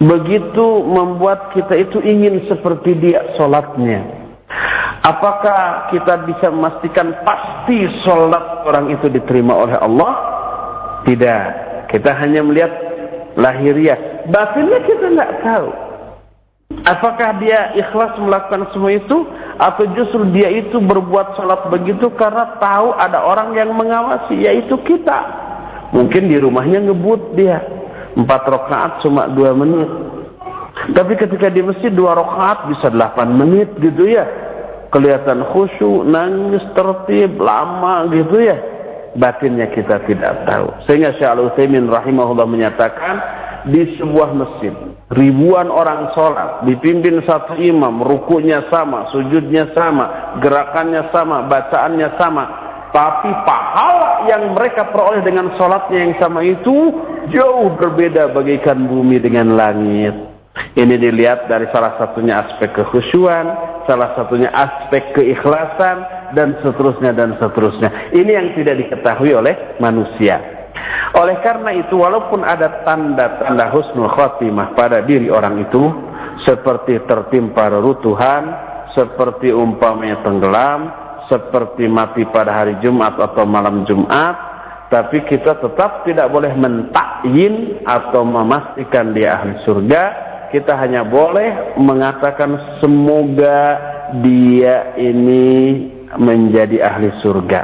Begitu 0.00 0.66
membuat 0.80 1.52
kita 1.52 1.76
itu 1.76 2.00
ingin 2.00 2.48
seperti 2.48 2.96
dia 2.96 3.20
sholatnya. 3.36 4.00
Apakah 5.04 5.92
kita 5.92 6.24
bisa 6.24 6.48
memastikan 6.48 7.20
pasti 7.20 7.84
sholat 8.00 8.64
orang 8.64 8.96
itu 8.96 9.12
diterima 9.12 9.52
oleh 9.52 9.76
Allah? 9.76 10.12
Tidak. 11.04 11.44
Kita 11.92 12.16
hanya 12.16 12.40
melihat 12.40 12.72
lahiriah. 13.36 14.24
Batinnya 14.32 14.80
kita 14.88 15.04
nggak 15.12 15.32
tahu. 15.44 15.68
Apakah 16.80 17.36
dia 17.36 17.76
ikhlas 17.76 18.16
melakukan 18.16 18.72
semua 18.72 18.96
itu 18.96 19.28
atau 19.60 19.84
justru 19.92 20.32
dia 20.32 20.48
itu 20.48 20.80
berbuat 20.80 21.36
salat 21.36 21.68
begitu 21.68 22.08
karena 22.16 22.56
tahu 22.56 22.96
ada 22.96 23.20
orang 23.20 23.52
yang 23.52 23.68
mengawasi 23.76 24.32
yaitu 24.48 24.80
kita. 24.88 25.18
Mungkin 25.92 26.32
di 26.32 26.40
rumahnya 26.40 26.88
ngebut 26.88 27.36
dia 27.36 27.79
empat 28.16 28.42
rakaat 28.46 29.02
cuma 29.04 29.30
dua 29.30 29.54
menit. 29.54 29.90
Tapi 30.96 31.12
ketika 31.14 31.52
di 31.52 31.60
masjid 31.60 31.92
dua 31.92 32.16
rakaat 32.16 32.70
bisa 32.72 32.88
delapan 32.88 33.28
menit 33.36 33.68
gitu 33.78 34.08
ya. 34.08 34.26
Kelihatan 34.90 35.46
khusyuk, 35.54 36.02
nangis, 36.02 36.66
tertib, 36.74 37.38
lama 37.38 38.10
gitu 38.10 38.42
ya 38.42 38.58
batinnya 39.14 39.70
kita 39.74 40.06
tidak 40.06 40.46
tahu. 40.46 40.70
Sehingga 40.86 41.14
Syekh 41.18 41.30
Al-Utsaimin 41.30 41.90
rahimahullah 41.90 42.46
menyatakan 42.46 43.14
di 43.70 43.98
sebuah 43.98 44.30
masjid 44.32 44.72
ribuan 45.10 45.68
orang 45.68 46.14
sholat 46.14 46.64
dipimpin 46.64 47.20
satu 47.26 47.58
imam 47.58 48.00
rukunya 48.00 48.64
sama 48.72 49.10
sujudnya 49.12 49.68
sama 49.76 50.38
gerakannya 50.40 51.10
sama 51.12 51.44
bacaannya 51.44 52.08
sama 52.16 52.44
tapi 52.90 53.30
pahala 53.46 54.26
yang 54.26 54.50
mereka 54.54 54.90
peroleh 54.90 55.22
dengan 55.22 55.54
sholatnya 55.54 55.98
yang 56.10 56.14
sama 56.18 56.42
itu 56.42 56.76
jauh 57.30 57.74
berbeda 57.78 58.34
bagaikan 58.34 58.90
bumi 58.90 59.22
dengan 59.22 59.54
langit 59.54 60.14
ini 60.74 60.94
dilihat 60.98 61.46
dari 61.46 61.70
salah 61.70 61.94
satunya 61.98 62.42
aspek 62.42 62.74
kekhusyuan 62.74 63.70
salah 63.90 64.14
satunya 64.14 64.50
aspek 64.54 65.14
keikhlasan 65.18 66.20
dan 66.38 66.54
seterusnya 66.62 67.10
dan 67.10 67.34
seterusnya. 67.42 68.14
Ini 68.14 68.30
yang 68.30 68.48
tidak 68.54 68.86
diketahui 68.86 69.34
oleh 69.34 69.78
manusia. 69.82 70.38
Oleh 71.18 71.42
karena 71.42 71.74
itu 71.74 71.98
walaupun 71.98 72.46
ada 72.46 72.86
tanda-tanda 72.86 73.66
husnul 73.74 74.14
khotimah 74.14 74.78
pada 74.78 75.02
diri 75.02 75.26
orang 75.26 75.58
itu 75.58 75.90
seperti 76.46 77.02
tertimpa 77.02 77.66
reruntuhan, 77.66 78.42
seperti 78.94 79.50
umpamanya 79.50 80.22
tenggelam, 80.22 80.80
seperti 81.30 81.86
mati 81.86 82.26
pada 82.28 82.50
hari 82.50 82.74
Jumat 82.82 83.14
atau 83.14 83.46
malam 83.46 83.86
Jumat, 83.86 84.34
tapi 84.90 85.22
kita 85.30 85.62
tetap 85.62 86.02
tidak 86.02 86.26
boleh 86.34 86.50
mentakyin 86.58 87.86
atau 87.86 88.26
memastikan 88.26 89.14
dia 89.14 89.38
ahli 89.38 89.54
surga 89.62 90.30
kita 90.50 90.74
hanya 90.74 91.06
boleh 91.06 91.78
mengatakan 91.78 92.82
semoga 92.82 93.78
dia 94.18 94.98
ini 94.98 95.46
menjadi 96.18 96.90
ahli 96.90 97.06
surga. 97.22 97.62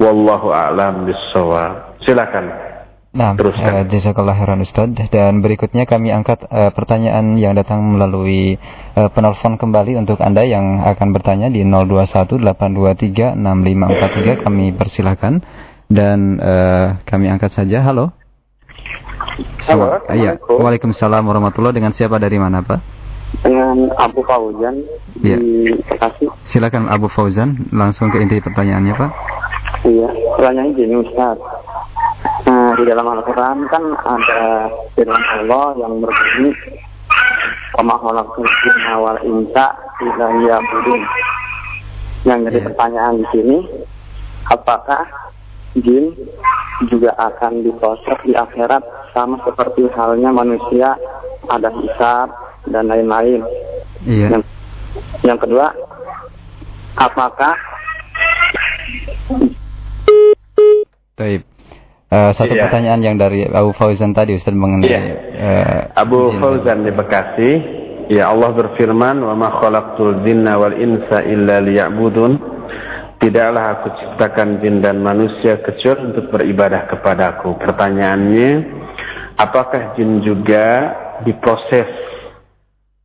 Wallahu 0.00 0.48
a'lam 0.48 1.04
bishawab. 1.04 2.00
Silakan. 2.08 2.73
Nah, 3.14 3.38
uh, 3.38 3.86
jazakallah 3.86 4.34
khairan 4.34 4.66
Ustaz. 4.66 4.90
Dan 4.90 5.38
berikutnya 5.38 5.86
kami 5.86 6.10
angkat 6.10 6.50
uh, 6.50 6.74
pertanyaan 6.74 7.38
yang 7.38 7.54
datang 7.54 7.78
melalui 7.94 8.58
uh, 8.98 9.06
penelpon 9.14 9.54
kembali 9.54 10.02
untuk 10.02 10.18
Anda 10.18 10.42
yang 10.42 10.82
akan 10.82 11.14
bertanya 11.14 11.46
di 11.46 11.62
0218236543 11.62 14.42
kami 14.42 14.74
persilahkan 14.74 15.46
dan 15.86 16.42
uh, 16.42 16.98
kami 17.06 17.30
angkat 17.30 17.54
saja. 17.54 17.86
Halo. 17.86 18.10
Halo, 19.62 20.02
iya. 20.10 20.34
Waalaikumsalam 20.38 21.22
warahmatullahi 21.22 21.74
Dengan 21.74 21.94
siapa 21.94 22.18
dari 22.18 22.38
mana, 22.42 22.66
Pak? 22.66 22.80
Dengan 23.46 23.94
Abu 23.94 24.26
Fauzan 24.26 24.82
ya. 25.22 25.38
di 25.38 25.70
Bekasi. 25.86 26.26
Silakan 26.46 26.90
Abu 26.90 27.06
Fauzan, 27.06 27.70
langsung 27.70 28.10
ke 28.10 28.18
inti 28.22 28.42
pertanyaannya, 28.42 28.94
Pak. 28.94 29.10
Iya, 29.86 30.08
pertanyaannya 30.38 30.74
gini, 30.78 30.94
Ustaz. 31.02 31.38
Di 32.74 32.82
dalam 32.82 33.06
Al-Quran 33.06 33.70
kan 33.70 33.84
ada 34.02 34.66
firman 34.98 35.22
Allah 35.22 35.78
yang 35.78 36.02
berbunyi 36.02 36.52
Wa 37.74 37.82
awal 38.94 39.18
insa 39.26 39.66
illa 39.98 40.26
ya'budun. 40.46 41.02
Yang 42.22 42.38
jadi 42.46 42.58
yeah. 42.58 42.66
pertanyaan 42.70 43.14
di 43.18 43.26
sini, 43.34 43.58
apakah 44.46 45.02
jin 45.82 46.14
juga 46.86 47.12
akan 47.18 47.66
diproses 47.66 48.18
di 48.22 48.32
akhirat 48.38 48.82
sama 49.10 49.42
seperti 49.42 49.90
halnya 49.94 50.30
manusia 50.30 50.94
ada 51.50 51.68
hisab 51.82 52.30
dan 52.70 52.88
lain-lain. 52.88 53.42
Iya. 54.06 54.38
Yang, 54.38 54.42
yang 55.26 55.38
kedua, 55.42 55.74
apakah 56.94 57.58
Taib. 61.14 61.53
Uh, 62.14 62.30
satu 62.30 62.54
iya. 62.54 62.70
pertanyaan 62.70 63.02
yang 63.02 63.16
dari 63.18 63.42
Abu 63.42 63.74
Fauzan 63.74 64.14
tadi 64.14 64.38
Ustaz 64.38 64.54
mengenai 64.54 64.86
iya. 64.86 65.00
uh, 65.34 65.80
Abu 65.98 66.30
jin. 66.30 66.38
Fauzan 66.38 66.86
di 66.86 66.94
Bekasi, 66.94 67.50
ya 68.06 68.30
Allah 68.30 68.54
berfirman, 68.54 69.18
"Wa 69.18 69.34
ma 69.34 69.50
khalaqtul 69.58 70.22
jinna 70.22 70.54
wal 70.54 70.78
insa 70.78 71.26
illa 71.26 71.58
liya'budun." 71.58 72.38
Tidaklah 73.18 73.64
aku 73.66 73.88
ciptakan 73.98 74.62
jin 74.62 74.78
dan 74.78 75.02
manusia 75.02 75.58
kecuali 75.58 76.14
untuk 76.14 76.30
beribadah 76.30 76.86
kepadaku. 76.86 77.58
Pertanyaannya, 77.58 78.50
apakah 79.34 79.98
jin 79.98 80.22
juga 80.22 80.94
diproses 81.26 81.90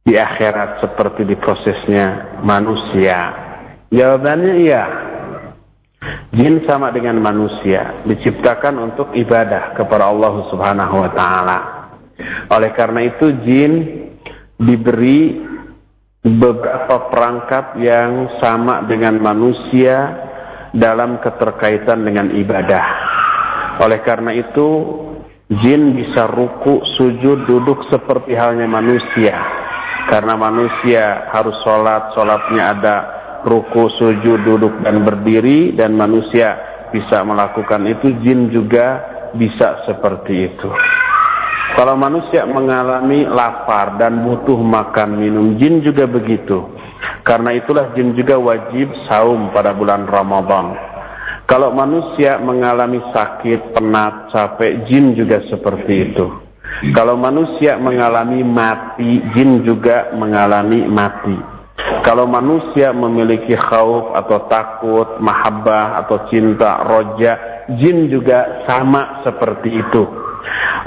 di 0.05 0.22
akhirat 0.22 0.86
seperti 0.86 1.26
diprosesnya 1.26 2.38
manusia? 2.45 3.18
Jawabannya 3.89 4.53
iya. 4.62 4.86
Jin 6.31 6.63
sama 6.63 6.95
dengan 6.95 7.19
manusia, 7.19 8.07
diciptakan 8.07 8.79
untuk 8.79 9.11
ibadah 9.11 9.75
kepada 9.75 10.07
Allah 10.07 10.47
Subhanahu 10.47 10.95
wa 10.95 11.11
taala. 11.11 11.59
Oleh 12.55 12.71
karena 12.71 13.03
itu 13.03 13.35
jin 13.43 13.73
diberi 14.55 15.43
beberapa 16.23 17.11
perangkat 17.11 17.79
yang 17.83 18.39
sama 18.39 18.87
dengan 18.87 19.19
manusia 19.19 20.27
dalam 20.71 21.19
keterkaitan 21.19 22.07
dengan 22.07 22.31
ibadah. 22.31 22.85
Oleh 23.83 23.99
karena 23.99 24.35
itu, 24.35 24.67
jin 25.49 25.95
bisa 25.99 26.31
ruku, 26.31 26.79
sujud, 26.99 27.43
duduk 27.43 27.87
seperti 27.91 28.39
halnya 28.39 28.67
manusia. 28.67 29.35
Karena 30.07 30.39
manusia 30.39 31.27
harus 31.31 31.55
sholat, 31.63 32.11
sholatnya 32.15 32.63
ada 32.75 32.95
ruku, 33.45 33.91
sujud, 33.99 34.43
duduk, 34.43 34.73
dan 34.83 35.03
berdiri, 35.03 35.75
dan 35.75 35.95
manusia 35.95 36.57
bisa 36.89 37.21
melakukan 37.23 37.85
itu, 37.87 38.15
jin 38.23 38.49
juga 38.49 39.03
bisa 39.35 39.85
seperti 39.85 40.53
itu. 40.53 40.69
Kalau 41.77 41.93
manusia 41.93 42.49
mengalami 42.49 43.29
lapar 43.29 44.01
dan 44.01 44.25
butuh 44.25 44.57
makan 44.57 45.21
minum, 45.21 45.55
jin 45.61 45.85
juga 45.85 46.09
begitu. 46.09 46.65
Karena 47.21 47.53
itulah 47.53 47.93
jin 47.93 48.17
juga 48.17 48.41
wajib 48.41 48.89
saum 49.05 49.53
pada 49.53 49.77
bulan 49.77 50.09
Ramadan. 50.09 50.73
Kalau 51.45 51.73
manusia 51.73 52.37
mengalami 52.41 53.01
sakit, 53.13 53.73
penat, 53.73 54.29
capek, 54.33 54.85
jin 54.89 55.13
juga 55.17 55.41
seperti 55.49 56.13
itu. 56.13 56.25
Kalau 56.93 57.17
manusia 57.17 57.75
mengalami 57.77 58.45
mati, 58.45 59.21
jin 59.33 59.65
juga 59.65 60.13
mengalami 60.13 60.85
mati. 60.85 61.59
Kalau 62.03 62.25
manusia 62.25 62.95
memiliki 62.95 63.53
khauf 63.53 64.15
atau 64.15 64.47
takut, 64.47 65.19
mahabbah 65.19 65.99
atau 66.05 66.27
cinta, 66.32 66.84
roja, 66.88 67.65
jin 67.75 68.07
juga 68.07 68.63
sama 68.65 69.21
seperti 69.27 69.69
itu. 69.73 70.03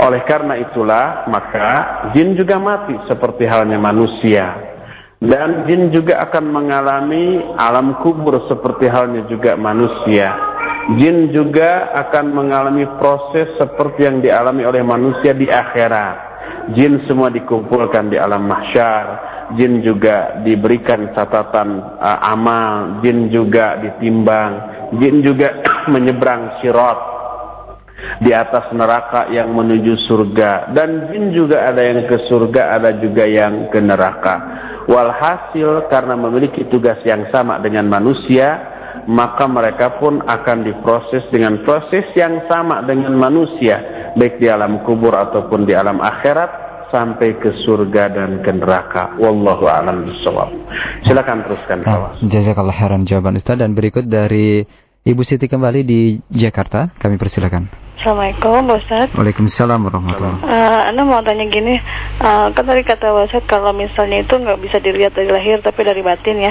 Oleh 0.01 0.25
karena 0.25 0.57
itulah, 0.57 1.29
maka 1.29 1.69
jin 2.17 2.35
juga 2.35 2.57
mati 2.57 2.97
seperti 3.07 3.45
halnya 3.45 3.77
manusia. 3.77 4.73
Dan 5.23 5.71
jin 5.71 5.95
juga 5.95 6.19
akan 6.27 6.51
mengalami 6.51 7.55
alam 7.55 8.03
kubur 8.03 8.43
seperti 8.51 8.91
halnya 8.91 9.23
juga 9.31 9.55
manusia. 9.55 10.35
Jin 10.99 11.31
juga 11.31 11.95
akan 11.95 12.35
mengalami 12.35 12.83
proses 12.99 13.55
seperti 13.55 14.03
yang 14.03 14.19
dialami 14.19 14.67
oleh 14.67 14.83
manusia 14.83 15.31
di 15.31 15.47
akhirat. 15.47 16.35
Jin 16.75 17.07
semua 17.07 17.31
dikumpulkan 17.31 18.11
di 18.11 18.19
alam 18.19 18.43
mahsyar. 18.51 19.32
Jin 19.59 19.85
juga 19.85 20.41
diberikan 20.43 21.13
catatan 21.13 21.99
uh, 22.01 22.21
amal. 22.33 23.01
Jin 23.05 23.29
juga 23.29 23.79
ditimbang. 23.81 24.53
Jin 25.01 25.21
juga 25.21 25.61
menyeberang 25.93 26.61
sirat 26.61 27.13
di 28.23 28.31
atas 28.35 28.71
neraka 28.75 29.31
yang 29.31 29.51
menuju 29.55 29.95
surga 30.07 30.75
dan 30.75 31.11
jin 31.11 31.35
juga 31.35 31.71
ada 31.71 31.83
yang 31.83 32.07
ke 32.07 32.27
surga 32.27 32.79
ada 32.79 32.91
juga 32.99 33.25
yang 33.27 33.71
ke 33.71 33.79
neraka 33.79 34.35
walhasil 34.91 35.87
karena 35.87 36.19
memiliki 36.19 36.67
tugas 36.71 36.99
yang 37.07 37.31
sama 37.31 37.63
dengan 37.63 37.87
manusia 37.87 38.59
maka 39.07 39.51
mereka 39.51 39.99
pun 39.99 40.23
akan 40.23 40.59
diproses 40.63 41.27
dengan 41.35 41.63
proses 41.67 42.07
yang 42.15 42.47
sama 42.47 42.85
dengan 42.87 43.15
manusia 43.15 44.13
baik 44.15 44.39
di 44.39 44.47
alam 44.47 44.83
kubur 44.87 45.15
ataupun 45.15 45.67
di 45.67 45.75
alam 45.75 45.99
akhirat 45.99 46.62
sampai 46.93 47.41
ke 47.41 47.65
surga 47.65 48.13
dan 48.13 48.45
ke 48.45 48.53
neraka. 48.53 49.17
Wallahu 49.17 49.65
a'lam 49.65 50.05
bishawab. 50.05 50.53
Silakan 51.09 51.43
teruskan 51.49 51.81
nah, 51.83 52.13
Jazakallah 52.21 52.77
khairan 52.77 53.09
jawaban 53.09 53.41
Ustaz 53.41 53.57
dan 53.57 53.73
berikut 53.73 54.05
dari 54.05 54.63
Ibu 55.03 55.23
Siti 55.25 55.49
kembali 55.49 55.81
di 55.83 56.21
Jakarta. 56.31 56.93
Kami 56.95 57.17
persilakan. 57.17 57.83
Assalamualaikum 58.03 58.67
Ustaz 58.83 59.15
Waalaikumsalam 59.15 59.79
warahmatullahi 59.79 60.43
uh, 60.43 60.91
Anda 60.91 61.07
mau 61.07 61.23
tanya 61.23 61.47
gini 61.47 61.79
uh, 62.19 62.51
Kan 62.51 62.67
tadi 62.67 62.83
kata 62.83 63.15
Ustaz 63.15 63.47
kalau 63.47 63.71
misalnya 63.71 64.27
itu 64.27 64.35
nggak 64.43 64.59
bisa 64.59 64.83
dilihat 64.83 65.15
dari 65.15 65.31
lahir 65.31 65.63
tapi 65.63 65.87
dari 65.87 66.03
batin 66.03 66.43
ya 66.43 66.51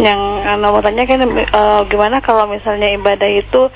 Yang 0.00 0.20
Anda 0.56 0.72
mau 0.72 0.80
tanya 0.80 1.04
kan 1.04 1.20
uh, 1.20 1.84
gimana 1.92 2.24
kalau 2.24 2.48
misalnya 2.48 2.96
ibadah 2.96 3.28
itu 3.28 3.68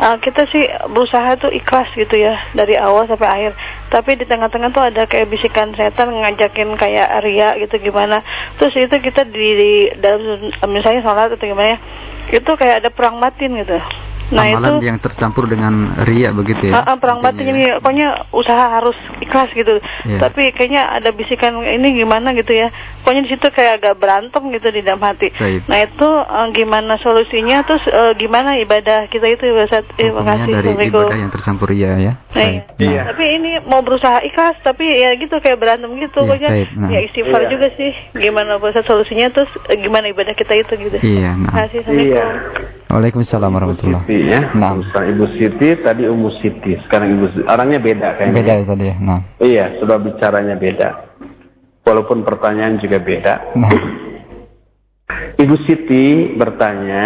uh, 0.00 0.16
Kita 0.20 0.48
sih 0.50 0.64
berusaha 0.90 1.36
tuh 1.40 1.52
ikhlas 1.52 1.90
gitu 1.96 2.16
ya 2.16 2.36
Dari 2.52 2.74
awal 2.76 3.08
sampai 3.08 3.28
akhir. 3.28 3.52
Tapi 3.92 4.18
di 4.18 4.24
tengah-tengah 4.24 4.70
tuh 4.72 4.82
ada 4.82 5.06
kayak 5.06 5.30
bisikan 5.30 5.72
setan 5.76 6.10
ngajakin 6.10 6.74
kayak 6.74 7.22
ria 7.22 7.54
gitu 7.60 7.78
gimana. 7.78 8.20
Terus 8.60 8.74
itu 8.76 8.96
kita 8.98 9.28
di, 9.28 9.46
di 9.56 9.72
dalam 10.00 10.50
misalnya 10.72 11.04
sholat 11.04 11.32
atau 11.32 11.46
gimana 11.46 11.76
ya 11.76 11.78
Itu 12.40 12.56
kayak 12.58 12.84
ada 12.84 12.90
perang 12.90 13.20
batin 13.22 13.56
gitu 13.60 13.78
nah, 14.32 14.44
amalan 14.50 14.82
itu, 14.82 14.86
yang 14.90 14.98
tercampur 14.98 15.44
dengan 15.46 15.94
ria 16.02 16.34
begitu 16.34 16.70
ya. 16.70 16.82
Uh, 16.82 16.98
perang 16.98 17.22
batin 17.22 17.46
ini 17.46 17.70
ya. 17.70 17.74
pokoknya 17.78 18.08
usaha 18.34 18.64
harus 18.78 18.96
ikhlas 19.22 19.50
gitu. 19.54 19.78
Yeah. 20.06 20.20
Tapi 20.22 20.50
kayaknya 20.54 20.90
ada 20.90 21.14
bisikan 21.14 21.62
ini 21.62 22.02
gimana 22.02 22.34
gitu 22.34 22.50
ya. 22.50 22.74
Pokoknya 23.02 23.22
di 23.26 23.30
situ 23.36 23.46
kayak 23.54 23.82
agak 23.82 23.94
berantem 24.02 24.42
gitu 24.50 24.68
di 24.74 24.82
dalam 24.82 25.02
hati. 25.02 25.30
Baik. 25.34 25.66
Nah 25.70 25.78
itu 25.84 26.08
uh, 26.08 26.46
gimana 26.50 26.98
solusinya 26.98 27.62
terus 27.62 27.84
uh, 27.90 28.12
gimana 28.18 28.58
ibadah 28.58 29.06
kita 29.12 29.26
itu 29.30 29.46
Ustaz? 29.54 29.86
Terima 29.94 30.26
kasih. 30.26 30.52
Dari 30.58 30.70
ibadah 30.74 31.18
yang 31.18 31.32
tercampur 31.32 31.70
ria 31.70 31.94
ya. 31.98 32.12
Nah, 32.34 32.50
iya. 32.82 33.02
Nah. 33.02 33.04
Tapi 33.14 33.24
ini 33.24 33.50
mau 33.64 33.80
berusaha 33.80 34.20
ikhlas 34.26 34.58
tapi 34.66 34.84
ya 34.84 35.14
gitu 35.16 35.38
kayak 35.38 35.58
berantem 35.62 35.90
gitu 36.02 36.18
yeah, 36.22 36.28
pokoknya. 36.28 36.48
Nah. 36.74 36.88
Ya 36.90 37.00
istighfar 37.06 37.46
yeah. 37.46 37.50
juga 37.52 37.66
sih. 37.78 37.92
Gimana 38.18 38.58
Ustaz 38.58 38.84
solusinya 38.86 39.30
terus 39.30 39.50
uh, 39.70 39.76
gimana 39.78 40.10
ibadah 40.10 40.34
kita 40.34 40.54
itu 40.58 40.72
gitu. 40.76 40.98
Iya. 41.02 41.38
Nah. 41.38 41.50
Terima 41.50 41.62
kasih. 41.66 41.78
Assalamualaikum. 41.86 42.14
Iya. 42.16 42.84
Waalaikumsalam 42.86 43.50
warahmatullahi 43.50 44.06
Siti 44.06 44.30
ya. 44.30 44.40
Nah. 44.54 44.78
Ibu 44.78 45.24
Siti 45.34 45.68
tadi 45.82 46.06
Ummu 46.06 46.30
Siti. 46.38 46.78
Sekarang 46.86 47.18
Ibu 47.18 47.26
Siti. 47.34 47.44
Orangnya 47.50 47.82
beda 47.82 48.08
kayaknya. 48.14 48.36
Beda 48.38 48.52
tadi 48.62 48.84
ya. 48.86 48.96
Nah. 49.02 49.20
Iya, 49.42 49.64
sebab 49.82 49.98
bicaranya 50.06 50.54
beda. 50.54 50.88
Walaupun 51.82 52.22
pertanyaan 52.22 52.78
juga 52.78 53.02
beda. 53.02 53.34
Nah. 53.58 53.74
Ibu 55.36 55.54
Siti 55.66 56.34
bertanya, 56.38 57.04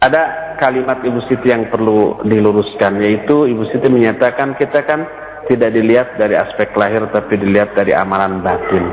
ada 0.00 0.56
kalimat 0.56 1.04
Ibu 1.04 1.20
Siti 1.28 1.52
yang 1.52 1.68
perlu 1.68 2.24
diluruskan 2.24 2.98
yaitu 3.04 3.44
Ibu 3.44 3.68
Siti 3.70 3.86
menyatakan 3.92 4.56
kita 4.56 4.88
kan 4.88 5.04
tidak 5.48 5.72
dilihat 5.72 6.16
dari 6.20 6.36
aspek 6.36 6.72
lahir 6.76 7.08
tapi 7.12 7.36
dilihat 7.36 7.76
dari 7.76 7.92
amalan 7.92 8.40
batin. 8.40 8.84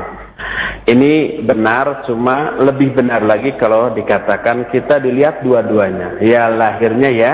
Ini 0.86 1.42
benar, 1.42 2.06
cuma 2.06 2.54
lebih 2.62 2.94
benar 2.94 3.24
lagi 3.26 3.56
kalau 3.58 3.90
dikatakan 3.90 4.70
kita 4.70 5.02
dilihat 5.02 5.42
dua-duanya. 5.42 6.22
Ya 6.22 6.46
lahirnya 6.46 7.10
ya 7.10 7.32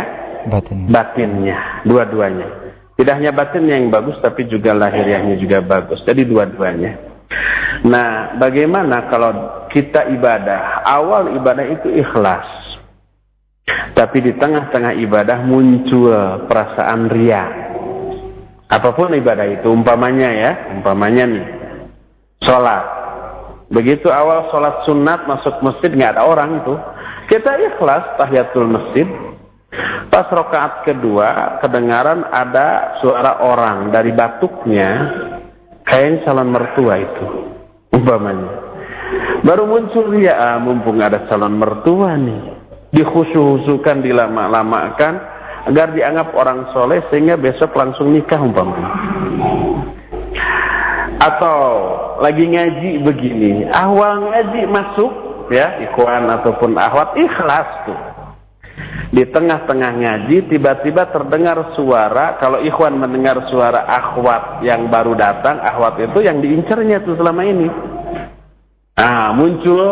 Batin. 0.48 0.88
batinnya, 0.88 1.84
dua-duanya. 1.84 2.48
Tidak 2.96 3.12
hanya 3.12 3.34
batinnya 3.34 3.76
yang 3.76 3.92
bagus, 3.92 4.16
tapi 4.24 4.48
juga 4.48 4.72
lahirnya 4.72 5.36
juga 5.36 5.60
bagus. 5.60 6.00
Jadi 6.06 6.24
dua-duanya. 6.24 7.12
Nah, 7.82 8.38
bagaimana 8.38 9.10
kalau 9.10 9.32
kita 9.68 10.06
ibadah? 10.14 10.86
Awal 10.86 11.36
ibadah 11.36 11.66
itu 11.66 11.88
ikhlas. 11.92 12.46
Tapi 13.92 14.18
di 14.24 14.32
tengah-tengah 14.38 14.96
ibadah 15.02 15.44
muncul 15.44 16.46
perasaan 16.48 17.10
ria. 17.10 17.44
Apa 18.72 18.96
pun 18.96 19.12
ibadah 19.12 19.44
itu, 19.44 19.68
umpamanya 19.68 20.30
ya, 20.32 20.52
umpamanya 20.72 21.28
nih, 21.28 21.46
sholat 22.44 23.02
Begitu 23.72 24.12
awal 24.12 24.52
sholat 24.52 24.84
sunat 24.84 25.24
masuk 25.24 25.64
masjid 25.64 25.88
nggak 25.88 26.20
ada 26.20 26.28
orang 26.28 26.60
itu. 26.60 26.76
Kita 27.32 27.56
ikhlas 27.56 28.20
tahiyatul 28.20 28.68
masjid. 28.68 29.08
Pas 30.12 30.28
rokaat 30.28 30.84
kedua 30.84 31.56
kedengaran 31.64 32.28
ada 32.28 33.00
suara 33.00 33.40
orang 33.40 33.88
dari 33.88 34.12
batuknya 34.12 34.92
kain 35.88 36.20
calon 36.20 36.52
mertua 36.52 37.00
itu 37.00 37.26
umpamanya. 37.96 38.52
Baru 39.40 39.64
muncul 39.64 40.20
dia 40.20 40.36
ah, 40.36 40.60
mumpung 40.60 41.00
ada 41.00 41.24
calon 41.32 41.56
mertua 41.56 42.20
nih. 42.20 42.60
Dikhusu-husukan, 42.92 44.04
dilama-lamakan 44.04 45.14
agar 45.72 45.96
dianggap 45.96 46.36
orang 46.36 46.68
soleh 46.76 47.00
sehingga 47.08 47.40
besok 47.40 47.72
langsung 47.72 48.12
nikah 48.12 48.36
umpamanya. 48.36 48.92
Atau 51.22 51.62
lagi 52.18 52.50
ngaji 52.50 52.98
begini, 53.06 53.70
awal 53.70 54.26
ngaji 54.26 54.66
masuk 54.66 55.12
ya 55.54 55.78
ikhwan 55.86 56.26
ataupun 56.26 56.74
ahwat 56.74 57.14
ikhlas 57.14 57.68
tuh. 57.86 58.00
Di 59.12 59.28
tengah-tengah 59.30 59.92
ngaji 60.02 60.50
tiba-tiba 60.50 61.14
terdengar 61.14 61.76
suara, 61.78 62.40
kalau 62.42 62.58
ikhwan 62.64 62.98
mendengar 62.98 63.38
suara 63.54 63.86
akhwat 63.86 64.66
yang 64.66 64.90
baru 64.90 65.14
datang, 65.14 65.62
akhwat 65.62 66.00
itu 66.02 66.26
yang 66.26 66.42
diincarnya 66.42 67.04
tuh 67.06 67.14
selama 67.14 67.46
ini. 67.46 67.68
Ah, 68.98 69.30
muncul 69.30 69.82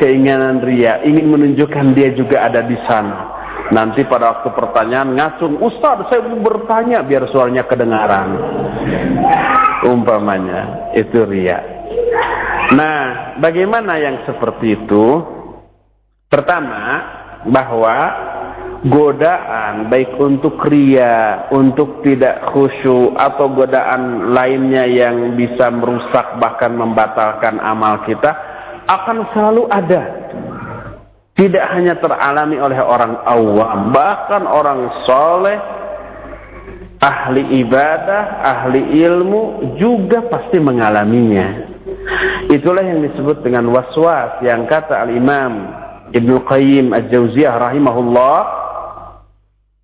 keinginan 0.00 0.64
ria, 0.64 1.04
ingin 1.04 1.28
menunjukkan 1.28 1.92
dia 1.92 2.16
juga 2.16 2.48
ada 2.48 2.64
di 2.64 2.78
sana. 2.88 3.36
Nanti 3.68 4.02
pada 4.08 4.38
waktu 4.38 4.48
pertanyaan 4.56 5.12
ngacung, 5.12 5.60
Ustaz 5.60 6.08
saya 6.08 6.24
mau 6.24 6.40
bertanya 6.40 7.04
biar 7.04 7.28
suaranya 7.28 7.68
kedengaran. 7.68 8.28
Umpamanya, 9.80 10.92
itu 10.92 11.24
ria. 11.24 11.58
Nah, 12.76 13.34
bagaimana 13.40 13.96
yang 13.96 14.22
seperti 14.28 14.76
itu? 14.76 15.06
Pertama, 16.30 16.82
bahwa 17.48 17.96
godaan 18.84 19.92
baik 19.92 20.16
untuk 20.16 20.56
ria, 20.68 21.48
untuk 21.52 22.00
tidak 22.00 22.48
khusyuk 22.52 23.12
atau 23.16 23.52
godaan 23.52 24.32
lainnya 24.32 24.88
yang 24.88 25.36
bisa 25.36 25.68
merusak 25.68 26.40
bahkan 26.40 26.72
membatalkan 26.72 27.60
amal 27.60 28.04
kita 28.08 28.32
akan 28.88 29.28
selalu 29.36 29.68
ada. 29.68 30.02
Tidak 31.36 31.64
hanya 31.72 31.96
teralami 31.96 32.60
oleh 32.60 32.80
orang 32.84 33.24
awam, 33.24 33.96
bahkan 33.96 34.44
orang 34.44 34.92
soleh, 35.08 35.56
ahli 37.00 37.64
ibadah, 37.64 38.44
ahli 38.44 39.00
ilmu 39.00 39.74
juga 39.80 40.28
pasti 40.28 40.60
mengalaminya. 40.60 41.72
Itulah 42.52 42.84
yang 42.84 43.00
disebut 43.08 43.40
dengan 43.40 43.72
waswas 43.72 44.44
yang 44.44 44.68
kata 44.68 45.00
al-Imam 45.08 45.52
Ibnu 46.12 46.44
Qayyim 46.44 46.92
Al-Jauziyah 46.92 47.56
rahimahullah 47.56 48.38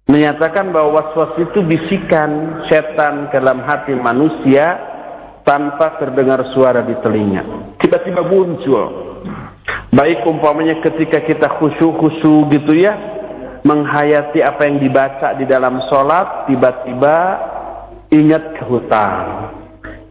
menyatakan 0.06 0.70
bahwa 0.70 1.02
waswas 1.02 1.34
itu 1.40 1.64
bisikan 1.64 2.62
setan 2.68 3.32
ke 3.32 3.40
dalam 3.40 3.64
hati 3.64 3.96
manusia 3.96 4.76
tanpa 5.46 5.96
terdengar 6.02 6.42
suara 6.52 6.82
di 6.82 6.94
telinga. 7.00 7.74
Tiba-tiba 7.78 8.26
muncul. 8.26 9.14
Baik 9.94 10.26
umpamanya 10.26 10.82
ketika 10.82 11.22
kita 11.22 11.46
khusyuk-khusyuk 11.62 12.50
gitu 12.50 12.74
ya, 12.74 13.15
menghayati 13.66 14.38
apa 14.46 14.62
yang 14.62 14.78
dibaca 14.78 15.34
di 15.34 15.44
dalam 15.44 15.82
sholat, 15.90 16.46
tiba-tiba 16.46 17.16
ingat 18.14 18.54
ke 18.54 18.62
hutang. 18.70 19.50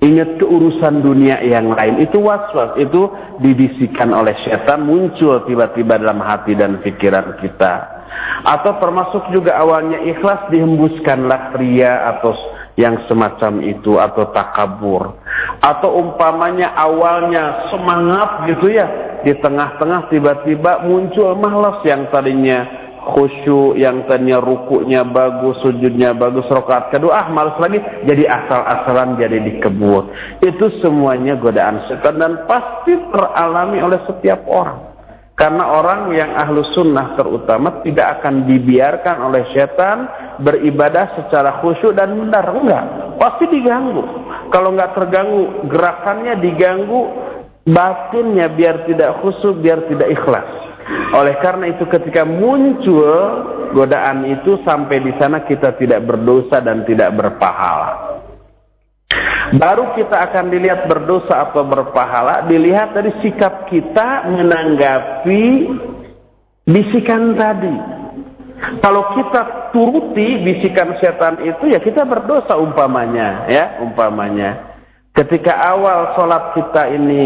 Ingat 0.04 0.38
ke 0.38 0.46
urusan 0.46 1.02
dunia 1.02 1.40
yang 1.42 1.72
lain. 1.72 2.04
Itu 2.04 2.20
was-was. 2.22 2.78
Itu 2.78 3.10
dibisikkan 3.40 4.12
oleh 4.12 4.36
setan 4.44 4.86
muncul 4.86 5.48
tiba-tiba 5.48 5.98
dalam 5.98 6.20
hati 6.20 6.54
dan 6.54 6.84
pikiran 6.84 7.40
kita 7.42 7.96
atau 8.46 8.78
termasuk 8.78 9.24
juga 9.34 9.58
awalnya 9.58 10.06
ikhlas 10.06 10.46
dihembuskanlah 10.54 11.58
ria 11.58 12.14
atau 12.16 12.38
yang 12.78 13.00
semacam 13.08 13.64
itu 13.64 13.98
atau 13.98 14.30
takabur 14.36 15.18
atau 15.64 15.90
umpamanya 15.96 16.76
awalnya 16.76 17.72
semangat 17.72 18.52
gitu 18.52 18.70
ya 18.70 18.86
di 19.24 19.34
tengah-tengah 19.40 20.12
tiba-tiba 20.12 20.84
muncul 20.86 21.34
malas 21.40 21.82
yang 21.88 22.06
tadinya 22.12 22.85
khusyuk 23.06 23.78
yang 23.78 24.10
tadinya 24.10 24.42
rukuknya 24.42 25.06
bagus 25.06 25.62
sujudnya 25.62 26.18
bagus 26.18 26.46
rokaat 26.50 26.90
kedua 26.90 27.26
ah 27.26 27.28
malas 27.30 27.58
lagi 27.62 27.78
jadi 28.04 28.26
asal-asalan 28.26 29.22
jadi 29.22 29.38
dikebut 29.46 30.04
itu 30.42 30.66
semuanya 30.82 31.38
godaan 31.38 31.86
setan 31.86 32.18
dan 32.18 32.44
pasti 32.50 32.98
teralami 33.14 33.80
oleh 33.82 34.02
setiap 34.10 34.42
orang 34.50 34.96
karena 35.36 35.68
orang 35.68 36.16
yang 36.16 36.32
ahlu 36.32 36.64
sunnah 36.72 37.20
terutama 37.20 37.84
tidak 37.84 38.20
akan 38.20 38.48
dibiarkan 38.48 39.20
oleh 39.20 39.44
setan 39.52 40.08
beribadah 40.40 41.12
secara 41.20 41.60
khusyuk 41.60 41.92
dan 41.92 42.16
benar. 42.16 42.56
Enggak. 42.56 42.84
Pasti 43.20 43.52
diganggu. 43.52 44.00
Kalau 44.48 44.72
enggak 44.72 44.96
terganggu, 44.96 45.68
gerakannya 45.68 46.40
diganggu, 46.40 47.02
batinnya 47.68 48.48
biar 48.56 48.88
tidak 48.88 49.20
khusyuk, 49.20 49.60
biar 49.60 49.84
tidak 49.92 50.08
ikhlas. 50.16 50.48
Oleh 51.16 51.36
karena 51.42 51.74
itu 51.74 51.88
ketika 51.90 52.22
muncul 52.28 53.18
godaan 53.74 54.24
itu 54.30 54.62
sampai 54.62 55.02
di 55.02 55.14
sana 55.18 55.42
kita 55.42 55.74
tidak 55.82 56.06
berdosa 56.06 56.62
dan 56.62 56.86
tidak 56.86 57.10
berpahala. 57.18 58.22
Baru 59.56 59.94
kita 59.94 60.26
akan 60.30 60.50
dilihat 60.50 60.90
berdosa 60.90 61.50
atau 61.50 61.66
berpahala, 61.66 62.46
dilihat 62.50 62.98
dari 62.98 63.14
sikap 63.22 63.70
kita 63.70 64.30
menanggapi 64.30 65.46
bisikan 66.66 67.38
tadi. 67.38 67.76
Kalau 68.82 69.14
kita 69.14 69.70
turuti 69.70 70.42
bisikan 70.42 70.98
setan 70.98 71.38
itu 71.46 71.70
ya 71.70 71.78
kita 71.78 72.08
berdosa 72.08 72.58
umpamanya 72.58 73.46
ya 73.46 73.78
umpamanya. 73.86 74.74
Ketika 75.14 75.54
awal 75.54 76.18
sholat 76.18 76.58
kita 76.58 76.92
ini 76.92 77.24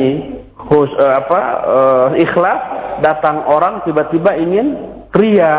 hus, 0.70 0.91
uh, 0.97 1.13
apa 1.26 1.41
uh, 1.65 2.07
ikhlas 2.17 2.61
datang 3.01 3.45
orang 3.49 3.82
tiba-tiba 3.84 4.38
ingin 4.38 4.67
ria. 5.13 5.55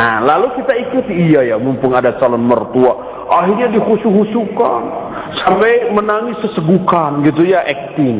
Nah, 0.00 0.24
lalu 0.24 0.56
kita 0.56 0.72
ikuti 0.88 1.12
iya 1.12 1.44
ya 1.44 1.56
mumpung 1.60 1.92
ada 1.92 2.16
calon 2.16 2.40
mertua 2.40 3.20
akhirnya 3.30 3.70
dikhusyuk-khusyukan 3.78 4.82
sampai 5.46 5.94
menangis 5.94 6.36
sesegukan 6.42 7.22
gitu 7.22 7.46
ya 7.46 7.62
acting 7.62 8.16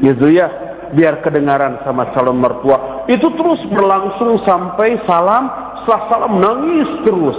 gitu 0.00 0.30
ya 0.30 0.46
biar 0.94 1.18
kedengaran 1.24 1.82
sama 1.82 2.14
calon 2.14 2.38
mertua 2.38 3.08
itu 3.10 3.26
terus 3.34 3.60
berlangsung 3.74 4.38
sampai 4.46 5.02
salam 5.08 5.50
setelah 5.82 6.02
salam 6.06 6.32
nangis 6.38 6.90
terus 7.02 7.38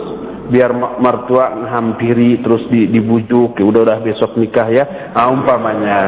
biar 0.51 0.76
mertua 0.99 1.55
menghampiri 1.55 2.43
terus 2.43 2.67
dibujuk 2.67 3.55
ya 3.55 3.63
udah 3.63 3.82
udah 3.88 3.97
besok 4.03 4.36
nikah 4.36 4.67
ya 4.67 4.84
nah, 5.15 5.32
umpamanya 5.32 5.99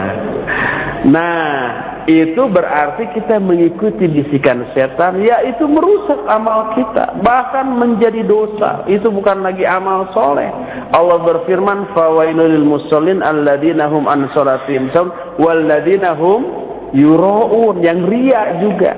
nah 1.05 1.95
itu 2.05 2.37
berarti 2.49 3.09
kita 3.17 3.41
mengikuti 3.41 4.05
bisikan 4.05 4.61
setan 4.77 5.25
yaitu 5.25 5.65
merusak 5.65 6.21
amal 6.29 6.73
kita 6.77 7.17
bahkan 7.25 7.81
menjadi 7.81 8.21
dosa. 8.25 8.85
Itu 8.85 9.09
bukan 9.09 9.41
lagi 9.41 9.65
amal 9.65 10.13
soleh. 10.13 10.49
Allah 10.93 11.17
berfirman 11.25 11.93
fawailul 11.97 12.61
musallin 12.61 13.25
alladzina 13.25 13.89
hum 13.89 14.05
an 14.05 14.29
salatihim 14.37 14.93
walladzina 15.41 16.13
hum 16.13 16.45
yuraun 16.93 17.81
yang 17.81 18.05
ria 18.05 18.61
juga. 18.61 18.93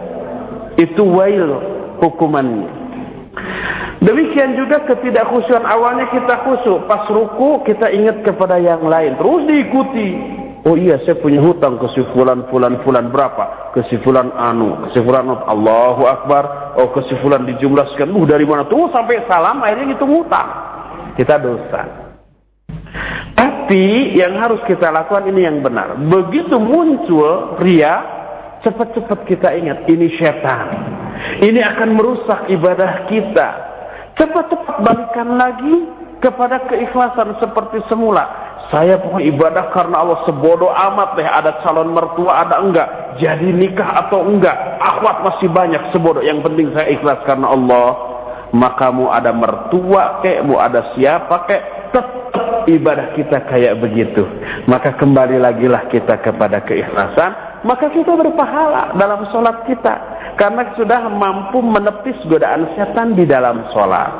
Itu 0.76 1.08
wail 1.08 1.48
hukumannya. 2.04 2.76
Demikian 3.98 4.54
juga 4.60 4.84
ketidakkhusyuan 4.86 5.66
awalnya 5.66 6.12
kita 6.12 6.44
khusyuk. 6.46 6.86
Pas 6.92 7.08
ruku 7.08 7.64
kita 7.66 7.88
ingat 7.90 8.22
kepada 8.22 8.60
yang 8.62 8.84
lain. 8.86 9.16
Terus 9.18 9.42
diikuti 9.50 10.10
Oh 10.68 10.76
iya 10.76 11.00
saya 11.08 11.16
punya 11.16 11.40
hutang 11.40 11.80
ke 11.80 11.88
si 11.96 12.04
fulan 12.12 12.44
fulan 12.52 12.84
fulan 12.84 13.08
berapa? 13.08 13.72
Ke 13.72 13.88
si 13.88 13.96
fulan 14.04 14.28
anu, 14.36 14.76
ke 14.84 14.88
si 14.92 15.00
fulan 15.00 15.32
Allahu 15.32 16.04
Akbar. 16.04 16.76
Oh 16.76 16.92
ke 16.92 17.08
si 17.08 17.16
fulan 17.24 17.48
dijumlahkan. 17.48 18.12
Uh 18.12 18.28
dari 18.28 18.44
mana 18.44 18.68
tuh 18.68 18.92
sampai 18.92 19.24
salam 19.32 19.64
akhirnya 19.64 19.96
itu 19.96 20.04
hutang. 20.04 20.50
Kita 21.16 21.40
dosa. 21.40 21.82
Tapi 23.32 24.20
yang 24.20 24.36
harus 24.36 24.60
kita 24.68 24.92
lakukan 24.92 25.32
ini 25.32 25.48
yang 25.48 25.64
benar. 25.64 25.96
Begitu 26.04 26.60
muncul 26.60 27.56
ria, 27.64 28.04
cepat-cepat 28.68 29.24
kita 29.24 29.56
ingat 29.56 29.88
ini 29.88 30.20
setan. 30.20 30.68
Ini 31.48 31.64
akan 31.64 31.96
merusak 31.96 32.52
ibadah 32.52 33.08
kita. 33.08 33.50
Cepat-cepat 34.20 34.84
balikan 34.84 35.40
lagi 35.40 35.76
kepada 36.20 36.68
keikhlasan 36.68 37.40
seperti 37.40 37.80
semula 37.88 38.47
saya 38.68 39.00
punya 39.00 39.32
ibadah 39.32 39.72
karena 39.72 40.04
Allah 40.04 40.20
sebodoh 40.28 40.68
amat 40.68 41.16
deh 41.16 41.24
ada 41.24 41.64
calon 41.64 41.96
mertua 41.96 42.44
ada 42.44 42.60
enggak. 42.60 43.16
Jadi 43.16 43.56
nikah 43.56 44.08
atau 44.08 44.28
enggak. 44.28 44.56
Akhwat 44.84 45.24
masih 45.24 45.48
banyak 45.48 45.96
sebodoh. 45.96 46.20
Yang 46.20 46.44
penting 46.44 46.76
saya 46.76 46.92
ikhlas 46.92 47.24
karena 47.24 47.48
Allah. 47.48 47.90
Maka 48.52 48.92
mau 48.92 49.12
ada 49.12 49.32
mertua 49.32 50.20
kek, 50.24 50.44
mau 50.44 50.60
ada 50.60 50.96
siapa 50.96 51.48
kek. 51.48 51.64
Tetap 51.96 52.68
ibadah 52.68 53.16
kita 53.16 53.48
kayak 53.48 53.80
begitu. 53.80 54.28
Maka 54.68 55.00
kembali 55.00 55.40
lagi 55.40 55.68
lah 55.72 55.88
kita 55.88 56.20
kepada 56.20 56.60
keikhlasan. 56.68 57.64
Maka 57.64 57.88
kita 57.88 58.20
berpahala 58.20 58.96
dalam 59.00 59.32
sholat 59.32 59.64
kita. 59.64 59.96
Karena 60.36 60.76
sudah 60.76 61.08
mampu 61.08 61.64
menepis 61.64 62.20
godaan 62.28 62.68
setan 62.76 63.16
di 63.16 63.24
dalam 63.24 63.64
sholat. 63.72 64.12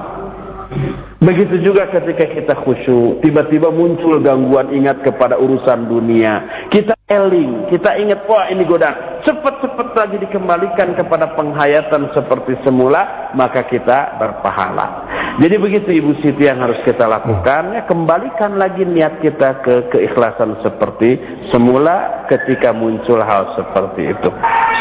Begitu 1.18 1.66
juga 1.66 1.90
ketika 1.90 2.30
kita 2.30 2.54
khusyuk, 2.62 3.26
tiba-tiba 3.26 3.74
muncul 3.74 4.22
gangguan 4.22 4.70
ingat 4.70 5.02
kepada 5.02 5.34
urusan 5.42 5.90
dunia. 5.90 6.46
Kita 6.70 6.94
eling, 7.10 7.74
kita 7.74 7.98
ingat, 7.98 8.30
wah 8.30 8.46
ini 8.54 8.62
godaan. 8.62 9.26
Cepat-cepat 9.26 9.98
lagi 9.98 10.22
dikembalikan 10.22 10.94
kepada 10.94 11.34
penghayatan 11.34 12.14
seperti 12.14 12.62
semula, 12.62 13.34
maka 13.34 13.66
kita 13.66 14.14
berpahala. 14.22 15.10
Jadi 15.42 15.58
begitu 15.58 15.90
Ibu 15.90 16.22
Siti 16.22 16.46
yang 16.46 16.62
harus 16.62 16.78
kita 16.86 17.10
lakukan, 17.10 17.74
ya 17.74 17.82
kembalikan 17.90 18.58
lagi 18.58 18.86
niat 18.86 19.18
kita 19.18 19.66
ke 19.66 19.90
keikhlasan 19.94 20.62
seperti 20.62 21.18
semula 21.50 22.26
ketika 22.30 22.74
muncul 22.74 23.22
hal 23.26 23.58
seperti 23.58 24.14
itu. 24.18 24.30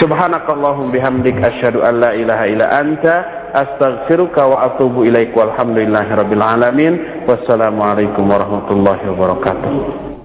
Subhanakallahum 0.05 0.93
bihamdik 0.93 1.41
asyhadu 1.41 1.80
an 1.80 2.01
la 2.01 2.11
ilaha 2.12 2.45
illa 2.49 2.66
anta 2.72 3.16
astaghfiruka 3.55 4.42
wa 4.47 4.62
atubu 4.72 5.05
ilaik 5.05 5.36
walhamdulillahi 5.36 6.11
rabbil 6.16 6.42
alamin. 6.42 6.94
Wassalamualaikum 7.28 8.24
warahmatullahi 8.26 9.05
wabarakatuh 9.12 10.16